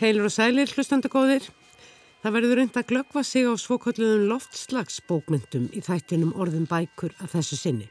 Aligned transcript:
Heilur 0.00 0.30
og 0.30 0.32
sælir 0.32 0.70
hlustandagóðir. 0.72 1.44
Það 2.22 2.32
verður 2.32 2.56
reynd 2.56 2.76
að 2.80 2.86
glöggva 2.88 3.20
sig 3.20 3.44
á 3.44 3.52
svokalluðum 3.60 4.30
loftslagsbókmyndum 4.30 5.66
í 5.76 5.82
þættinum 5.84 6.30
orðum 6.40 6.64
bækur 6.70 7.12
af 7.20 7.34
þessu 7.34 7.58
sinni. 7.60 7.90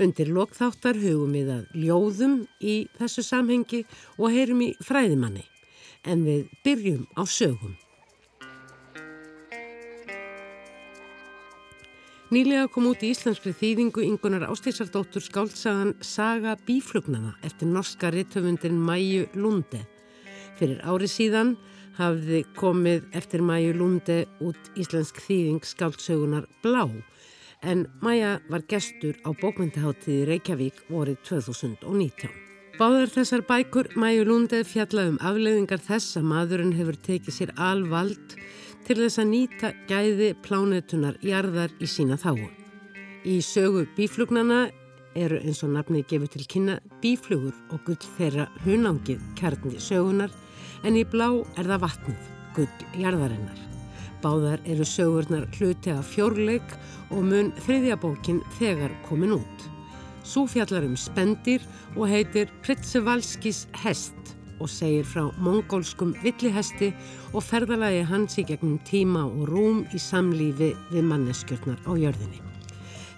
Undir 0.00 0.32
lokþáttar 0.32 0.96
hugum 0.96 1.36
við 1.36 1.52
að 1.52 1.76
ljóðum 1.76 2.38
í 2.64 2.78
þessu 2.96 3.26
samhengi 3.28 3.82
og 4.16 4.32
heyrum 4.32 4.64
í 4.64 4.70
fræðimanni. 4.80 5.44
En 6.08 6.24
við 6.24 6.48
byrjum 6.64 7.04
á 7.12 7.28
sögum. 7.28 7.76
Nýlega 12.32 12.70
kom 12.72 12.88
út 12.88 13.04
í 13.04 13.12
íslenskri 13.12 13.52
þýðingu 13.52 14.08
yngunar 14.08 14.48
Ástísardóttur 14.48 15.20
skáltsagan 15.20 15.98
Saga 16.00 16.56
bíflugnana 16.56 17.36
eftir 17.44 17.68
norska 17.68 18.08
rittöfundin 18.08 18.80
Mæju 18.80 19.28
Lunde. 19.36 19.91
Fyrir 20.58 20.82
ári 20.84 21.08
síðan 21.10 21.56
hafði 21.98 22.42
komið 22.56 23.08
eftir 23.16 23.42
Mæju 23.44 23.74
Lunde 23.76 24.18
út 24.44 24.70
íslensk 24.80 25.20
þýðing 25.24 25.64
skáltsögunar 25.66 26.46
Blá 26.64 26.86
en 27.62 27.86
Mæja 28.02 28.38
var 28.50 28.64
gestur 28.68 29.18
á 29.22 29.30
bókmyndaháttiði 29.38 30.26
Reykjavík 30.30 30.82
vorið 30.90 31.20
2019. 31.28 32.32
Báðar 32.80 33.12
þessar 33.12 33.44
bækur 33.46 33.92
Mæju 34.00 34.26
Lunde 34.26 34.62
fjallaðum 34.66 35.20
afleiðingar 35.22 35.82
þess 35.84 36.18
að 36.18 36.28
maðurinn 36.32 36.76
hefur 36.78 36.98
tekið 37.06 37.36
sér 37.36 37.54
alvald 37.60 38.36
til 38.86 38.98
þess 38.98 39.20
að 39.22 39.30
nýta 39.30 39.72
gæði 39.90 40.32
plánetunar 40.42 41.18
jarðar 41.22 41.74
í 41.78 41.86
sína 41.86 42.18
þáu. 42.18 42.48
Í 43.22 43.38
sögu 43.46 43.84
bíflugnana 43.96 44.64
eru 45.14 45.38
eins 45.44 45.60
og 45.62 45.74
nafnið 45.76 46.08
gefur 46.10 46.32
til 46.32 46.46
kynna 46.48 46.78
bíflugur 47.02 47.54
og 47.70 47.84
gull 47.86 48.00
þeirra 48.16 48.48
hunangið 48.64 49.20
kjarni 49.38 49.78
sögunar 49.78 50.32
en 50.84 50.98
í 50.98 51.04
blá 51.08 51.28
er 51.56 51.68
það 51.68 51.84
vatnið, 51.86 52.30
gull 52.56 53.02
jarðarinnar. 53.02 53.60
Báðar 54.22 54.62
eru 54.70 54.86
sögurnar 54.86 55.48
hluti 55.56 55.90
af 55.90 56.12
fjórleik 56.14 56.76
og 57.10 57.24
mun 57.26 57.50
þriðjabókin 57.64 58.42
þegar 58.58 58.94
komin 59.08 59.34
út. 59.38 59.66
Súfjallar 60.22 60.86
um 60.86 60.94
spendir 60.96 61.64
og 61.96 62.06
heitir 62.10 62.52
Pritsevalskis 62.62 63.66
hest 63.82 64.36
og 64.62 64.70
segir 64.70 65.06
frá 65.08 65.26
mongólskum 65.42 66.14
villihesti 66.22 66.92
og 67.32 67.42
ferðalagi 67.42 68.04
hans 68.06 68.38
í 68.38 68.46
gegnum 68.46 68.78
tíma 68.86 69.24
og 69.26 69.50
rúm 69.50 69.82
í 69.90 69.98
samlífi 69.98 70.70
við 70.92 71.08
manneskjörnar 71.10 71.82
á 71.82 71.92
jörðinni. 71.98 72.38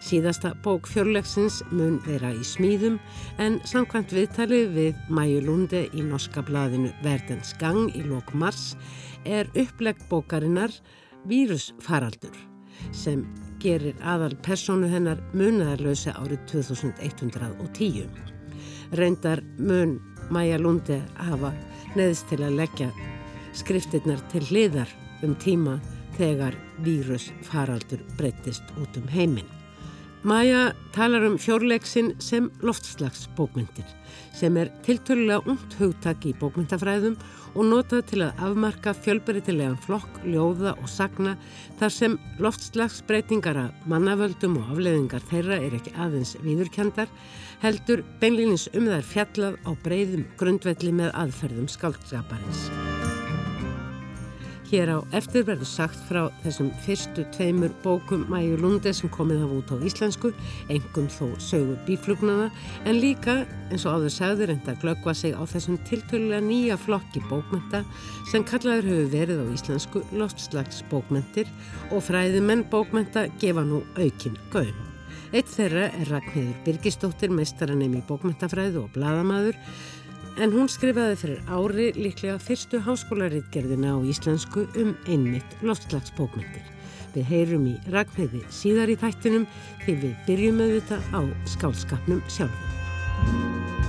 Síðasta 0.04 0.50
bók 0.60 0.84
fjörlegsins 0.90 1.62
mun 1.72 1.94
vera 2.04 2.34
í 2.36 2.42
smíðum 2.44 2.98
en 3.40 3.54
samkvæmt 3.64 4.12
viðtali 4.12 4.58
við 4.74 4.98
Mæju 5.08 5.38
Lunde 5.46 5.86
í 5.96 6.04
norska 6.04 6.42
blaðinu 6.44 6.90
Verdens 7.04 7.54
gang 7.60 7.88
í 7.96 8.02
lók 8.04 8.34
mars 8.36 8.74
er 9.24 9.48
upplegg 9.56 10.02
bókarinnar 10.10 10.74
Vírusfaraldur 11.24 12.36
sem 12.92 13.24
gerir 13.64 13.96
aðal 14.04 14.36
personu 14.44 14.90
hennar 14.92 15.22
munaðarlösa 15.32 16.12
árið 16.20 16.44
2110. 16.52 18.12
Reyndar 18.92 19.40
mun 19.56 19.96
Mæja 20.28 20.60
Lunde 20.60 21.00
hafa 21.16 21.54
neðist 21.96 22.28
til 22.28 22.42
að 22.44 22.60
leggja 22.60 22.92
skriftirnar 23.56 24.20
til 24.32 24.44
hliðar 24.50 24.92
um 25.24 25.32
tíma 25.40 25.78
þegar 26.18 26.60
vírusfaraldur 26.84 28.04
breyttist 28.18 28.74
út 28.76 29.00
um 29.00 29.08
heiminn. 29.08 29.53
Maja 30.24 30.72
talar 30.94 31.26
um 31.28 31.34
fjórleiksin 31.36 32.14
sem 32.16 32.46
loftslagsbókmyndir 32.64 33.84
sem 34.32 34.56
er 34.56 34.70
tiltölulega 34.86 35.44
ungt 35.44 35.74
hugtak 35.76 36.24
í 36.24 36.32
bókmyndafræðum 36.40 37.18
og 37.52 37.68
notað 37.68 38.06
til 38.08 38.22
að 38.24 38.40
afmarka 38.48 38.94
fjölberitilegan 39.04 39.76
flokk, 39.84 40.22
ljóða 40.24 40.72
og 40.80 40.88
sagna 40.88 41.36
þar 41.78 41.92
sem 41.92 42.16
loftslagsbreytingar 42.40 43.60
að 43.66 43.90
mannavöldum 43.92 44.56
og 44.62 44.72
afleðingar 44.74 45.28
þeirra 45.28 45.60
er 45.60 45.76
ekki 45.76 45.92
aðeins 46.00 46.34
viðurkjandar 46.40 47.12
heldur 47.60 48.00
beinlýnins 48.22 48.70
um 48.72 48.88
þær 48.88 49.10
fjallað 49.12 49.60
á 49.68 49.70
breyðum 49.84 50.24
grundvelli 50.40 50.96
með 51.04 51.12
aðferðum 51.20 51.68
skáltskaparins. 51.68 52.70
Hér 54.64 54.88
á 54.96 54.98
eftir 55.12 55.44
verður 55.44 55.68
sagt 55.68 55.98
frá 56.08 56.22
þessum 56.40 56.70
fyrstu 56.86 57.26
tveimur 57.34 57.72
bókum 57.84 58.22
Mæju 58.32 58.56
Lunde 58.62 58.94
sem 58.96 59.10
komið 59.12 59.42
hafa 59.42 59.58
út 59.60 59.72
á 59.74 59.76
íslensku, 59.84 60.30
engum 60.72 61.10
þó 61.12 61.26
sögur 61.36 61.76
bíflugnana, 61.84 62.46
en 62.88 62.96
líka, 62.96 63.42
eins 63.68 63.84
og 63.84 63.98
áður 63.98 64.14
sagður, 64.14 64.54
enda 64.54 64.76
glöggva 64.80 65.12
sig 65.12 65.36
á 65.36 65.44
þessum 65.44 65.76
tiltölulega 65.84 66.40
nýja 66.46 66.78
flokki 66.80 67.20
bókmynda 67.28 67.82
sem 68.32 68.46
kallaður 68.48 68.88
hefur 68.88 69.12
verið 69.12 69.44
á 69.44 69.46
íslensku 69.52 70.02
loftslags 70.16 70.80
bókmyndir 70.88 71.52
og 71.92 72.00
fræðimenn 72.08 72.64
bókmynda 72.72 73.28
gefa 73.44 73.68
nú 73.68 73.84
aukinn 74.00 74.40
gaun. 74.48 74.74
Eitt 75.34 75.48
þeirra 75.50 75.88
er 75.98 76.10
Ragnhildur 76.12 76.60
Birgistóttir, 76.62 77.32
meistaranemi 77.34 78.04
bókmyndafræðu 78.06 78.84
og 78.84 78.92
bladamadur, 78.94 79.56
en 80.42 80.54
hún 80.54 80.68
skrifaði 80.70 81.16
fyrir 81.20 81.52
ári 81.52 81.88
líklega 81.98 82.36
fyrstu 82.42 82.80
háskólaritgerðina 82.82 83.94
á 83.94 83.98
íslensku 84.02 84.66
um 84.80 84.94
einmitt 85.06 85.56
loftslagsbókmyndir. 85.62 86.66
Við 87.14 87.30
heyrum 87.30 87.68
í 87.70 87.76
Ragnheiði 87.94 88.42
síðar 88.50 88.90
í 88.90 88.98
þættinum 88.98 89.46
þegar 89.84 90.02
við 90.02 90.14
byrjum 90.28 90.62
auðvitað 90.66 91.10
á 91.14 91.20
skálskapnum 91.54 92.22
sjálfum. 92.26 93.83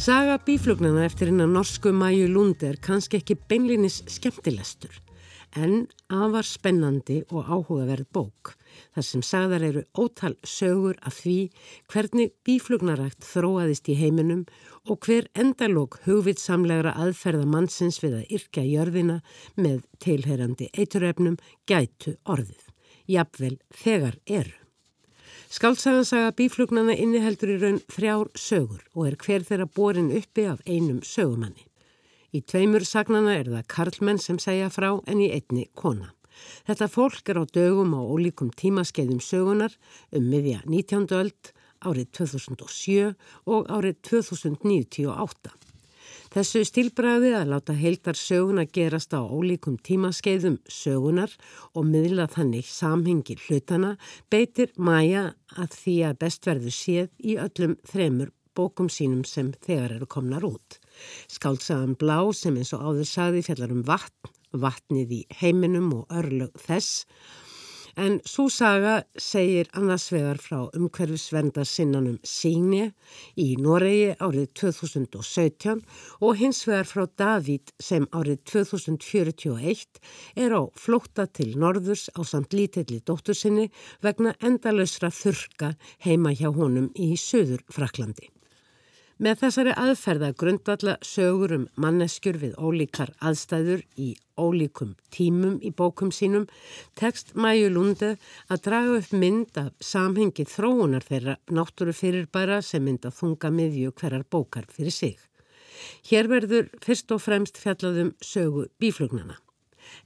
Saga 0.00 0.38
bíflugnana 0.40 1.02
eftir 1.04 1.28
hennar 1.28 1.50
norsku 1.52 1.90
Mæju 1.92 2.30
Lund 2.32 2.62
er 2.64 2.78
kannski 2.80 3.18
ekki 3.18 3.34
beinlinis 3.50 3.98
skemmtilestur 4.08 4.94
en 5.60 5.74
afar 6.08 6.46
spennandi 6.48 7.18
og 7.28 7.50
áhugaverð 7.52 8.06
bók 8.16 8.54
þar 8.94 9.04
sem 9.04 9.24
sagðar 9.28 9.66
eru 9.68 9.82
ótal 9.92 10.38
sögur 10.40 10.96
af 11.04 11.18
því 11.18 11.34
hvernig 11.92 12.32
bíflugnarækt 12.48 13.28
þróaðist 13.28 13.92
í 13.92 13.98
heiminum 14.00 14.46
og 14.88 15.04
hver 15.04 15.28
endalók 15.36 16.00
hugvitsamlegra 16.06 16.96
aðferða 16.96 17.44
mannsins 17.44 18.00
við 18.00 18.22
að 18.22 18.34
yrkja 18.38 18.64
jörðina 18.70 19.18
með 19.60 19.84
tilherandi 20.00 20.70
eituröfnum 20.80 21.36
gætu 21.68 22.16
orðið. 22.24 22.64
Jafnvel 23.04 23.58
þegar 23.84 24.16
eru. 24.24 24.56
Skáltsagansaga 25.50 26.30
bíflugnana 26.38 26.94
inniheldur 26.94 27.50
í 27.50 27.56
raun 27.58 27.80
þrjár 27.90 28.28
sögur 28.38 28.84
og 28.94 29.08
er 29.08 29.16
hver 29.18 29.42
þeirra 29.48 29.64
borin 29.66 30.12
uppi 30.14 30.44
af 30.46 30.60
einum 30.62 31.00
sögumanni. 31.02 31.64
Í 32.30 32.38
tveimur 32.46 32.86
sagnana 32.86 33.32
er 33.34 33.50
það 33.50 33.66
karlmenn 33.74 34.20
sem 34.22 34.38
segja 34.38 34.68
frá 34.70 34.92
en 35.10 35.18
í 35.18 35.26
einni 35.34 35.64
kona. 35.74 36.12
Þetta 36.70 36.86
fólk 36.94 37.32
er 37.34 37.42
á 37.42 37.44
dögum 37.50 37.96
á 37.98 38.00
ólíkum 38.00 38.52
tímaskeiðum 38.54 39.18
sögunar 39.18 39.74
um 40.14 40.30
miðja 40.30 40.62
19. 40.70 41.10
öld, 41.18 41.50
árið 41.82 42.12
2007 42.20 43.10
og 43.50 43.66
árið 43.74 43.98
2098. 44.06 45.69
Þessu 46.30 46.60
stílbræði 46.62 47.32
að 47.34 47.48
láta 47.50 47.74
heildar 47.74 48.14
söguna 48.14 48.62
gerast 48.70 49.10
á 49.10 49.18
ólíkum 49.18 49.74
tímaskeiðum 49.82 50.60
sögunar 50.70 51.32
og 51.74 51.88
miðla 51.88 52.28
þannig 52.30 52.68
samhengi 52.70 53.34
hlutana 53.48 53.96
beitir 54.30 54.70
Maja 54.78 55.24
að 55.58 55.74
því 55.74 55.96
að 56.06 56.20
best 56.22 56.46
verður 56.46 56.76
séð 56.76 57.10
í 57.18 57.34
öllum 57.34 57.74
þremur 57.90 58.30
bókum 58.54 58.86
sínum 58.86 59.26
sem 59.26 59.50
þegar 59.66 59.96
eru 59.96 60.06
komnar 60.06 60.46
út. 60.46 60.78
Skáltsaðan 61.34 61.98
Blá 61.98 62.20
sem 62.30 62.62
eins 62.62 62.70
og 62.78 62.86
áður 62.86 63.10
saði 63.10 63.42
fjallar 63.48 63.74
um 63.74 63.82
vatn, 63.90 64.30
vatnið 64.54 65.16
í 65.18 65.22
heiminum 65.42 65.90
og 65.98 66.14
örlög 66.14 66.54
þess 66.62 67.08
En 68.00 68.14
svo 68.24 68.46
saga 68.48 68.92
segir 69.20 69.68
annars 69.76 70.06
vegar 70.14 70.38
frá 70.40 70.60
umhverfisvenda 70.78 71.66
sinnanum 71.68 72.16
Síni 72.24 72.86
í 73.44 73.48
Noregi 73.60 74.14
árið 74.24 74.46
2017 74.62 75.82
og 76.24 76.40
hins 76.40 76.62
vegar 76.70 76.88
frá 76.88 77.04
Davíd 77.20 77.74
sem 77.90 78.08
árið 78.16 78.40
2041 78.54 80.00
er 80.46 80.56
á 80.56 80.62
flótta 80.86 81.28
til 81.28 81.52
norðurs 81.60 82.08
á 82.16 82.24
samt 82.24 82.56
lítilli 82.56 83.02
dóttursinni 83.04 83.68
vegna 84.00 84.32
endalösra 84.40 85.12
þurka 85.12 85.74
heima 86.06 86.32
hjá 86.32 86.48
honum 86.56 86.88
í 86.96 87.12
Suður 87.20 87.66
Fraklandi. 87.68 88.32
Með 89.20 89.42
þessari 89.42 89.72
aðferða 89.76 90.28
grundvalla 90.40 90.92
sögur 91.04 91.52
um 91.52 91.64
manneskjur 91.84 92.38
við 92.40 92.54
ólíkar 92.56 93.10
aðstæður 93.20 93.82
í 94.00 94.14
ólíkum 94.40 94.94
tímum 95.12 95.58
í 95.60 95.74
bókum 95.76 96.08
sínum 96.08 96.46
tekst 96.96 97.34
Mæju 97.36 97.68
Lunde 97.74 98.14
að 98.48 98.64
draga 98.70 98.96
upp 99.02 99.12
mynd 99.12 99.60
af 99.60 99.68
samhengi 99.84 100.48
þróunar 100.48 101.04
þeirra 101.04 101.36
náttúru 101.52 101.92
fyrirbæra 101.92 102.62
sem 102.64 102.86
mynda 102.88 103.12
þunga 103.12 103.52
miðju 103.52 103.92
hverjar 104.00 104.24
bókar 104.24 104.64
fyrir 104.72 104.96
sig. 104.96 105.18
Hér 106.08 106.32
verður 106.32 106.72
fyrst 106.80 107.12
og 107.12 107.20
fremst 107.20 107.60
fjallaðum 107.60 108.14
sögu 108.24 108.70
bíflugnana. 108.80 109.36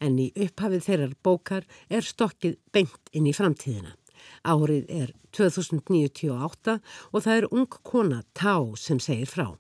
En 0.03 0.19
í 0.19 0.33
upphafið 0.35 0.89
þeirrar 0.89 1.19
bókar 1.23 1.71
er 1.87 2.03
stokkið 2.03 2.59
beint 2.75 3.15
inn 3.15 3.31
í 3.31 3.37
framtíðina. 3.37 3.95
Árið 4.45 4.89
er 4.89 5.13
2098 5.37 6.79
og 7.13 7.25
það 7.25 7.37
er 7.37 7.51
ung 7.51 7.69
kona 7.83 8.23
Tá 8.35 8.57
sem 8.79 9.01
segir 9.01 9.31
frá. 9.31 9.55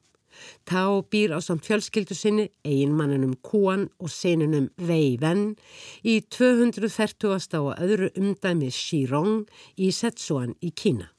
Tá 0.67 0.83
býr 1.11 1.35
á 1.37 1.39
samt 1.39 1.67
fjölskyldu 1.67 2.15
sinni, 2.17 2.49
eiginmannunum 2.67 3.37
Kuan 3.43 3.89
og 4.01 4.11
senunum 4.11 4.71
Wei 4.79 5.17
Wen 5.21 5.55
í 6.03 6.21
240. 6.27 7.59
og 7.61 7.75
öðru 7.79 8.11
umdæmi 8.19 8.71
Shirong 8.71 9.45
í 9.77 9.91
Setsuan 9.93 10.57
í 10.61 10.73
Kína. 10.75 11.11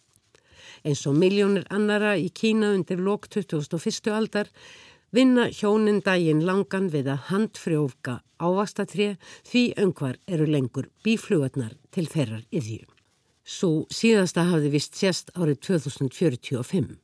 Eins 0.86 1.06
og 1.10 1.16
miljónir 1.18 1.66
annara 1.74 2.16
í 2.18 2.30
Kína 2.30 2.74
undir 2.76 3.00
lok 3.02 3.30
2001. 3.30 4.12
aldar 4.12 4.52
vinna 5.16 5.48
hjónin 5.50 6.02
daginn 6.04 6.44
langan 6.46 6.90
við 6.92 7.10
að 7.14 7.30
handfrjófka 7.30 8.20
ávastatrið 8.38 9.16
því 9.48 9.64
öngvar 9.86 10.20
eru 10.28 10.50
lengur 10.50 10.92
bíflugarnar 11.06 11.78
til 11.96 12.10
þeirrar 12.12 12.44
yðjú. 12.52 12.95
Svo 13.46 13.86
síðasta 13.94 14.48
hafði 14.50 14.72
vist 14.74 14.98
sérst 14.98 15.30
árið 15.38 15.60
2045. 15.68 16.96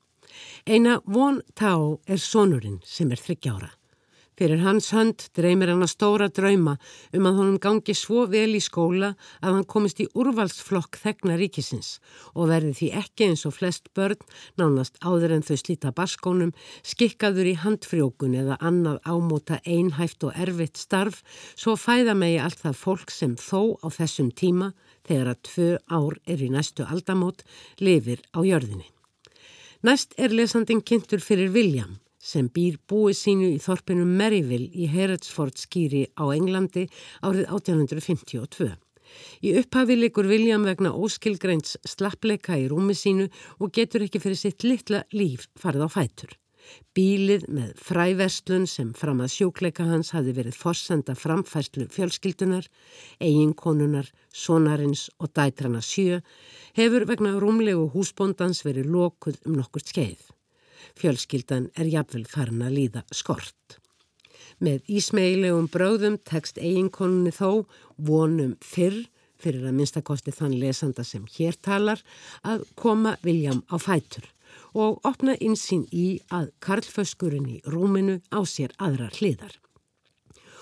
Eina 0.66 0.98
von 1.06 1.44
Tá 1.54 1.76
er 2.10 2.18
sonurinn 2.18 2.80
sem 2.88 3.12
er 3.14 3.22
þryggjára. 3.22 3.70
Fyrir 4.42 4.64
hans 4.64 4.88
hönd 4.90 5.28
dreymir 5.38 5.70
hann 5.70 5.86
að 5.86 5.92
stóra 5.92 6.26
drauma 6.34 6.72
um 7.14 7.26
að 7.30 7.36
honum 7.38 7.58
gangi 7.62 7.94
svo 7.94 8.24
vel 8.32 8.56
í 8.58 8.62
skóla 8.64 9.12
að 9.38 9.58
hann 9.58 9.68
komist 9.70 10.00
í 10.02 10.08
úrvalsflokk 10.18 10.98
þegna 10.98 11.36
ríkisins 11.38 11.92
og 12.34 12.50
verði 12.50 12.72
því 12.80 12.90
ekki 13.04 13.28
eins 13.28 13.46
og 13.46 13.54
flest 13.60 13.92
börn, 13.94 14.18
nánast 14.58 14.98
áður 15.06 15.36
en 15.36 15.46
þau 15.46 15.60
slíta 15.62 15.92
barskónum, 15.94 16.56
skikkaður 16.82 17.52
í 17.52 17.56
handfrjókun 17.62 18.34
eða 18.42 18.58
annað 18.66 18.98
ámóta 19.06 19.60
einhæft 19.62 20.26
og 20.26 20.34
erfitt 20.34 20.82
starf, 20.82 21.22
svo 21.54 21.78
fæða 21.78 22.18
megi 22.18 22.42
allt 22.42 22.66
það 22.66 22.82
fólk 22.82 23.14
sem 23.14 23.38
þó 23.38 23.78
á 23.86 23.94
þessum 23.94 24.34
tíma, 24.34 24.72
þegar 25.08 25.34
að 25.34 25.42
tvö 25.50 25.70
ár 25.90 26.18
er 26.26 26.44
í 26.44 26.50
næstu 26.54 26.86
aldamót, 26.88 27.44
lifir 27.80 28.22
á 28.36 28.40
jörðinni. 28.46 28.88
Næst 29.82 30.14
er 30.18 30.34
lesandin 30.36 30.84
kynntur 30.86 31.24
fyrir 31.26 31.50
William 31.56 31.98
sem 32.22 32.46
býr 32.54 32.78
búið 32.90 33.18
sínu 33.18 33.48
í 33.56 33.62
þorpinu 33.62 34.06
Maryville 34.06 34.70
í 34.78 34.86
Heretsford 34.92 35.58
skýri 35.58 36.04
á 36.14 36.30
Englandi 36.30 36.86
árið 37.26 37.48
1852. 37.50 38.70
Í 39.42 39.56
upphafi 39.60 39.98
likur 39.98 40.30
William 40.30 40.64
vegna 40.68 40.94
óskilgreints 40.94 41.80
slappleika 41.96 42.60
í 42.62 42.70
rúmi 42.72 42.96
sínu 42.96 43.28
og 43.60 43.74
getur 43.76 44.06
ekki 44.06 44.22
fyrir 44.24 44.40
sitt 44.40 44.68
litla 44.68 45.04
líf 45.18 45.50
farið 45.60 45.88
á 45.88 45.90
fætur. 45.98 46.38
Bílið 46.92 47.46
með 47.48 47.70
fræverslun 47.80 48.66
sem 48.68 48.90
fram 48.98 49.22
að 49.24 49.32
sjókleika 49.36 49.86
hans 49.88 50.10
hafi 50.12 50.34
verið 50.36 50.58
forsenda 50.60 51.14
framfærslu 51.16 51.86
fjölskyldunar, 51.94 52.66
eiginkonunar, 53.24 54.10
sonarins 54.36 55.06
og 55.20 55.32
dætrana 55.38 55.80
sjö 55.80 56.20
hefur 56.76 57.06
vegna 57.08 57.38
rúmlegu 57.40 57.86
húsbóndans 57.94 58.66
verið 58.68 58.92
lokuð 58.92 59.40
um 59.46 59.56
nokkurt 59.62 59.94
skeið. 59.94 60.26
Fjölskyldan 61.00 61.70
er 61.80 61.88
jafnvel 61.88 62.26
farin 62.28 62.66
að 62.66 62.76
líða 62.80 63.06
skort. 63.16 63.80
Með 64.60 64.84
ísmeilegum 64.92 65.72
bröðum 65.72 66.20
tekst 66.28 66.60
eiginkonunni 66.60 67.32
þó 67.32 67.64
vonum 67.96 68.58
fyrr, 68.60 69.00
fyrir 69.42 69.64
að 69.66 69.80
minnstakosti 69.80 70.36
þann 70.36 70.60
lesanda 70.60 71.08
sem 71.08 71.24
hér 71.38 71.56
talar, 71.56 72.04
að 72.44 72.68
koma 72.76 73.16
Viljam 73.24 73.64
á 73.72 73.80
fætur 73.80 74.28
og 74.74 75.02
opna 75.08 75.36
insýn 75.40 75.88
í 75.92 76.22
að 76.32 76.52
Karlföskurinn 76.64 77.50
í 77.50 77.58
rúminu 77.68 78.20
á 78.32 78.40
sér 78.48 78.74
aðra 78.80 79.10
hliðar. 79.18 79.58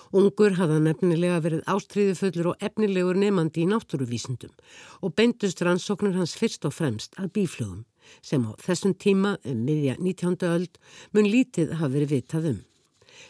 Ungur 0.09 0.55
hafða 0.57 0.79
nefnilega 0.81 1.37
verið 1.45 1.67
ástriðufullur 1.69 2.47
og 2.51 2.63
efnilegur 2.65 3.17
nefandi 3.21 3.61
í 3.61 3.67
náttúruvísindum 3.69 4.55
og 5.05 5.13
beindust 5.13 5.61
rannsóknur 5.61 6.17
hans 6.17 6.33
fyrst 6.39 6.65
og 6.65 6.73
fremst 6.73 7.13
að 7.21 7.29
bíflugum 7.37 7.83
sem 8.25 8.47
á 8.49 8.51
þessum 8.57 8.95
tíma 8.97 9.35
um 9.45 9.61
miðja 9.67 9.99
19. 9.99 10.39
öld 10.49 10.81
mun 11.13 11.29
lítið 11.29 11.77
hafa 11.77 11.93
verið 11.93 12.15
vitað 12.15 12.49
um. 12.53 12.59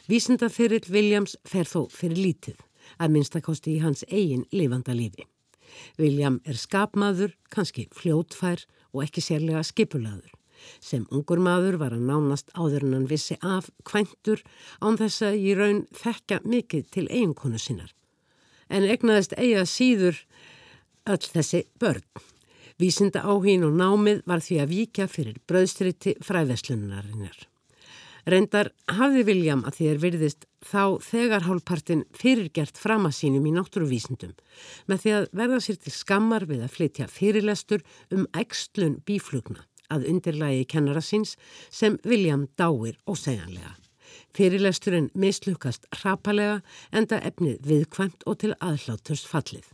Vísindaferill 0.08 0.88
Williams 0.88 1.36
fer 1.44 1.68
þó 1.68 1.90
fyrir 1.92 2.24
lítið, 2.24 2.58
að 2.98 3.14
minnstakosti 3.18 3.76
í 3.76 3.84
hans 3.84 4.06
eigin 4.08 4.48
lifanda 4.56 4.96
lífi. 4.96 5.28
William 6.00 6.40
er 6.46 6.58
skapmaður, 6.58 7.36
kannski 7.52 7.90
fljótfær 7.94 8.64
og 8.94 9.04
ekki 9.04 9.22
sérlega 9.22 9.66
skipulaður. 9.68 10.39
Sem 10.80 11.06
ungur 11.12 11.42
maður 11.44 11.80
var 11.82 11.96
hann 11.96 12.08
nánast 12.10 12.52
áður 12.56 12.88
en 12.88 12.96
hann 12.98 13.10
vissi 13.10 13.38
af 13.42 13.70
kvæntur 13.88 14.44
án 14.82 15.00
þess 15.00 15.26
að 15.30 15.40
í 15.44 15.56
raun 15.60 15.84
þekka 15.96 16.42
mikið 16.46 16.90
til 16.96 17.06
eiginkonu 17.10 17.60
sinnar. 17.62 17.94
En 18.70 18.86
egnaðist 18.86 19.36
eiga 19.38 19.66
síður 19.66 20.20
öll 21.10 21.24
þessi 21.26 21.64
börn. 21.82 22.06
Vísinda 22.80 23.26
áhín 23.28 23.66
og 23.68 23.76
námið 23.76 24.22
var 24.30 24.44
því 24.44 24.60
að 24.64 24.74
víkja 24.74 25.08
fyrir 25.12 25.40
bröðstriti 25.50 26.16
fræðeslunarinnar. 26.24 27.50
Reyndar 28.30 28.70
hafði 28.92 29.24
Viljam 29.28 29.64
að 29.68 29.80
er 29.90 30.00
virðist 30.04 30.46
þá 30.66 31.00
þegar 31.04 31.46
hálfpartin 31.48 32.04
fyrirgert 32.16 32.78
fram 32.78 33.08
að 33.08 33.16
sínum 33.20 33.48
í 33.48 33.54
náttúruvísindum 33.56 34.36
með 34.92 35.04
því 35.04 35.14
að 35.18 35.28
verða 35.42 35.60
sér 35.66 35.80
til 35.80 35.96
skammar 35.96 36.46
við 36.50 36.66
að 36.66 36.76
flytja 36.76 37.08
fyrirlestur 37.12 37.86
um 38.16 38.28
ægslun 38.38 39.00
bíflugna 39.08 39.64
að 39.94 40.08
undirlægi 40.14 40.66
kennara 40.74 41.04
síns 41.04 41.36
sem 41.70 41.98
Viljam 42.04 42.48
dáir 42.58 42.98
ósegjanlega. 43.10 43.76
Fyrirlesturinn 44.36 45.10
mislukast 45.18 45.88
hrapalega 46.00 46.62
enda 46.94 47.20
efnið 47.26 47.60
viðkvæmt 47.66 48.26
og 48.30 48.40
til 48.44 48.54
aðhláturs 48.62 49.26
fallið. 49.28 49.66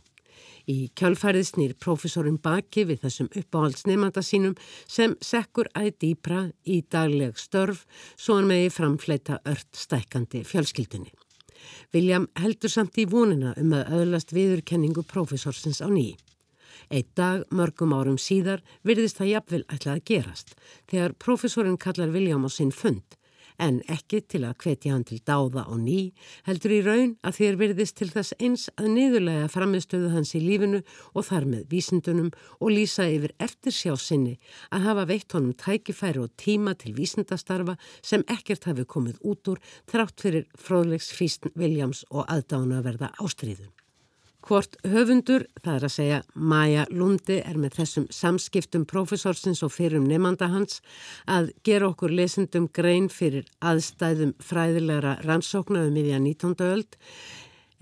Í 0.66 0.88
kjálfærið 0.98 1.44
snýr 1.46 1.74
profesorinn 1.78 2.40
baki 2.42 2.82
við 2.88 3.04
þessum 3.04 3.28
uppáhaldsnefnda 3.38 4.22
sínum 4.26 4.56
sem 4.90 5.14
sekkur 5.22 5.70
æði 5.78 5.92
dýpra 6.02 6.40
í 6.66 6.80
dagleg 6.90 7.38
störf 7.38 7.84
svo 8.16 8.40
hann 8.40 8.50
megi 8.50 8.72
framfleita 8.74 9.38
ört 9.46 9.70
stækandi 9.78 10.42
fjölskyldunni. 10.48 11.12
William 11.94 12.26
heldur 12.40 12.72
samt 12.72 12.98
í 12.98 13.06
vonina 13.10 13.54
um 13.60 13.74
að 13.78 13.92
öðlast 14.00 14.34
viðurkenningu 14.34 15.06
profesorsins 15.06 15.78
á 15.82 15.88
nýi. 15.90 16.16
Eitt 16.90 17.14
dag, 17.18 17.44
mörgum 17.50 17.94
árum 17.96 18.18
síðar, 18.20 18.62
virðist 18.86 19.18
það 19.18 19.32
jafnvel 19.32 19.62
ætlað 19.66 19.94
að 19.96 20.04
gerast 20.10 20.56
þegar 20.86 21.16
profesorinn 21.18 21.78
kallar 21.82 22.12
William 22.14 22.46
á 22.46 22.50
sinn 22.52 22.74
fund 22.74 23.16
en 23.62 23.78
ekki 23.92 24.20
til 24.30 24.42
að 24.46 24.56
hvetja 24.62 24.92
hann 24.94 25.04
til 25.08 25.18
dáða 25.26 25.66
og 25.72 25.80
ný, 25.80 26.12
heldur 26.46 26.74
í 26.76 26.80
raun 26.84 27.14
að 27.26 27.38
þér 27.38 27.58
virðist 27.62 27.96
til 28.00 28.08
þess 28.12 28.36
eins 28.36 28.66
að 28.76 28.90
niðurlega 28.96 29.48
framistöðu 29.52 30.12
hans 30.12 30.34
í 30.36 30.42
lífinu 30.44 30.82
og 31.14 31.28
þar 31.28 31.48
með 31.52 31.64
vísindunum 31.72 32.30
og 32.60 32.74
lýsa 32.74 33.08
yfir 33.12 33.34
eftir 33.42 33.74
sjá 33.74 33.94
sinni 34.00 34.36
að 34.70 34.90
hafa 34.90 35.08
veitt 35.12 35.36
honum 35.36 35.56
tækifæri 35.56 36.22
og 36.22 36.36
tíma 36.40 36.76
til 36.76 36.94
vísindastarfa 36.98 37.78
sem 38.02 38.26
ekkert 38.32 38.68
hafi 38.68 38.84
komið 38.84 39.22
út 39.24 39.54
úr 39.54 39.64
þrátt 39.90 40.20
fyrir 40.20 40.46
fróðlegs 40.60 41.10
físn 41.16 41.52
Williams 41.56 42.04
og 42.10 42.28
aðdána 42.28 42.80
að 42.80 42.92
verða 42.92 43.12
ástriðum. 43.22 43.72
Hvort 44.46 44.76
höfundur, 44.86 45.42
það 45.58 45.72
er 45.72 45.84
að 45.88 45.90
segja 45.90 46.18
Maja 46.38 46.84
Lundi 46.94 47.40
er 47.40 47.56
með 47.58 47.80
þessum 47.80 48.04
samskiptum 48.14 48.84
profesorsins 48.86 49.64
og 49.66 49.72
fyrir 49.74 49.98
um 49.98 50.04
nefnda 50.06 50.46
hans 50.52 50.76
að 51.26 51.48
gera 51.66 51.88
okkur 51.88 52.12
lesendum 52.14 52.68
grein 52.70 53.08
fyrir 53.10 53.48
aðstæðum 53.58 54.36
fræðilegra 54.38 55.16
rannsóknaðum 55.26 55.98
í 55.98 56.04
því 56.04 56.12
að 56.14 56.22
19. 56.28 56.54
öld, 56.62 56.94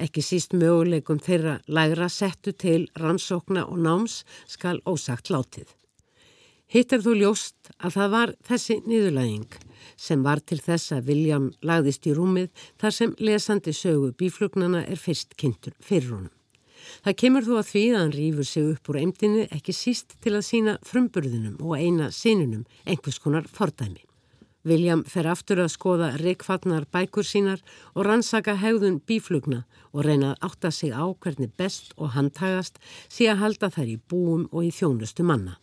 ekki 0.00 0.24
síst 0.24 0.56
möguleikum 0.56 1.20
þeirra 1.20 1.58
lægra 1.68 2.08
settu 2.08 2.54
til 2.56 2.86
rannsókna 2.96 3.66
og 3.68 3.82
náms 3.84 4.22
skal 4.48 4.80
ósagt 4.88 5.28
látið. 5.28 5.68
Hitt 6.72 6.94
er 6.96 7.04
þú 7.04 7.12
ljóst 7.18 7.74
að 7.76 7.98
það 7.98 8.14
var 8.14 8.32
þessi 8.48 8.78
niðurlæging 8.86 9.58
sem 10.00 10.24
var 10.24 10.40
til 10.40 10.62
þess 10.64 10.96
að 10.96 11.12
Vilján 11.12 11.50
lagðist 11.60 12.08
í 12.08 12.16
rúmið 12.16 12.48
þar 12.80 12.96
sem 12.96 13.12
lesandi 13.20 13.76
sögu 13.76 14.14
bíflugnana 14.16 14.80
er 14.88 14.96
fyrst 14.96 15.36
kynntur 15.36 15.76
fyrir 15.84 16.16
honum. 16.16 16.32
Það 17.04 17.18
kemur 17.22 17.46
þó 17.48 17.54
að 17.58 17.70
því 17.72 17.84
að 17.90 18.00
hann 18.00 18.16
rýfur 18.16 18.50
sig 18.50 18.72
upp 18.72 18.90
úr 18.90 19.00
eimdini 19.02 19.46
ekki 19.50 19.76
síst 19.76 20.18
til 20.24 20.34
að 20.34 20.48
sína 20.48 20.78
frumburðunum 20.86 21.60
og 21.60 21.78
eina 21.78 22.10
sinunum 22.12 22.66
einhvers 22.84 23.20
konar 23.22 23.48
fordæmi. 23.48 24.04
William 24.64 25.02
fer 25.04 25.26
aftur 25.28 25.60
að 25.60 25.74
skoða 25.74 26.06
reikfatnar 26.16 26.86
bækur 26.88 27.26
sínar 27.28 27.60
og 27.92 28.06
rannsaka 28.08 28.54
hegðun 28.62 29.02
bíflugna 29.04 29.64
og 29.92 30.06
reyna 30.06 30.32
að 30.32 30.46
átta 30.48 30.70
sig 30.72 30.94
á 30.96 31.04
hvernig 31.12 31.52
best 31.60 31.92
og 31.98 32.14
handtagast 32.16 32.80
sé 33.12 33.28
að 33.28 33.42
halda 33.42 33.70
þær 33.74 33.92
í 33.92 33.98
búum 34.08 34.48
og 34.52 34.64
í 34.64 34.72
þjónustu 34.72 35.26
manna. 35.28 35.58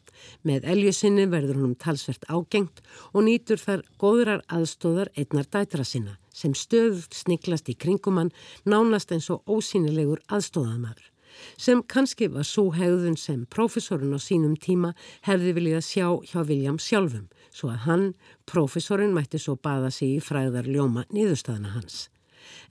Með 0.46 0.68
eljusinni 0.74 1.26
verður 1.32 1.58
húnum 1.58 1.78
talsvert 1.82 2.28
ágengt 2.30 2.84
og 3.12 3.26
nýtur 3.26 3.58
þar 3.58 3.82
góðrar 4.02 4.44
aðstóðar 4.54 5.10
einnar 5.18 5.50
dætra 5.50 5.86
sinna 5.88 6.20
sem 6.30 6.54
stöðugt 6.56 7.18
sniklast 7.18 7.74
í 7.74 7.76
kringumann 7.76 8.30
nánast 8.70 9.12
eins 9.16 9.32
og 9.34 9.42
ósýnilegur 9.50 10.22
aðstóðamæður 10.30 11.11
sem 11.58 11.84
kannski 11.84 12.30
var 12.32 12.48
svo 12.48 12.70
hegðun 12.76 13.18
sem 13.20 13.46
profesorinn 13.50 14.16
á 14.16 14.20
sínum 14.22 14.56
tíma 14.56 14.94
hefði 15.28 15.56
viljað 15.58 15.86
sjá 15.88 16.08
hjá 16.32 16.40
William 16.46 16.80
sjálfum, 16.80 17.28
svo 17.52 17.74
að 17.74 17.84
hann, 17.88 18.08
profesorinn, 18.46 19.14
mætti 19.16 19.42
svo 19.42 19.58
baða 19.58 19.92
sig 19.92 20.18
í 20.18 20.24
fræðar 20.24 20.70
ljóma 20.70 21.06
niðurstaðana 21.10 21.76
hans. 21.76 22.08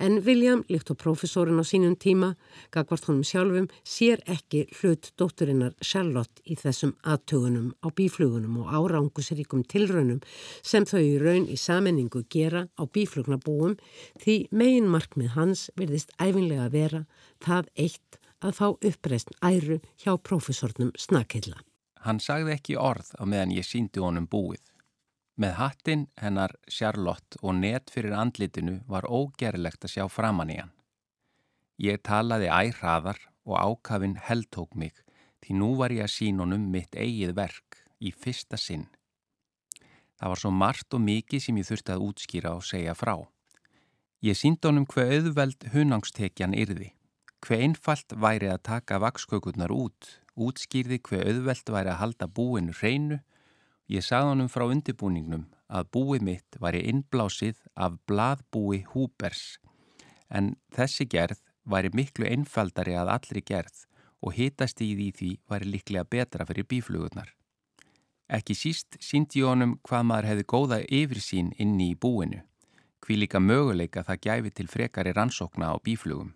En 0.01 0.21
William, 0.25 0.63
líkt 0.69 0.91
og 0.93 0.99
profesorinn 1.01 1.61
á 1.61 1.65
sínum 1.67 1.97
tíma, 2.01 2.35
gagvart 2.75 3.07
honum 3.09 3.25
sjálfum, 3.27 3.69
sér 3.85 4.23
ekki 4.31 4.65
hlut 4.81 5.11
dótturinnar 5.21 5.75
Charlotte 5.85 6.43
í 6.45 6.57
þessum 6.61 6.95
aðtögunum 7.05 7.73
á 7.85 7.89
bíflugunum 7.93 8.63
og 8.63 8.73
árangusríkum 8.79 9.65
tilraunum 9.69 10.23
sem 10.63 10.87
þau 10.89 11.03
í 11.03 11.19
raun 11.23 11.49
í 11.49 11.59
sammenningu 11.61 12.25
gera 12.33 12.67
á 12.81 12.83
bíflugnabúum 12.85 13.77
því 14.23 14.37
megin 14.51 14.91
markmið 14.91 15.37
hans 15.37 15.69
verðist 15.77 16.15
æfinlega 16.19 16.71
vera 16.73 17.05
það 17.45 17.71
eitt 17.77 18.20
að 18.41 18.57
fá 18.57 18.67
uppreist 18.73 19.33
æru 19.45 19.81
hjá 20.01 20.17
profesornum 20.19 20.93
Snakilla. 20.99 21.61
Hann 22.01 22.21
sagði 22.21 22.57
ekki 22.57 22.77
orð 22.81 23.13
á 23.21 23.25
meðan 23.29 23.53
ég 23.53 23.67
síndi 23.69 24.01
honum 24.01 24.29
búið. 24.31 24.63
Með 25.41 25.57
hattin 25.57 26.07
hennar 26.21 26.53
Charlotte 26.69 27.41
og 27.43 27.57
net 27.61 27.93
fyrir 27.93 28.17
andlitinu 28.17 28.81
var 28.89 29.09
ógerlegt 29.09 29.85
að 29.85 29.95
sjá 29.95 30.05
framann 30.09 30.53
í 30.53 30.59
hann. 30.61 30.73
Ég 31.81 32.01
talaði 32.05 32.49
æraðar 32.53 33.21
og 33.49 33.57
ákafinn 33.57 34.19
heldtók 34.21 34.75
mig 34.77 34.97
því 35.41 35.57
nú 35.57 35.71
var 35.79 35.93
ég 35.95 36.05
að 36.05 36.13
sín 36.13 36.41
honum 36.43 36.67
mitt 36.73 36.97
eigið 36.97 37.33
verk 37.37 37.79
í 38.01 38.13
fyrsta 38.13 38.59
sinn. 38.61 38.87
Það 40.21 40.33
var 40.33 40.41
svo 40.43 40.51
margt 40.53 40.97
og 40.97 41.01
mikið 41.01 41.45
sem 41.45 41.61
ég 41.61 41.69
þurfti 41.69 41.95
að 41.95 42.05
útskýra 42.05 42.53
og 42.59 42.67
segja 42.69 42.95
frá. 42.97 43.15
Ég 44.21 44.37
sínd 44.37 44.61
honum 44.69 44.85
hver 44.85 45.15
auðveld 45.17 45.65
hunangstekjan 45.73 46.53
yrði, 46.53 46.91
hver 47.47 47.65
einfalt 47.65 48.13
væri 48.17 48.51
að 48.53 48.63
taka 48.69 49.01
vakskökurnar 49.03 49.73
út, 49.73 50.15
útskýrði 50.37 51.01
hver 51.09 51.27
auðveld 51.27 51.75
væri 51.75 51.93
að 51.95 52.01
halda 52.03 52.29
búinu 52.29 52.77
hreinu 52.77 53.21
Ég 53.91 54.05
sagði 54.07 54.31
honum 54.31 54.47
frá 54.47 54.63
undirbúningnum 54.71 55.49
að 55.67 55.89
búið 55.97 56.23
mitt 56.23 56.59
var 56.63 56.77
í 56.79 56.83
innblásið 56.93 57.59
af 57.75 57.97
bladbúi 58.07 58.85
Húbers 58.93 59.59
en 60.31 60.53
þessi 60.77 61.09
gerð 61.11 61.41
væri 61.67 61.91
miklu 61.99 62.29
einfaldari 62.31 62.95
að 62.95 63.11
allri 63.17 63.43
gerð 63.43 63.83
og 64.23 64.37
hitast 64.37 64.79
í 64.87 64.93
því 64.95 65.09
því 65.19 65.31
væri 65.51 65.73
líklega 65.73 66.07
betra 66.07 66.47
fyrir 66.47 66.69
bíflugurnar. 66.71 67.33
Ekki 68.31 68.55
síst 68.55 69.01
síndi 69.03 69.43
honum 69.43 69.81
hvað 69.89 70.07
maður 70.07 70.31
hefði 70.31 70.49
góða 70.55 70.79
yfirsín 70.87 71.51
inni 71.59 71.91
í 71.91 71.99
búinu, 71.99 72.45
hví 73.03 73.19
líka 73.19 73.43
möguleika 73.43 74.07
það 74.07 74.23
gæfi 74.29 74.55
til 74.55 74.71
frekari 74.71 75.17
rannsókna 75.17 75.75
á 75.75 75.77
bíflugum. 75.83 76.31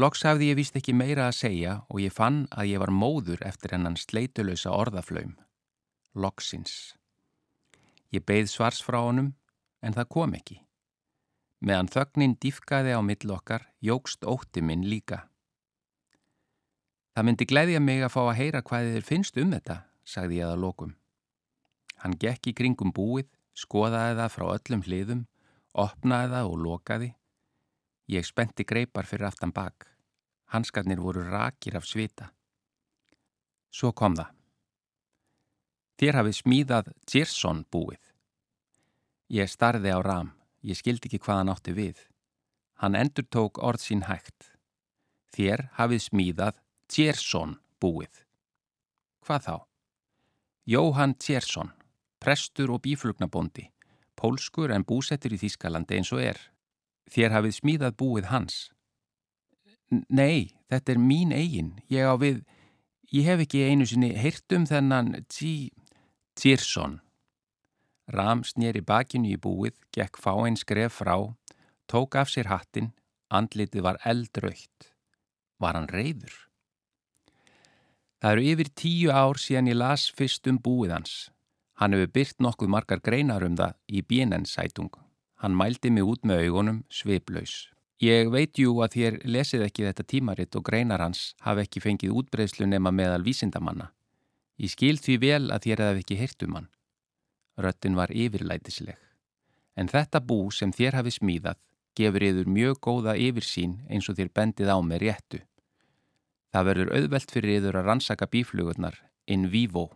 Loks 0.00 0.24
hafði 0.24 0.52
ég 0.52 0.56
vist 0.56 0.76
ekki 0.78 0.94
meira 0.96 1.28
að 1.28 1.38
segja 1.42 1.78
og 1.88 2.00
ég 2.00 2.14
fann 2.14 2.46
að 2.50 2.72
ég 2.72 2.80
var 2.80 2.92
móður 2.94 3.42
eftir 3.44 3.74
hennan 3.76 3.98
sleitulösa 4.00 4.72
orðaflaum 4.72 5.34
loksins. 6.14 6.94
Ég 8.12 8.24
beigð 8.24 8.50
svars 8.52 8.82
frá 8.84 9.00
honum 9.00 9.32
en 9.82 9.96
það 9.96 10.10
kom 10.12 10.34
ekki. 10.36 10.58
Meðan 11.62 11.90
þögnin 11.92 12.36
dýfkaði 12.42 12.96
á 12.98 13.00
millokkar 13.00 13.68
jógst 13.80 14.26
ótti 14.26 14.62
minn 14.62 14.84
líka. 14.84 15.28
Það 17.12 17.26
myndi 17.28 17.46
gleyðja 17.48 17.80
mig 17.80 18.02
að 18.02 18.14
fá 18.14 18.22
að 18.24 18.38
heyra 18.40 18.62
hvað 18.64 18.90
þið 18.96 19.06
finnst 19.06 19.38
um 19.38 19.52
þetta, 19.52 19.76
sagði 20.04 20.40
ég 20.40 20.48
að 20.48 20.62
lokum. 20.64 20.94
Hann 22.02 22.16
gekk 22.18 22.50
í 22.50 22.54
kringum 22.56 22.92
búið, 22.92 23.28
skoðaði 23.54 24.16
það 24.18 24.32
frá 24.34 24.46
öllum 24.56 24.84
hliðum, 24.86 25.26
opnaði 25.72 26.32
það 26.32 26.50
og 26.50 26.62
lokaði. 26.66 27.10
Ég 28.10 28.26
spenti 28.26 28.64
greipar 28.64 29.06
fyrir 29.06 29.28
aftan 29.28 29.52
bak. 29.52 29.86
Hanskarnir 30.52 31.00
voru 31.00 31.22
rakir 31.28 31.76
af 31.76 31.86
svita. 31.86 32.32
Svo 33.72 33.92
kom 33.92 34.16
það. 34.18 34.32
Þér 36.02 36.18
hafið 36.18 36.36
smíðað 36.40 36.88
Gerson 37.08 37.64
búið. 37.72 38.00
Ég 39.32 39.48
starði 39.48 39.92
á 39.94 40.00
ram, 40.02 40.32
ég 40.60 40.76
skildi 40.76 41.08
ekki 41.08 41.22
hvað 41.22 41.38
hann 41.40 41.52
átti 41.52 41.72
við. 41.76 42.00
Hann 42.82 42.98
endur 42.98 43.24
tók 43.30 43.60
orð 43.62 43.84
sín 43.84 44.02
hægt. 44.08 44.50
Þér 45.32 45.68
hafið 45.78 46.02
smíðað 46.08 46.58
Gerson 46.90 47.54
búið. 47.80 48.24
Hvað 49.22 49.46
þá? 49.46 49.56
Jóhann 50.66 51.14
Gerson, 51.22 51.70
prestur 52.18 52.74
og 52.74 52.82
bíflugnabóndi, 52.82 53.68
pólskur 54.18 54.74
en 54.74 54.84
búsettur 54.84 55.32
í 55.34 55.38
Þískalandi 55.40 55.96
eins 56.00 56.12
og 56.12 56.20
er. 56.26 56.38
Þér 57.10 57.36
hafið 57.36 57.56
smíðað 57.58 57.96
búið 57.98 58.28
hans. 58.30 58.58
Nei, 60.08 60.52
þetta 60.70 60.94
er 60.94 61.00
mín 61.00 61.32
eigin. 61.34 61.74
Ég 61.92 62.06
á 62.08 62.14
við, 62.16 62.42
ég 63.12 63.26
hef 63.28 63.42
ekki 63.44 63.64
einu 63.68 63.86
sinni 63.88 64.12
heyrt 64.16 64.56
um 64.56 64.66
þennan 64.68 65.16
tí... 65.28 65.72
Týrsson. 66.32 67.00
Ram 68.08 68.40
snýri 68.44 68.80
bakinu 68.80 69.34
í 69.34 69.36
búið, 69.36 69.76
gekk 69.92 70.16
fáinn 70.16 70.56
skref 70.56 70.96
frá, 71.02 71.14
tók 71.86 72.16
af 72.16 72.32
sér 72.32 72.48
hattin, 72.48 72.94
andlitið 73.28 73.84
var 73.84 74.00
eldraugt. 74.08 74.88
Var 75.60 75.76
hann 75.76 75.90
reyður? 75.92 76.32
Það 78.22 78.32
eru 78.32 78.48
yfir 78.48 78.72
tíu 78.78 79.12
ár 79.12 79.38
síðan 79.40 79.70
ég 79.70 79.78
las 79.78 80.08
fyrst 80.14 80.48
um 80.50 80.58
búið 80.62 80.96
hans. 80.96 81.14
Hann 81.78 81.94
hefur 81.96 82.12
byrt 82.16 82.42
nokkuð 82.44 82.70
margar 82.70 83.00
greinar 83.04 83.44
um 83.44 83.56
það 83.58 83.76
í 83.90 84.02
BNN-sætung. 84.06 84.92
Hann 85.42 85.56
mældi 85.58 85.90
mig 85.90 86.06
út 86.06 86.22
með 86.22 86.44
augunum 86.46 86.84
sveiplaus. 86.86 87.66
Ég 88.02 88.30
veit 88.30 88.58
jú 88.58 88.76
að 88.82 88.94
þér 88.96 89.16
lesið 89.26 89.64
ekki 89.66 89.86
þetta 89.88 90.04
tímaritt 90.06 90.56
og 90.58 90.64
greinar 90.66 91.02
hans 91.02 91.32
hafi 91.42 91.64
ekki 91.66 91.82
fengið 91.82 92.14
útbreyslu 92.20 92.66
nema 92.66 92.90
meðal 92.94 93.24
vísindamanna. 93.26 93.88
Ég 94.62 94.70
skil 94.70 94.98
því 95.02 95.16
vel 95.22 95.44
að 95.50 95.66
þér 95.66 95.82
hefði 95.86 96.04
ekki 96.04 96.18
hirt 96.20 96.46
um 96.46 96.56
hann. 96.58 96.68
Röttin 97.58 97.98
var 97.98 98.14
yfirlætisleg. 98.14 98.98
En 99.74 99.90
þetta 99.90 100.22
bú 100.22 100.38
sem 100.54 100.70
þér 100.74 101.00
hafi 101.00 101.14
smíðað 101.18 101.58
gefur 101.98 102.24
yfir 102.28 102.48
mjög 102.48 102.80
góða 102.86 103.16
yfirsín 103.18 103.80
eins 103.90 104.08
og 104.08 104.18
þér 104.18 104.32
bendið 104.34 104.72
á 104.72 104.78
með 104.78 105.04
réttu. 105.06 105.42
Það 106.52 106.66
verður 106.68 106.94
auðvelt 106.96 107.34
fyrir 107.34 107.58
yfir 107.58 107.78
að 107.80 107.86
rannsaka 107.90 108.30
bíflugurnar 108.30 108.98
in 109.26 109.50
vivo. 109.52 109.88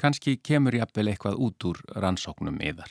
Kanski 0.00 0.38
kemur 0.40 0.74
jafnvel 0.74 1.10
eitthvað 1.12 1.40
út 1.40 1.68
úr 1.68 1.80
rannsóknum 1.94 2.60
yðar. 2.62 2.90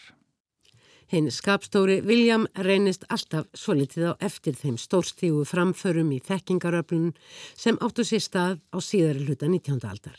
Hinn 1.11 1.27
skapstóri 1.27 1.97
William 2.07 2.45
reynist 2.55 3.01
alltaf 3.11 3.49
svo 3.57 3.73
litið 3.75 4.13
á 4.15 4.23
eftir 4.23 4.55
þeim 4.55 4.77
stórstígu 4.79 5.41
framförum 5.43 6.13
í 6.15 6.21
þekkingaröflun 6.23 7.09
sem 7.59 7.79
áttu 7.83 8.05
sér 8.07 8.23
stað 8.23 8.61
á 8.71 8.79
síðari 8.79 9.25
hluta 9.25 9.49
19. 9.51 9.81
aldar. 9.91 10.15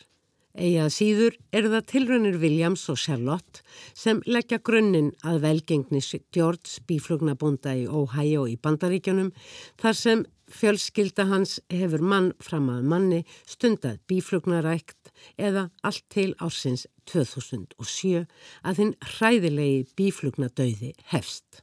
Egið 0.52 0.90
síður 0.92 1.38
eru 1.56 1.70
það 1.72 1.86
tilrönir 1.94 2.36
Williams 2.42 2.84
og 2.92 3.00
Charlotte 3.00 3.62
sem 3.96 4.20
leggja 4.28 4.60
grunninn 4.60 5.14
að 5.24 5.40
velgengnis 5.46 6.12
George 6.28 6.84
bíflugnabonda 6.84 7.72
í 7.72 7.86
Ohio 7.88 8.44
í 8.44 8.58
Bandaríkjunum 8.60 9.32
þar 9.80 9.96
sem 9.96 10.26
fjölskylda 10.52 11.26
hans 11.30 11.58
hefur 11.72 12.02
mann 12.04 12.30
fram 12.44 12.68
að 12.72 12.86
manni 12.92 13.20
stundað 13.48 14.00
bíflugnarækt 14.10 15.12
eða 15.40 15.68
allt 15.82 16.04
til 16.12 16.30
ársins 16.38 16.86
2007 17.10 18.24
að 18.62 18.78
þinn 18.78 18.94
hræðilegi 19.14 19.84
bíflugnadauði 19.98 20.92
hefst. 21.12 21.62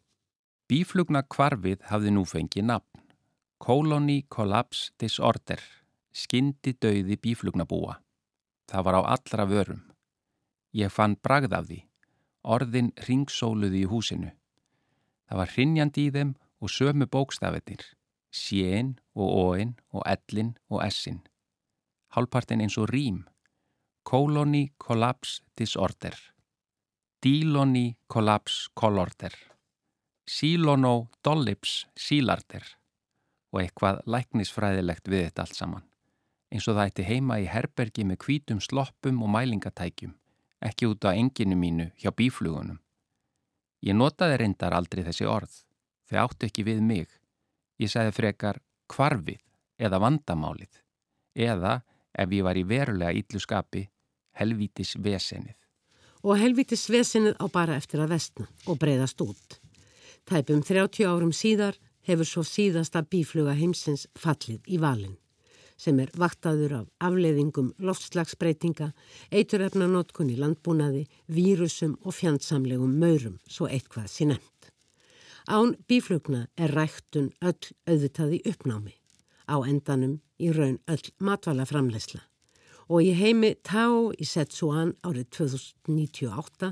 Bíflugnakvarfið 0.69 1.85
hafði 1.89 2.13
nú 2.13 2.25
fengið 2.29 2.67
nafn. 2.69 3.05
Colony 3.59 4.21
Collapse 4.31 4.93
Disorder, 5.01 5.59
skyndi 6.15 6.75
dauði 6.79 7.17
bíflugnabúa. 7.19 7.97
Það 8.69 8.85
var 8.85 8.97
á 8.99 9.01
allra 9.15 9.45
vörum. 9.49 9.81
Ég 10.71 10.93
fann 10.93 11.17
bragð 11.17 11.55
af 11.57 11.65
því. 11.67 11.79
Orðin 12.45 12.93
ringsóluði 13.07 13.83
í 13.83 13.89
húsinu. 13.89 14.29
Það 15.27 15.41
var 15.41 15.53
hrinjandi 15.55 16.05
í 16.07 16.13
þeim 16.13 16.35
og 16.61 16.71
sömu 16.71 17.09
bókstafetir. 17.09 17.81
Sjén 18.31 18.95
og 19.15 19.29
óin 19.29 19.75
og 19.91 20.03
ellin 20.05 20.55
og 20.69 20.83
essin. 20.85 21.21
Hálpartin 22.15 22.61
eins 22.61 22.77
og 22.77 22.89
rým. 22.93 23.23
Colony 24.05 24.69
Collapse 24.77 25.41
Disorder. 25.57 26.15
Dilony 27.23 27.97
Collapse 28.07 28.69
Collorder. 28.75 29.33
Silono 30.27 31.09
Dollips 31.25 31.85
Sílarder. 31.97 32.63
Og 33.53 33.63
eitthvað 33.63 34.03
læknisfræðilegt 34.05 35.09
við 35.09 35.29
þetta 35.29 35.45
allt 35.45 35.57
saman 35.57 35.89
eins 36.49 36.67
og 36.67 36.77
það 36.77 36.91
ætti 36.91 37.05
heima 37.05 37.37
í 37.41 37.47
herbergi 37.49 38.05
með 38.09 38.23
hvítum 38.25 38.61
sloppum 38.63 39.21
og 39.25 39.31
mælingatækjum, 39.35 40.15
ekki 40.65 40.89
út 40.89 41.05
á 41.05 41.13
enginu 41.13 41.57
mínu 41.57 41.89
hjá 42.01 42.11
bíflugunum. 42.15 42.79
Ég 43.85 43.95
notaði 43.95 44.39
reyndar 44.41 44.75
aldrei 44.75 45.05
þessi 45.05 45.27
orð, 45.29 45.61
þau 46.09 46.25
áttu 46.25 46.49
ekki 46.49 46.65
við 46.67 46.81
mig. 46.83 47.07
Ég 47.79 47.91
segði 47.91 48.15
frekar 48.15 48.59
kvarfið 48.91 49.39
eða 49.79 50.01
vandamálið, 50.03 50.71
eða 51.35 51.79
ef 52.11 52.35
ég 52.35 52.43
var 52.43 52.59
í 52.59 52.65
verulega 52.67 53.15
ítlu 53.15 53.39
skapi, 53.39 53.85
helvítis 54.39 54.95
vesenið. 54.99 55.55
Og 56.27 56.35
helvítis 56.41 56.89
vesenið 56.91 57.39
á 57.39 57.45
bara 57.47 57.77
eftir 57.79 58.03
að 58.03 58.15
vestna 58.17 58.49
og 58.67 58.79
breyðast 58.81 59.21
út. 59.23 59.59
Tæpum 60.27 60.59
30 60.65 61.07
árum 61.07 61.31
síðar 61.31 61.79
hefur 62.03 62.27
svo 62.27 62.43
síðasta 62.43 63.05
bífluga 63.07 63.55
heimsins 63.55 64.07
fallið 64.19 64.67
í 64.67 64.79
valin 64.81 65.15
sem 65.79 65.99
er 66.03 66.11
vaktaður 66.19 66.73
af 66.81 66.87
afleiðingum 67.07 67.69
loftslagsbreytinga, 67.87 68.89
eiturefnanótkun 69.31 70.33
í 70.33 70.35
landbúnaði, 70.35 71.05
vírusum 71.31 71.95
og 72.03 72.17
fjandsamlegum 72.17 72.97
maurum, 72.99 73.37
svo 73.47 73.69
eitthvað 73.71 74.09
sé 74.11 74.27
nefnt. 74.27 74.73
Án 75.49 75.71
bíflugna 75.89 76.43
er 76.61 76.69
ræktun 76.77 77.31
öll 77.41 77.71
auðvitaði 77.89 78.37
uppnámi, 78.51 78.91
á 79.49 79.57
endanum 79.65 80.19
í 80.37 80.51
raun 80.53 80.75
öll 80.85 81.09
matvala 81.25 81.65
framleysla. 81.65 82.21
Og 82.85 83.01
í 83.01 83.15
heimi 83.17 83.55
Tao 83.65 84.11
í 84.13 84.27
Setsuan 84.29 84.93
árið 85.01 85.31
2098 85.39 86.69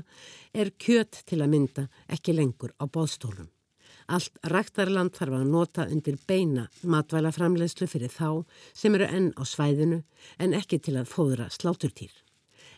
er 0.54 0.70
kjöt 0.78 1.24
til 1.26 1.40
að 1.42 1.52
mynda 1.56 1.86
ekki 2.06 2.36
lengur 2.38 2.70
á 2.78 2.86
bóðstólum. 2.86 3.50
Allt 4.06 4.38
ræktarland 4.46 5.18
þarf 5.18 5.40
að 5.40 5.50
nota 5.50 5.90
undir 5.90 6.22
beina 6.30 6.70
matvælaframlegslu 6.86 7.90
fyrir 7.90 8.14
þá 8.14 8.46
sem 8.70 8.94
eru 8.94 9.10
enn 9.10 9.32
á 9.34 9.42
svæðinu 9.42 10.04
en 10.38 10.54
ekki 10.54 10.78
til 10.78 11.00
að 11.02 11.10
fóðra 11.10 11.50
sláturtýr. 11.50 12.14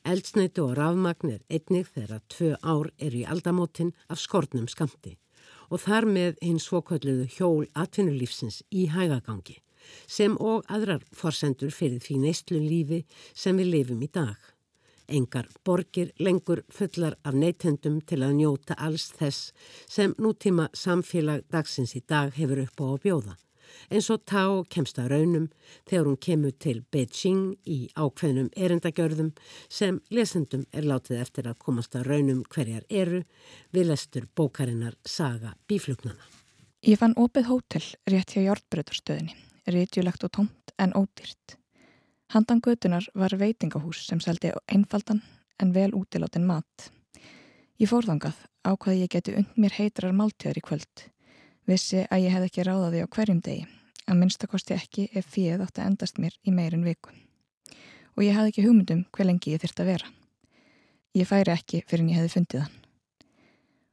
Eldsneitu 0.08 0.64
og 0.64 0.78
rafmagn 0.80 1.36
er 1.36 1.44
einnig 1.52 1.92
þegar 1.92 2.24
tvö 2.32 2.54
ár 2.64 2.88
eru 2.96 3.20
í 3.20 3.28
aldamótin 3.28 3.92
af 4.08 4.24
skortnum 4.24 4.64
skamti 4.64 5.18
og 5.70 5.82
þar 5.86 6.06
með 6.06 6.38
hinn 6.44 6.60
svokvölduðu 6.62 7.26
hjól 7.38 7.66
atvinnulífsins 7.74 8.62
í 8.70 8.86
hægagangi 8.92 9.60
sem 10.06 10.36
og 10.38 10.66
aðrar 10.70 11.02
forsendur 11.16 11.72
fyrir 11.74 12.02
því 12.04 12.22
neistlu 12.24 12.60
lífi 12.62 13.04
sem 13.34 13.56
við 13.58 13.72
lifum 13.74 14.02
í 14.06 14.10
dag 14.12 14.50
engar 15.10 15.48
borgir 15.64 16.12
lengur 16.18 16.62
fullar 16.70 17.16
af 17.24 17.34
neytendum 17.34 18.00
til 18.06 18.22
að 18.24 18.36
njóta 18.40 18.76
alls 18.78 19.10
þess 19.18 19.52
sem 19.90 20.14
nútíma 20.18 20.68
samfélag 20.74 21.46
dagsins 21.50 21.96
í 21.98 22.02
dag 22.06 22.34
hefur 22.36 22.64
upp 22.64 22.82
á 22.82 22.86
að 22.90 23.00
bjóða. 23.06 23.34
En 23.90 24.02
svo 24.02 24.16
tá 24.18 24.44
kemst 24.70 24.98
að 24.98 25.10
raunum 25.14 25.46
þegar 25.88 26.08
hún 26.08 26.18
kemur 26.26 26.56
til 26.58 26.82
Beijing 26.92 27.56
í 27.66 27.78
ákveðnum 27.94 28.50
erindagjörðum 28.56 29.32
sem 29.68 30.00
lesendum 30.10 30.66
er 30.72 30.88
látið 30.88 31.20
eftir 31.20 31.50
að 31.50 31.58
komast 31.64 31.96
að 31.96 32.10
raunum 32.10 32.44
hverjar 32.48 32.84
eru 32.88 33.24
við 33.74 33.90
lestur 33.92 34.28
bókarinnar 34.34 34.98
Saga 35.04 35.54
Bíflugnana. 35.68 36.22
Ég 36.86 36.96
fann 36.96 37.16
opið 37.20 37.50
hótel 37.50 37.84
rétt 38.08 38.32
hjá 38.32 38.40
Jórnbröðarstöðinni, 38.46 39.34
réttjulegt 39.68 40.24
og 40.24 40.32
tómt 40.32 40.72
en 40.80 40.94
ódýrt. 40.96 41.58
Handan 42.30 42.62
götunar 42.62 43.04
var 43.14 43.34
veitingahús 43.36 44.06
sem 44.06 44.20
seldi 44.22 44.52
einfaldan 44.70 45.20
en 45.60 45.74
vel 45.74 45.90
útiláttinn 45.98 46.46
mat. 46.46 46.90
Ég 47.80 47.90
fórðangað 47.90 48.38
ákvaði 48.64 49.02
ég 49.02 49.12
geti 49.12 49.34
und 49.40 49.56
mér 49.60 49.74
heitrar 49.76 50.14
máltíðar 50.16 50.60
í 50.60 50.62
kvöld. 50.64 51.04
Vissi 51.68 52.06
að 52.08 52.24
ég 52.24 52.34
hef 52.34 52.46
ekki 52.46 52.64
ráðaði 52.66 53.02
á 53.04 53.12
hverjum 53.12 53.40
degi, 53.44 53.66
að 54.08 54.20
minnstakosti 54.20 54.74
ekki 54.74 55.08
ef 55.16 55.28
fíð 55.34 55.64
átti 55.64 55.82
að 55.82 55.90
endast 55.90 56.18
mér 56.18 56.36
í 56.46 56.54
meirin 56.54 56.86
viku. 56.86 57.12
Og 58.16 58.24
ég 58.24 58.36
hafði 58.36 58.54
ekki 58.54 58.64
hugmyndum 58.66 59.04
hver 59.12 59.28
lengi 59.28 59.54
ég 59.54 59.62
þurfti 59.62 59.84
að 59.84 59.90
vera. 59.92 60.10
Ég 61.14 61.28
færi 61.28 61.52
ekki 61.52 61.82
fyrir 61.86 62.04
en 62.04 62.12
ég 62.12 62.20
hefði 62.20 62.34
fundið 62.36 62.64
hann. 62.64 62.76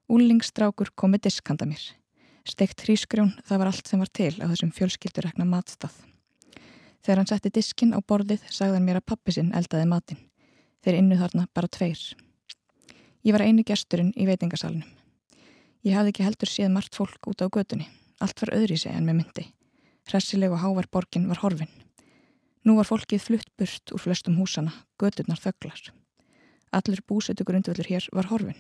Úlingstrákur 0.08 0.94
komi 0.96 1.20
diskanda 1.20 1.68
mér. 1.68 1.82
Steikt 2.48 2.86
hrísgrjón, 2.86 3.34
það 3.44 3.60
var 3.60 3.72
allt 3.72 3.90
sem 3.90 4.00
var 4.00 4.12
til 4.16 4.36
á 4.40 4.48
þessum 4.48 4.72
fjölskyldurekna 4.72 5.48
matstað. 5.50 5.92
Þegar 7.04 7.20
hann 7.20 7.30
setti 7.30 7.52
diskin 7.54 7.92
á 7.92 8.00
borðið 8.00 8.46
sagði 8.48 8.78
hann 8.78 8.88
mér 8.88 9.02
að 9.02 9.10
pappi 9.12 9.36
sinn 9.36 9.52
eldaði 9.56 9.90
matin. 9.92 10.22
Þeir 10.84 11.00
innu 11.02 11.18
þarna 11.20 11.48
bara 11.54 11.68
tveir. 11.68 12.00
Ég 13.28 13.36
var 13.36 13.44
eini 13.44 13.66
gesturinn 13.68 14.14
í 14.16 14.28
veitingasalunum. 14.30 14.88
Ég 15.86 15.98
hafði 15.98 16.14
ekki 16.14 16.26
heldur 16.26 16.50
séð 16.52 16.72
margt 16.74 16.98
fólk 16.98 17.30
út 17.30 17.44
á 17.44 17.48
gödunni. 17.50 17.90
Allt 18.24 18.42
var 18.42 18.54
öðri 18.58 18.78
sig 18.82 18.96
en 18.96 19.06
með 19.06 19.20
myndi. 19.22 19.46
Hressileg 20.10 20.54
og 20.56 20.64
hávar 20.64 20.88
borgin 20.92 21.28
var 21.30 21.42
horfin. 21.44 21.70
Nú 22.66 22.78
var 22.80 22.88
fólkið 22.90 23.22
flutt 23.22 23.52
burt 23.60 23.94
úr 23.94 24.02
flestum 24.02 24.40
húsana, 24.40 24.74
gödurnar 25.00 25.40
þögglar. 25.40 25.92
Allur 26.74 27.04
búsetu 27.08 27.46
grundvöldur 27.48 27.88
hér 27.88 28.08
var 28.12 28.28
horfin. 28.32 28.58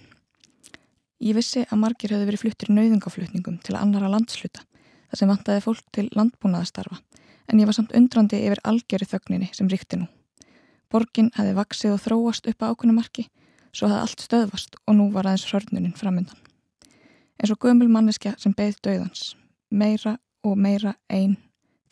Ég 1.17 1.33
vissi 1.33 1.63
að 1.65 1.81
margir 1.81 2.13
hefði 2.13 2.29
verið 2.29 2.43
fluttir 2.43 2.69
nöyðungaflutningum 2.71 3.57
til 3.65 3.75
annara 3.75 4.11
landsluta 4.13 4.61
þar 5.09 5.19
sem 5.19 5.31
vantaði 5.31 5.63
fólk 5.65 5.85
til 5.95 6.05
landbúnaðastarfa 6.13 6.99
en 7.47 7.61
ég 7.61 7.67
var 7.69 7.77
samt 7.77 7.95
undrandi 7.97 8.39
yfir 8.45 8.61
algjörði 8.67 9.09
þögninni 9.13 9.49
sem 9.55 9.69
ríkti 9.71 9.97
nú. 9.99 10.07
Borgin 10.91 11.31
hefði 11.35 11.55
vaksið 11.57 11.95
og 11.95 12.03
þróast 12.03 12.47
upp 12.51 12.63
á 12.63 12.69
ákunumarki, 12.71 13.27
svo 13.75 13.89
hefði 13.89 14.03
allt 14.03 14.23
stöðvast 14.23 14.77
og 14.85 14.99
nú 14.99 15.09
var 15.15 15.27
aðeins 15.27 15.47
hörnunin 15.51 15.97
framöndan. 15.97 16.46
En 17.37 17.49
svo 17.49 17.57
gömul 17.61 17.89
manneskja 17.91 18.33
sem 18.41 18.53
beigð 18.57 18.79
döðans, 18.87 19.35
meira 19.69 20.17
og 20.43 20.57
meira 20.57 20.95
einn, 21.09 21.37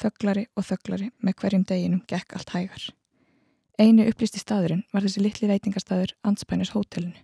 þögglari 0.01 0.47
og 0.57 0.65
þögglari 0.65 1.11
með 1.21 1.37
hverjum 1.41 1.65
deginum 1.69 2.01
gekk 2.09 2.35
allt 2.37 2.53
hægar. 2.55 2.87
Einu 3.79 4.07
upplýsti 4.09 4.39
staðurinn 4.39 4.85
var 4.93 5.03
þessi 5.03 5.21
litli 5.21 5.49
veitingastadur 5.51 6.15
Anspænis 6.23 6.71
hótelinu. 6.73 7.17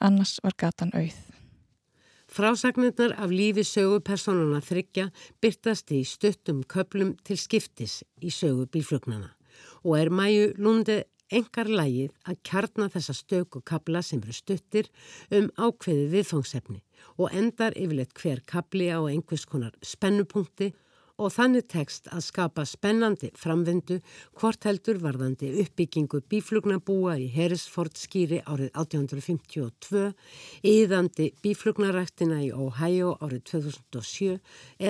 Annars 0.00 0.38
var 0.44 0.56
gatan 0.58 0.92
auð. 0.96 1.16
Frásagnirnar 2.26 3.14
af 3.22 3.30
lífi 3.30 3.62
sögupersonuna 3.64 4.58
þryggja 4.64 5.10
byrtast 5.40 5.92
í 5.94 6.02
stuttum 6.04 6.64
köplum 6.66 7.14
til 7.24 7.38
skiptis 7.38 8.00
í 8.20 8.32
sögu 8.34 8.66
bílflugnana 8.72 9.30
og 9.86 9.94
er 10.00 10.10
mæju 10.10 10.50
lúndi 10.58 10.98
engar 11.32 11.70
lægið 11.70 12.14
að 12.28 12.40
kjarna 12.46 12.88
þessa 12.92 13.14
stöku 13.16 13.62
kabla 13.66 14.02
sem 14.02 14.22
eru 14.22 14.34
stuttir 14.36 14.90
um 15.34 15.50
ákveði 15.56 16.08
viðfangsefni 16.14 16.82
og 17.16 17.32
endar 17.34 17.76
yfirleitt 17.76 18.16
hver 18.18 18.42
kabli 18.46 18.90
á 18.92 19.00
einhvers 19.04 19.46
konar 19.48 19.74
spennupunkti 19.82 20.72
og 21.16 21.32
þannig 21.32 21.64
tekst 21.72 22.10
að 22.12 22.24
skapa 22.26 22.64
spennandi 22.68 23.30
framvindu 23.40 23.98
hvort 24.36 24.66
heldur 24.68 25.00
varðandi 25.00 25.52
uppbyggingu 25.62 26.20
bíflugnabúa 26.30 27.16
í 27.22 27.30
Herisford 27.32 27.96
skýri 27.96 28.42
árið 28.44 28.70
1852, 28.76 30.10
yðandi 30.60 31.30
bíflugnaræktina 31.44 32.42
í 32.44 32.52
Ohio 32.52 33.16
árið 33.24 33.46
2007 33.56 34.38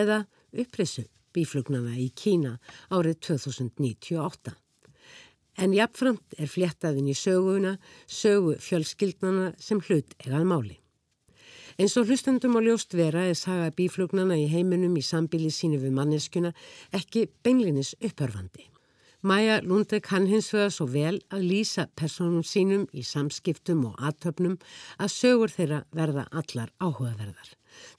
eða 0.03 0.25
upprisu 0.51 1.07
bíflugnana 1.37 1.95
í 2.01 2.11
Kína 2.17 2.57
árið 2.91 3.21
2098. 3.31 4.66
En 5.57 5.73
jafnframt 5.73 6.37
er 6.37 6.51
fléttaðin 6.53 7.09
í 7.09 7.15
söguna 7.17 7.77
sögu 8.07 8.59
fjölskyldnana 8.61 9.55
sem 9.59 9.81
hlut 9.89 10.13
egað 10.21 10.45
máli. 10.51 10.77
Eins 11.77 11.97
og 12.01 12.09
hlustandum 12.09 12.57
á 12.57 12.61
ljóst 12.65 12.95
vera 12.97 13.27
er 13.29 13.37
saga 13.37 13.69
bíflugnana 13.77 14.37
í 14.41 14.47
heiminum 14.49 14.95
í 14.97 15.05
sambíli 15.05 15.51
sínu 15.53 15.81
við 15.83 15.93
manneskuna 15.97 16.53
ekki 16.97 17.27
beinlinis 17.45 17.95
upphörfandi. 18.01 18.69
Maja 19.27 19.59
Lundek 19.65 20.05
kann 20.07 20.29
hins 20.29 20.53
vegar 20.55 20.73
svo 20.73 20.87
vel 20.93 21.19
að 21.33 21.49
lýsa 21.51 21.87
personum 21.97 22.45
sínum 22.45 22.85
í 22.93 23.05
samskiptum 23.05 23.83
og 23.89 23.97
aðtöfnum 24.09 24.59
að 25.01 25.13
sögur 25.13 25.53
þeirra 25.53 25.83
verða 25.97 26.27
allar 26.31 26.73
áhugaverðar. 26.81 27.49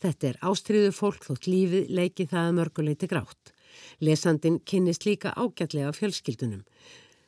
Þetta 0.02 0.30
er 0.30 0.40
ástriðu 0.50 0.94
fólk 0.94 1.26
þótt 1.26 1.50
lífið 1.50 1.90
leiki 1.90 2.30
það 2.30 2.46
að 2.46 2.58
mörguleiti 2.62 3.10
grátt. 3.12 3.54
Lesandin 4.02 4.62
kynnist 4.66 5.06
líka 5.06 5.34
ágætlega 5.38 5.92
fjölskyldunum 5.94 6.64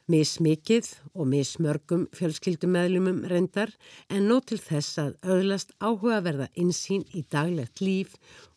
mismikið 0.10 0.88
og 1.14 1.28
mismörgum 1.30 2.08
fjölskyldumæðlumum 2.18 3.22
reyndar 3.30 3.72
en 4.10 4.26
nót 4.30 4.50
til 4.50 4.58
þess 4.62 4.98
að 5.02 5.12
auðlast 5.22 5.76
áhugaverða 5.78 6.50
insýn 6.58 7.06
í 7.14 7.24
daglegt 7.30 7.84
líf, 7.84 8.16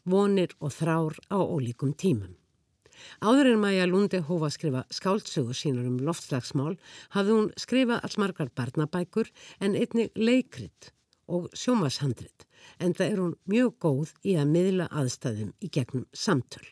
vonir 0.09 0.55
og 0.61 0.73
þrár 0.73 1.19
á 1.29 1.39
ólíkum 1.39 1.93
tímum. 1.93 2.33
Áður 3.21 3.53
en 3.53 3.61
Maja 3.61 3.87
Lundi 3.89 4.21
hófa 4.23 4.49
að 4.49 4.57
skrifa 4.57 4.83
skáldsögur 4.95 5.59
sínur 5.59 5.89
um 5.91 5.99
loftslagsmál 6.07 6.77
hafði 7.15 7.37
hún 7.37 7.49
skrifað 7.59 8.05
allmargar 8.07 8.53
barnabækur 8.57 9.33
en 9.61 9.77
einni 9.77 10.09
leikrit 10.17 10.93
og 11.27 11.51
sjómashandrit 11.57 12.47
en 12.79 12.95
það 12.95 13.09
er 13.09 13.23
hún 13.25 13.35
mjög 13.51 13.75
góð 13.83 14.15
í 14.23 14.37
að 14.39 14.55
miðla 14.55 14.87
aðstæðum 14.89 15.53
í 15.61 15.73
gegnum 15.75 16.07
samtöl. 16.15 16.65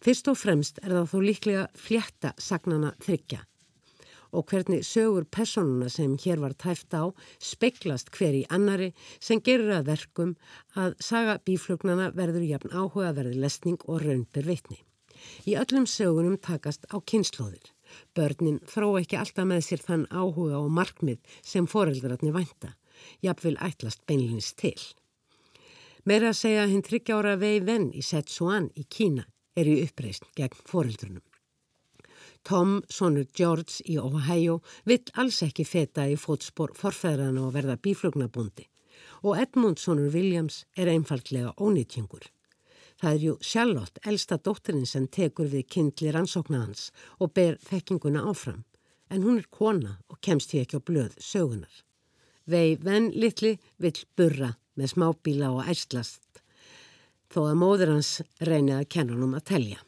Fyrst 0.00 0.28
og 0.32 0.38
fremst 0.40 0.80
er 0.82 0.96
það 0.96 1.12
þó 1.12 1.18
líklega 1.26 1.68
fljetta 1.76 2.32
sagnana 2.40 2.94
þryggja 3.04 3.44
og 4.32 4.50
hvernig 4.50 4.84
sögur 4.86 5.24
personuna 5.24 5.88
sem 5.92 6.16
hér 6.20 6.42
var 6.42 6.54
tæft 6.54 6.94
á 6.94 7.10
speiklast 7.38 8.12
hver 8.14 8.36
í 8.40 8.44
annari 8.50 8.92
sem 9.18 9.40
gerir 9.40 9.72
að 9.78 9.90
verkum 9.92 10.36
að 10.74 10.94
saga 11.02 11.38
bíflugnana 11.46 12.10
verður 12.16 12.46
jafn 12.46 12.74
áhuga 12.74 13.12
verði 13.16 13.42
lesning 13.42 13.80
og 13.86 14.04
raunbyr 14.04 14.46
veitni. 14.46 14.80
Í 15.44 15.56
öllum 15.60 15.86
sögunum 15.88 16.38
takast 16.40 16.86
á 16.88 16.96
kynnslóðir. 17.00 17.72
Börnin 18.14 18.60
þró 18.70 18.94
ekki 19.00 19.18
alltaf 19.18 19.48
með 19.48 19.64
sér 19.66 19.82
þann 19.84 20.06
áhuga 20.08 20.60
og 20.60 20.70
markmið 20.72 21.18
sem 21.42 21.66
foreldrarni 21.66 22.32
vænta, 22.34 22.76
jafnvel 23.24 23.56
ætlast 23.58 24.04
beinlinnist 24.06 24.56
til. 24.62 24.78
Meira 26.06 26.30
að 26.30 26.38
segja 26.38 26.68
hinn 26.70 26.86
tryggjára 26.86 27.34
vei 27.40 27.60
venn 27.60 27.90
í 27.92 28.04
Setsuan 28.04 28.70
í 28.78 28.86
Kína 28.88 29.26
er 29.58 29.68
í 29.68 29.80
uppreist 29.84 30.24
gegn 30.38 30.62
foreldrunum. 30.70 31.24
Tom, 32.42 32.80
sonur 32.88 33.26
George 33.36 33.84
í 33.84 33.98
Ohio, 34.00 34.60
vill 34.84 35.04
alls 35.14 35.42
ekki 35.44 35.64
feta 35.68 36.08
í 36.08 36.16
fótspor 36.16 36.72
forfæðrana 36.78 37.46
og 37.46 37.54
verða 37.54 37.76
bíflugnabundi 37.76 38.66
og 39.22 39.38
Edmund, 39.38 39.78
sonur 39.78 40.12
Williams, 40.14 40.64
er 40.76 40.88
einfallega 40.88 41.52
ónýtjungur. 41.60 42.24
Það 43.00 43.12
er 43.14 43.24
jú 43.24 43.36
Charlotte, 43.40 44.00
elsta 44.04 44.36
dóttirinn 44.36 44.88
sem 44.88 45.06
tekur 45.08 45.48
við 45.48 45.68
kindli 45.72 46.12
rannsóknarhans 46.12 46.90
og 47.18 47.32
ber 47.36 47.56
þekkinguna 47.64 48.24
áfram. 48.28 48.64
En 49.10 49.24
hún 49.24 49.40
er 49.40 49.48
kona 49.50 49.98
og 50.08 50.20
kemst 50.24 50.52
því 50.52 50.62
ekki 50.64 50.80
á 50.80 50.86
blöð 50.86 51.16
sögunar. 51.18 51.72
Vei 52.46 52.76
venn 52.80 53.10
litli 53.16 53.56
vill 53.80 54.04
burra 54.16 54.52
með 54.76 54.94
smábíla 54.94 55.50
og 55.54 55.68
ærslast 55.68 56.42
þó 57.30 57.44
að 57.46 57.58
móður 57.62 57.94
hans 57.94 58.10
reynið 58.42 58.80
að 58.80 58.88
kenna 58.90 59.14
hann 59.14 59.26
um 59.28 59.36
að 59.38 59.46
telja. 59.52 59.80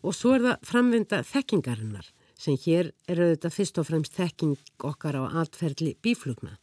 Og 0.00 0.16
svo 0.16 0.34
er 0.36 0.46
það 0.46 0.66
framvinda 0.70 1.20
þekkingarinnar 1.28 2.08
sem 2.40 2.56
hér 2.56 2.92
er 3.10 3.20
auðvitað 3.20 3.56
fyrst 3.56 3.78
og 3.80 3.88
fremst 3.90 4.16
þekking 4.16 4.56
okkar 4.88 5.18
á 5.20 5.24
atferðli 5.42 5.96
bíflugna 6.00 6.56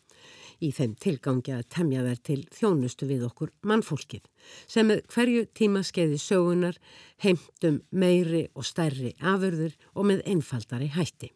í 0.64 0.72
þeim 0.74 0.96
tilgangi 0.98 1.54
að 1.54 1.68
temja 1.74 2.04
þær 2.06 2.22
til 2.30 2.40
þjónustu 2.58 3.08
við 3.10 3.26
okkur 3.28 3.54
mannfólkið 3.70 4.26
sem 4.66 4.90
með 4.90 5.04
hverju 5.14 5.48
tíma 5.58 5.84
skeiði 5.86 6.20
sögunar 6.22 6.80
heimtum 7.24 7.82
meiri 7.92 8.48
og 8.56 8.66
stærri 8.66 9.14
afurður 9.22 9.78
og 9.94 10.10
með 10.12 10.24
einfaldari 10.34 10.90
hætti. 10.96 11.32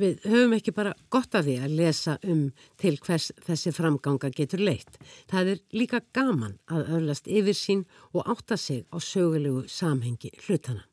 Við 0.00 0.22
höfum 0.24 0.54
ekki 0.56 0.72
bara 0.72 0.94
gott 1.12 1.34
af 1.36 1.44
því 1.44 1.58
að 1.60 1.74
lesa 1.76 2.14
um 2.24 2.46
til 2.80 2.94
hvers 3.04 3.28
þessi 3.44 3.72
framganga 3.76 4.30
getur 4.32 4.62
leitt. 4.64 4.96
Það 5.28 5.52
er 5.52 5.64
líka 5.76 6.00
gaman 6.16 6.56
að 6.72 6.94
öðlast 6.96 7.28
yfir 7.28 7.58
sín 7.58 7.84
og 8.14 8.24
átta 8.24 8.56
sig 8.56 8.86
á 8.88 8.96
sögulegu 8.96 9.66
samhengi 9.68 10.32
hlutana. 10.46 10.89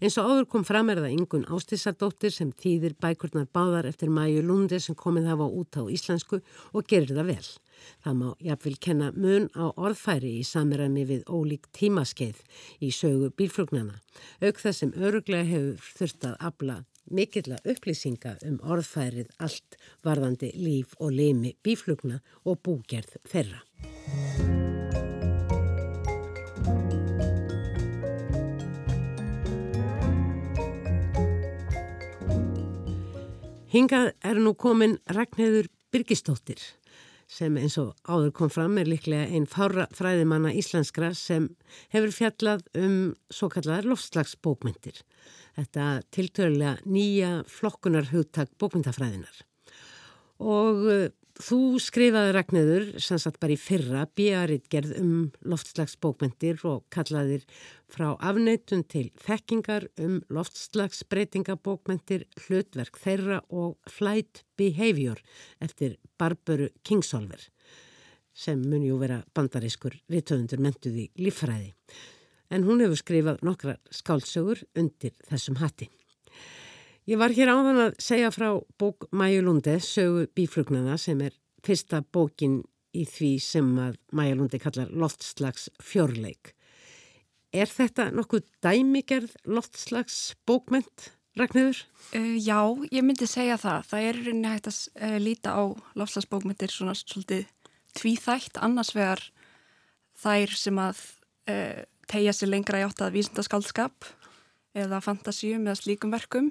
Eins 0.00 0.18
og 0.20 0.30
áður 0.30 0.48
kom 0.52 0.64
fram 0.66 0.92
er 0.92 1.02
það 1.02 1.16
yngun 1.18 1.48
ástísadóttir 1.50 2.34
sem 2.34 2.52
þýðir 2.52 2.96
bækurnar 3.02 3.50
báðar 3.54 3.88
eftir 3.90 4.12
Mæju 4.12 4.44
Lundi 4.46 4.80
sem 4.80 4.96
komið 4.98 5.30
hafa 5.32 5.50
út 5.50 5.80
á 5.80 5.82
íslensku 5.90 6.40
og 6.72 6.88
gerir 6.88 7.14
það 7.14 7.30
vel. 7.34 7.50
Það 8.04 8.18
má 8.20 8.28
jafnvel 8.40 8.76
kenna 8.86 9.10
mun 9.12 9.50
á 9.58 9.64
orðfæri 9.74 10.38
í 10.38 10.46
samiræmi 10.46 11.04
við 11.10 11.28
ólík 11.28 11.68
tímaskeið 11.76 12.40
í 12.80 12.90
sögu 12.94 13.30
bílflugnana. 13.36 14.00
Auk 14.40 14.62
þess 14.62 14.84
sem 14.84 14.96
öruglega 14.96 15.48
hefur 15.50 15.94
þurft 15.98 16.28
að 16.30 16.36
abla 16.50 16.80
mikill 17.10 17.52
að 17.52 17.74
upplýsinga 17.74 18.38
um 18.48 18.58
orðfærið 18.64 19.30
allt 19.44 19.78
varðandi 20.06 20.52
líf 20.56 20.96
og 20.98 21.14
leimi 21.18 21.54
bíflugna 21.64 22.20
og 22.44 22.60
búgerð 22.64 23.18
þeirra. 23.28 23.64
Hingað 33.74 34.12
er 34.22 34.38
nú 34.38 34.52
komin 34.54 34.92
Ragnheður 35.10 35.66
Birgistóttir 35.90 36.60
sem 37.26 37.56
eins 37.58 37.74
og 37.80 37.96
áður 38.06 38.28
kom 38.36 38.50
fram 38.52 38.76
er 38.78 38.86
líklega 38.86 39.24
einn 39.34 39.48
fræðimanna 39.50 40.52
íslenskra 40.54 41.08
sem 41.18 41.48
hefur 41.90 42.12
fjallað 42.14 42.62
um 42.78 42.94
svo 43.34 43.48
kallar 43.50 43.88
loftslagsbókmyndir. 43.90 45.00
Þetta 45.58 45.88
tiltörulega 46.14 46.76
nýja 46.86 47.32
flokkunar 47.50 48.12
hugtak 48.12 48.52
bókmyndafræðinar. 48.62 49.42
Og 50.38 50.86
Þú 51.34 51.80
skrifaði 51.82 52.30
Ragnæður, 52.30 52.84
sannsagt 53.02 53.40
bara 53.42 53.56
í 53.56 53.58
fyrra, 53.58 54.04
bíaritt 54.06 54.68
gerð 54.70 54.92
um 55.00 55.14
loftslagsbókmentir 55.42 56.60
og 56.70 56.84
kallaðir 56.94 57.42
frá 57.90 58.12
afneitun 58.22 58.84
til 58.86 59.08
þekkingar 59.18 59.88
um 59.98 60.20
loftslagsbreytingabókmentir, 60.30 62.28
hlutverk 62.44 63.00
þeirra 63.02 63.40
og 63.50 63.74
Flight 63.90 64.44
Behavior 64.54 65.18
eftir 65.58 65.98
Barbaru 66.22 66.70
Kingsolver 66.86 67.42
sem 68.34 68.62
mun 68.62 68.86
jú 68.86 69.00
vera 69.02 69.24
bandarískur 69.34 69.98
viðtöfundur 70.10 70.62
mentuð 70.62 71.02
í 71.02 71.08
líffræði. 71.18 71.74
En 72.54 72.62
hún 72.62 72.82
hefur 72.82 73.02
skrifað 73.02 73.42
nokkra 73.46 73.80
skálsögur 73.90 74.62
undir 74.78 75.18
þessum 75.26 75.58
hatti. 75.58 75.90
Ég 77.04 77.18
var 77.20 77.34
hér 77.36 77.50
áðan 77.52 77.82
að 77.82 77.96
segja 78.00 78.30
frá 78.32 78.46
bók 78.80 79.04
Mæju 79.12 79.42
Lundi, 79.44 79.74
sögu 79.84 80.22
bíflugnana 80.32 80.94
sem 80.96 81.18
er 81.20 81.34
fyrsta 81.64 81.98
bókin 82.00 82.62
í 82.96 83.02
því 83.04 83.32
sem 83.44 83.66
að 83.76 83.98
Mæju 84.16 84.38
Lundi 84.38 84.60
kallar 84.62 84.88
loftslags 84.88 85.66
fjörleik. 85.84 86.54
Er 87.52 87.68
þetta 87.68 88.06
nokkuð 88.08 88.46
dæmigerð 88.64 89.34
loftslags 89.44 90.32
bókment, 90.48 91.10
Ragnhjörður? 91.36 91.82
Uh, 92.16 92.38
já, 92.40 92.56
ég 92.88 93.04
myndi 93.04 93.28
segja 93.28 93.58
það. 93.60 93.84
Það 93.90 94.06
er 94.08 94.20
rauninni 94.22 94.54
hægt 94.54 94.70
að 94.70 94.80
uh, 94.94 95.18
líta 95.20 95.52
á 95.60 95.62
loftslagsbókmentir 96.00 96.72
svona 96.72 96.96
svolítið 96.96 97.44
tvíþægt, 98.00 98.62
annars 98.64 98.94
vegar 98.96 99.26
þær 100.24 100.56
sem 100.56 100.80
að 100.80 101.04
uh, 101.52 101.84
tegja 102.08 102.32
sér 102.32 102.54
lengra 102.54 102.80
í 102.80 102.88
átt 102.88 103.04
að 103.04 103.18
vísindaskaldskap 103.18 104.08
eða 104.72 105.04
fantasíum 105.04 105.68
eða 105.68 105.82
slíkum 105.82 106.16
verkum 106.16 106.48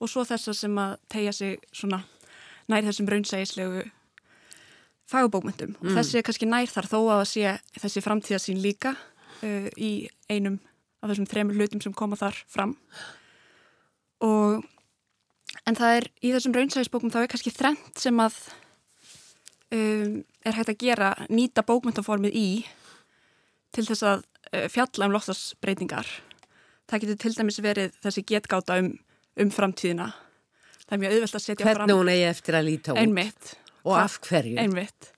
og 0.00 0.10
svo 0.10 0.24
þessar 0.28 0.56
sem 0.56 0.80
að 0.80 0.96
tegja 1.12 1.36
sig 1.36 1.58
svona 1.72 2.02
nær 2.70 2.86
þessum 2.86 3.08
raunsægislegu 3.10 3.84
fagubókmyndum 5.10 5.74
mm. 5.74 5.86
og 5.88 5.98
þessi 5.98 6.20
er 6.20 6.26
kannski 6.26 6.48
nær 6.48 6.70
þar 6.70 6.88
þó 6.90 6.98
að 7.16 7.24
sé 7.32 7.54
þessi 7.78 8.02
framtíðasín 8.04 8.60
líka 8.62 8.94
uh, 8.96 9.68
í 9.76 10.08
einum 10.30 10.60
af 11.00 11.12
þessum 11.12 11.28
þremur 11.30 11.58
hlutum 11.58 11.82
sem 11.82 11.94
koma 11.96 12.18
þar 12.20 12.36
fram. 12.50 12.74
Og 14.20 14.60
en 15.66 15.78
það 15.78 15.96
er 15.98 16.08
í 16.20 16.32
þessum 16.34 16.56
raunsægisbókum 16.56 17.12
þá 17.12 17.22
er 17.22 17.30
kannski 17.32 17.52
þrent 17.54 18.02
sem 18.02 18.20
að 18.22 18.36
um, 19.74 20.18
er 20.44 20.56
hægt 20.56 20.74
að 20.74 20.82
gera 20.82 21.12
nýta 21.32 21.64
bókmyndaformið 21.66 22.36
í 22.36 22.48
til 23.74 23.86
þess 23.88 24.06
að 24.06 24.24
uh, 24.52 24.66
fjalla 24.72 25.08
um 25.08 25.16
loftasbreytingar 25.16 26.10
það 26.90 27.04
getur 27.04 27.20
til 27.22 27.34
dæmis 27.38 27.60
verið 27.62 27.96
þessi 28.04 28.26
getgáta 28.28 28.80
um 28.82 28.92
um 29.40 29.54
framtíðina. 29.54 30.10
Það 30.84 30.96
er 30.96 31.02
mjög 31.04 31.16
auðvelt 31.16 31.38
að 31.38 31.44
setja 31.44 31.64
Hvernig 31.64 31.78
fram. 31.78 31.88
Hvernig 31.88 32.00
hún 32.00 32.12
eigi 32.12 32.28
eftir 32.28 32.58
að 32.58 32.68
líta 32.68 32.92
út. 32.94 33.00
Einmitt. 33.00 33.54
Og 33.86 33.96
af 33.96 34.18
hverju. 34.26 34.56
Einmitt. 34.60 35.10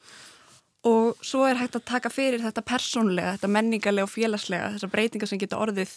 Og 0.89 1.21
svo 1.23 1.45
er 1.47 1.61
hægt 1.61 1.79
að 1.79 1.87
taka 1.87 2.11
fyrir 2.11 2.43
þetta 2.43 2.65
persónlega, 2.67 3.37
þetta 3.37 3.51
menningarlega 3.55 4.09
og 4.09 4.11
félagslega, 4.11 4.73
þessar 4.75 4.93
breytingar 4.93 5.31
sem 5.31 5.41
geta 5.41 5.61
orðið 5.63 5.95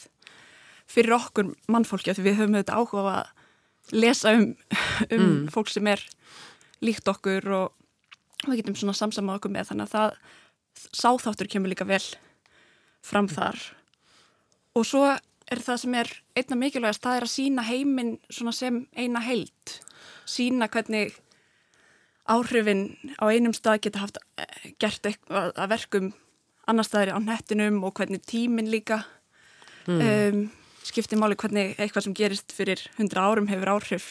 fyrir 0.89 1.15
okkur 1.17 1.53
mannfólki 1.71 2.13
því 2.13 2.25
við 2.27 2.37
höfum 2.39 2.57
auðvitað 2.59 2.81
áhuga 2.81 3.15
að 3.15 3.95
lesa 3.95 4.33
um, 4.37 4.45
um 5.15 5.23
mm. 5.23 5.39
fólk 5.53 5.71
sem 5.73 5.89
er 5.89 6.03
líkt 6.85 7.09
okkur 7.09 7.49
og 7.57 8.47
við 8.49 8.61
getum 8.61 8.77
svona 8.77 8.97
samsamað 8.97 9.39
okkur 9.39 9.55
með 9.55 9.71
þannig 9.71 9.87
að 9.87 9.95
það 9.95 10.91
sáþáttur 11.01 11.49
kemur 11.49 11.71
líka 11.71 11.87
vel 11.87 12.03
fram 13.05 13.29
þar 13.31 13.57
og 14.75 14.85
svo 14.85 15.07
er 15.51 15.61
það 15.61 15.81
sem 15.81 15.97
er 15.99 16.11
einna 16.37 16.57
mikilvægast, 16.59 17.03
það 17.03 17.19
er 17.19 17.27
að 17.27 17.33
sína 17.33 17.65
heiminn 17.67 18.15
sem 18.29 18.81
eina 18.97 19.21
heilt 19.21 19.79
sína 20.25 20.67
hvernig 20.71 21.13
áhrifin 22.25 22.87
á 23.21 23.29
einum 23.29 23.53
stað 23.53 23.83
geta 23.85 24.01
haft 24.01 24.19
eh, 24.41 24.71
gert 24.81 25.05
eitthvað 25.05 25.51
að 25.53 25.73
verkum 25.75 26.11
annar 26.65 26.87
staðir 26.87 27.13
á 27.13 27.19
nettinum 27.21 27.83
og 27.85 27.93
hvernig 27.99 28.23
tíminn 28.25 28.71
líka 28.71 29.03
mm. 29.85 30.01
um, 30.01 30.39
skiptir 30.85 31.21
máli 31.21 31.37
hvernig 31.37 31.75
eitthvað 31.77 32.07
sem 32.07 32.17
gerist 32.17 32.53
fyrir 32.55 32.81
hundra 32.97 33.27
árum 33.29 33.49
hefur 33.51 33.75
áhrif 33.75 34.07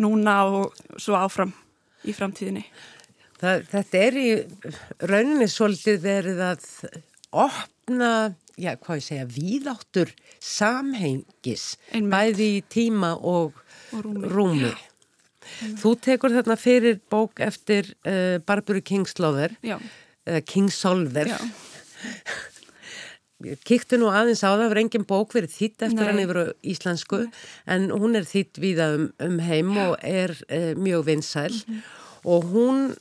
núna 0.00 0.38
og 0.48 0.76
svo 1.00 1.18
áfram 1.20 1.52
í 2.08 2.14
framtíðinni 2.16 2.64
það, 3.40 3.66
Þetta 3.72 4.02
er 4.06 4.18
í 4.20 4.28
rauninni 5.04 5.50
svolítið 5.52 6.00
verið 6.04 6.42
að 6.48 6.66
opna 7.36 8.10
já, 8.56 8.72
hvað 8.80 9.00
ég 9.00 9.06
segja, 9.06 9.28
víðáttur 9.28 10.12
samhengis, 10.42 11.76
Einmitt. 11.92 12.12
bæði 12.12 12.48
í 12.56 12.60
tíma 12.72 13.14
og, 13.16 13.56
og 13.92 14.06
rúmi. 14.06 14.32
rúmi. 14.32 14.74
Þú 15.78 15.92
tekur 16.02 16.34
þarna 16.34 16.56
fyrir 16.58 16.98
bók 17.12 17.40
eftir 17.44 17.92
uh, 18.08 18.42
Barbara 18.46 18.82
Kingsolver, 18.82 19.54
uh, 19.62 20.40
Kingsolver. 20.48 21.30
Kíktu 23.68 23.98
nú 24.00 24.08
aðeins 24.08 24.40
á 24.40 24.48
það, 24.48 24.62
það 24.62 24.70
var 24.72 24.80
engin 24.80 25.06
bók 25.06 25.34
verið 25.36 25.52
þýtt 25.52 25.86
eftir 25.86 26.00
Nei. 26.00 26.08
hann 26.08 26.22
yfir 26.24 26.38
íslensku, 26.72 27.18
en 27.68 27.90
hún 27.92 28.16
er 28.18 28.26
þýtt 28.26 28.60
víða 28.62 28.88
um, 28.96 29.10
um 29.22 29.40
heim 29.44 29.74
og 29.76 29.98
er 30.00 30.32
uh, 30.48 30.72
mjög 30.80 31.04
vinsæl 31.12 31.52
mm 31.52 31.74
-hmm. 31.74 31.82
og 32.24 32.48
hún 32.54 32.96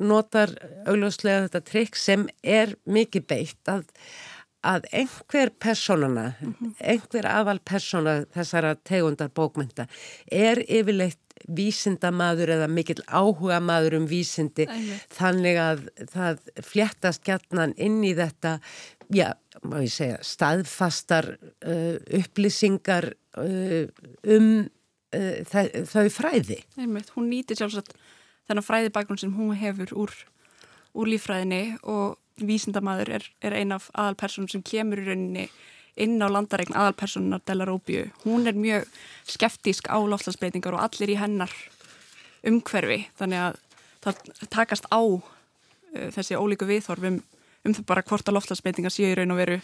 notar 0.00 0.52
augljóslega 0.88 1.46
þetta 1.46 1.60
trikk 1.60 1.96
sem 1.96 2.28
er 2.42 2.74
mikið 2.88 3.26
beitt 3.26 3.70
að 3.70 3.84
að 4.66 4.86
einhver 4.92 5.50
personana, 5.58 6.34
mm 6.40 6.54
-hmm. 6.54 6.72
einhver 6.80 7.26
aðal 7.26 7.60
persona 7.64 8.24
þessara 8.34 8.74
tegundar 8.84 9.30
bókmynda 9.32 9.86
er 10.30 10.60
yfirleitt 10.68 11.18
vísindamadur 11.48 12.52
eða 12.52 12.68
mikill 12.68 13.00
áhuga 13.08 13.60
maður 13.60 13.96
um 14.00 14.06
vísindi 14.06 14.66
Ætli. 14.68 14.98
þannig 15.16 15.56
að 15.56 15.88
það 16.12 16.42
fléttast 16.66 17.24
gætnan 17.24 17.74
inn 17.76 18.04
í 18.04 18.12
þetta, 18.14 18.58
já, 19.08 19.32
má 19.62 19.80
ég 19.80 19.92
segja, 19.92 20.18
staðfastar 20.20 21.38
uh, 21.64 21.96
upplýsingar 22.20 23.14
uh, 23.38 23.88
um 24.24 24.68
uh, 25.16 25.84
þau 25.88 26.08
fræði. 26.12 26.60
Einmitt, 26.76 27.12
hún 27.16 27.30
nýtir 27.32 27.56
sjálfsagt 27.56 27.96
þennan 28.48 28.66
fræðibakgrunn 28.66 29.20
sem 29.20 29.34
hún 29.34 29.54
hefur 29.56 29.94
úr, 30.04 30.16
úr 30.92 31.06
lífræðinni 31.14 31.78
og 31.82 32.18
vísindamæður 32.46 33.14
er, 33.18 33.26
er 33.42 33.56
ein 33.58 33.74
af 33.76 33.90
aðalpersonum 33.94 34.50
sem 34.52 34.64
kemur 34.66 35.02
í 35.02 35.08
rauninni 35.08 35.48
inn 36.00 36.20
á 36.22 36.28
landaregn 36.30 36.76
aðalpersonunar 36.78 37.42
Della 37.46 37.66
Róbíu. 37.68 38.06
Hún 38.24 38.46
er 38.48 38.56
mjög 38.56 38.86
skeftísk 39.28 39.90
á 39.90 39.98
loftslagsbreytingar 39.98 40.76
og 40.76 40.84
allir 40.86 41.12
í 41.12 41.18
hennar 41.20 41.52
umhverfi 42.46 43.02
þannig 43.18 43.42
að 43.48 43.58
það 44.00 44.48
takast 44.52 44.88
á 44.88 45.00
uh, 45.00 46.08
þessi 46.14 46.38
ólíku 46.38 46.68
viðhorf 46.68 47.04
um, 47.04 47.20
það 47.66 47.84
bara 47.88 48.04
hvort 48.06 48.28
að 48.28 48.38
loftslagsbreytingar 48.38 48.94
séu 48.94 49.10
í 49.10 49.18
raun 49.18 49.34
og 49.34 49.40
veru 49.42 49.58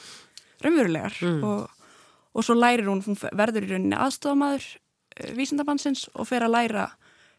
raunverulegar 0.65 1.17
mm. 1.23 1.41
og, 1.47 1.89
og 2.37 2.45
svo 2.45 2.57
lærir 2.57 2.89
hún, 2.91 3.03
hún 3.07 3.19
verður 3.33 3.69
í 3.69 3.73
rauninni 3.73 3.97
aðstofamæður 3.97 4.69
uh, 4.69 5.33
vísindabansins 5.39 6.07
og 6.15 6.29
fer 6.29 6.45
að 6.45 6.57
læra 6.59 6.91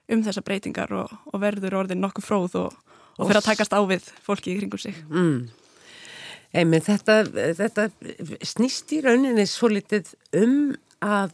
um 0.08 0.23
þessa 0.23 0.43
breytingar 0.45 0.93
og, 0.95 1.13
og 1.34 1.41
verður 1.43 1.82
orðin 1.84 2.02
nokkuð 2.02 2.26
fróð 2.26 2.60
og, 2.63 2.82
og 3.17 3.30
fer 3.30 3.39
að 3.39 3.47
takast 3.49 3.73
á 3.73 3.82
við 3.89 4.10
fólki 4.25 4.53
í 4.53 4.60
kringum 4.60 4.82
sig. 4.82 4.97
Mm. 5.10 5.47
Einmitt, 6.58 6.88
þetta, 6.88 7.21
þetta 7.58 7.88
snýst 8.45 8.93
í 8.95 9.01
rauninni 9.03 9.45
svo 9.49 9.69
litið 9.71 10.13
um 10.39 10.60
að 11.03 11.34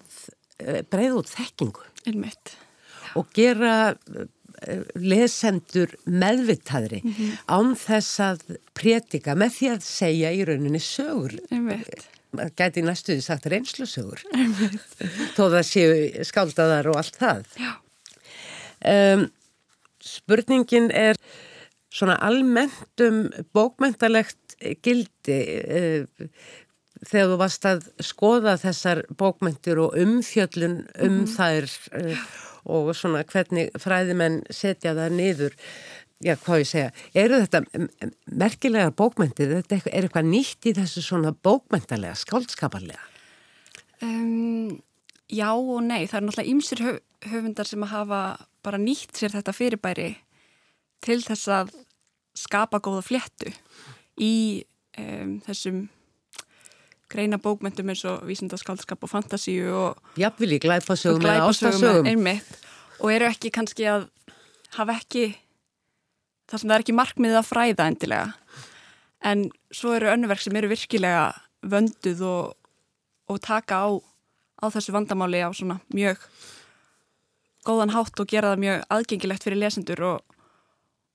eh, 0.60 0.82
breyða 0.90 1.20
út 1.22 1.32
þekkingu. 1.32 1.84
Einmitt. 2.10 2.56
Og 3.20 3.30
gera 3.36 3.76
eh, 3.94 4.82
lesendur 4.98 5.94
meðvittaðri 6.10 7.04
mm 7.04 7.14
-hmm. 7.14 7.38
án 7.46 7.76
þess 7.78 8.24
að 8.26 8.58
prétika 8.74 9.38
með 9.38 9.56
því 9.60 9.72
að 9.76 9.88
segja 9.88 10.34
í 10.34 10.44
rauninni 10.50 10.82
sögur. 10.82 11.38
Einmitt. 11.52 12.10
Það 12.34 12.54
gæti 12.58 12.82
næstuði 12.82 13.22
sagt 13.22 13.46
reynslu 13.46 13.86
sögur. 13.86 14.24
Þó 15.38 15.44
það 15.54 15.64
séu 15.70 16.26
skáldaðar 16.26 16.90
og 16.90 16.98
allt 16.98 17.20
það. 17.22 17.44
Um, 18.84 19.28
spurningin 20.02 20.90
er 20.92 21.20
svona 21.94 22.18
almennt 22.26 23.04
um 23.06 23.26
bókmentalegt 23.54 24.58
gildi 24.86 25.40
uh, 25.62 26.30
þegar 27.04 27.34
þú 27.34 27.40
varst 27.42 27.68
að 27.68 27.90
skoða 28.04 28.56
þessar 28.62 29.04
bókmentur 29.20 29.82
og 29.86 29.98
umfjöllun 30.00 30.80
um 30.98 31.20
mm. 31.24 31.28
þær 31.36 31.70
uh, 32.00 32.24
og 32.74 32.94
svona 32.96 33.26
hvernig 33.28 33.74
fræðimenn 33.82 34.42
setja 34.54 34.96
það 34.96 35.18
niður. 35.18 35.58
Já, 36.24 36.38
hvað 36.40 36.62
ég 36.62 36.70
segja, 36.70 36.92
eru 37.20 37.40
þetta 37.42 37.60
merkilegar 38.32 38.94
bókmentir, 38.96 39.58
þetta 39.58 39.82
er 39.92 40.06
eitthvað 40.06 40.30
nýtt 40.30 40.70
í 40.70 40.76
þessu 40.78 41.04
svona 41.04 41.34
bókmentalega 41.36 42.16
skáldskaparlega? 42.16 43.02
Um, 44.04 44.80
já 45.28 45.50
og 45.52 45.82
nei, 45.84 46.06
það 46.08 46.20
er 46.22 46.26
náttúrulega 46.30 46.54
ýmsir 46.54 46.84
höf, 46.86 47.02
höfundar 47.28 47.68
sem 47.68 47.84
að 47.84 47.92
hafa 47.98 48.22
bara 48.64 48.80
nýtt 48.80 49.20
sér 49.20 49.36
þetta 49.36 49.56
fyrirbæri 49.58 50.08
til 51.04 51.20
þess 51.24 51.50
að 51.52 51.74
skapa 52.38 52.80
góða 52.84 53.04
fléttu 53.06 53.52
í 54.22 54.64
um, 54.98 55.38
þessum 55.46 55.84
greina 57.14 57.38
bókmyndum 57.42 57.92
eins 57.94 58.04
og 58.10 58.24
vísindaskaldskap 58.26 59.04
og 59.06 59.12
fantasíu 59.12 59.70
og 59.78 60.20
jafnvel 60.20 60.56
í 60.58 60.62
glæpasögum 60.64 61.28
eða 61.28 61.48
ástasögum. 61.50 62.10
einmitt. 62.10 62.50
Og 63.04 63.12
eru 63.14 63.28
ekki 63.30 63.52
kannski 63.54 63.86
að 63.90 64.08
hafa 64.78 64.98
ekki 64.98 65.28
það 66.50 66.60
sem 66.60 66.70
það 66.70 66.76
er 66.76 66.86
ekki 66.86 66.98
markmiðið 66.98 67.40
að 67.40 67.50
fræða 67.50 67.88
endilega. 67.92 68.34
En 69.24 69.46
svo 69.74 69.94
eru 69.96 70.12
önnuverk 70.12 70.44
sem 70.44 70.58
eru 70.60 70.72
virkilega 70.72 71.30
vönduð 71.64 72.26
og, 72.28 72.58
og 73.32 73.40
taka 73.44 73.80
á, 73.88 73.90
á 74.60 74.66
þessu 74.74 74.96
vandamáli 74.96 75.44
á 75.44 75.50
svona 75.56 75.80
mjög 75.96 76.20
góðan 77.64 77.94
hátt 77.96 78.20
og 78.20 78.28
gera 78.28 78.54
það 78.54 78.64
mjög 78.66 78.86
aðgengilegt 78.98 79.46
fyrir 79.48 79.62
lesendur 79.62 80.04
og, 80.10 80.33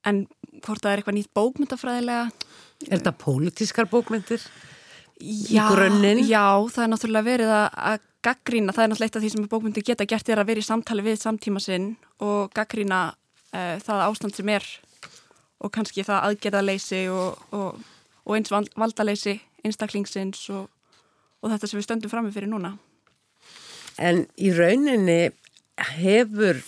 en 0.07 0.27
hvort 0.65 0.83
það 0.83 0.93
er 0.93 1.01
eitthvað 1.01 1.19
nýtt 1.19 1.35
bókmyndafræðilega 1.37 2.29
Er 2.87 3.01
þetta 3.01 3.15
pólitískar 3.19 3.89
bókmyndir? 3.91 4.43
Já, 5.19 5.67
já, 6.23 6.45
það 6.71 6.85
er 6.85 6.91
náttúrulega 6.93 7.27
verið 7.27 7.49
að 7.51 8.05
gaggrína, 8.23 8.75
það 8.75 8.85
er 8.85 8.91
náttúrulega 8.93 9.09
eitt 9.09 9.17
af 9.19 9.25
því 9.25 9.31
sem 9.33 9.49
bókmyndir 9.51 9.87
geta 9.87 10.07
gert 10.07 10.31
er 10.31 10.39
að 10.39 10.51
vera 10.53 10.63
í 10.63 10.67
samtali 10.67 11.03
við 11.03 11.19
samtíma 11.19 11.63
sinn 11.63 11.89
og 12.23 12.53
gaggrína 12.55 13.01
uh, 13.11 13.77
það 13.83 14.05
ástand 14.05 14.39
sem 14.39 14.53
er 14.55 14.67
og 15.59 15.73
kannski 15.75 16.05
það 16.07 16.29
aðgerðaleysi 16.29 17.03
og, 17.11 17.41
og, 17.51 17.83
og 18.23 18.39
eins 18.39 18.55
valdaleysi 18.79 19.35
einstaklingsins 19.67 20.45
og, 20.55 20.69
og 21.43 21.51
þetta 21.51 21.71
sem 21.71 21.81
við 21.81 21.89
stöndum 21.89 22.13
fram 22.13 22.29
með 22.29 22.39
fyrir 22.39 22.53
núna. 22.53 22.77
En 23.99 24.23
í 24.39 24.53
rauninni 24.55 25.33
hefur 25.79 26.59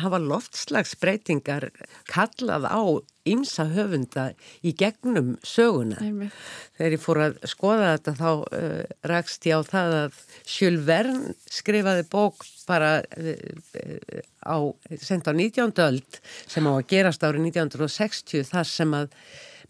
hafa 0.00 0.18
loftslagsbreytingar 0.22 1.68
kallað 2.10 2.66
á 2.66 2.82
ymsa 3.28 3.68
höfunda 3.70 4.24
í 4.66 4.72
gegnum 4.74 5.36
söguna. 5.46 5.98
Einmitt. 6.02 6.34
Þegar 6.78 6.96
ég 6.96 7.02
fór 7.02 7.20
að 7.22 7.36
skoða 7.50 7.92
þetta 7.92 8.14
þá 8.18 8.30
uh, 8.32 8.80
rakst 9.12 9.46
ég 9.46 9.58
á 9.58 9.60
það 9.68 9.96
að 10.00 10.20
Jules 10.56 10.86
Verne 10.88 11.34
skrifaði 11.46 12.06
bók 12.10 12.46
bara 12.66 12.92
uh, 13.02 14.22
á, 14.42 14.56
sent 14.98 15.30
á 15.30 15.32
19. 15.32 15.70
öld 15.86 16.22
sem 16.50 16.66
á 16.66 16.72
að 16.74 16.88
gerast 16.90 17.22
árið 17.22 17.52
1960 17.52 18.48
þar 18.50 18.72
sem 18.72 18.98
að 18.98 19.14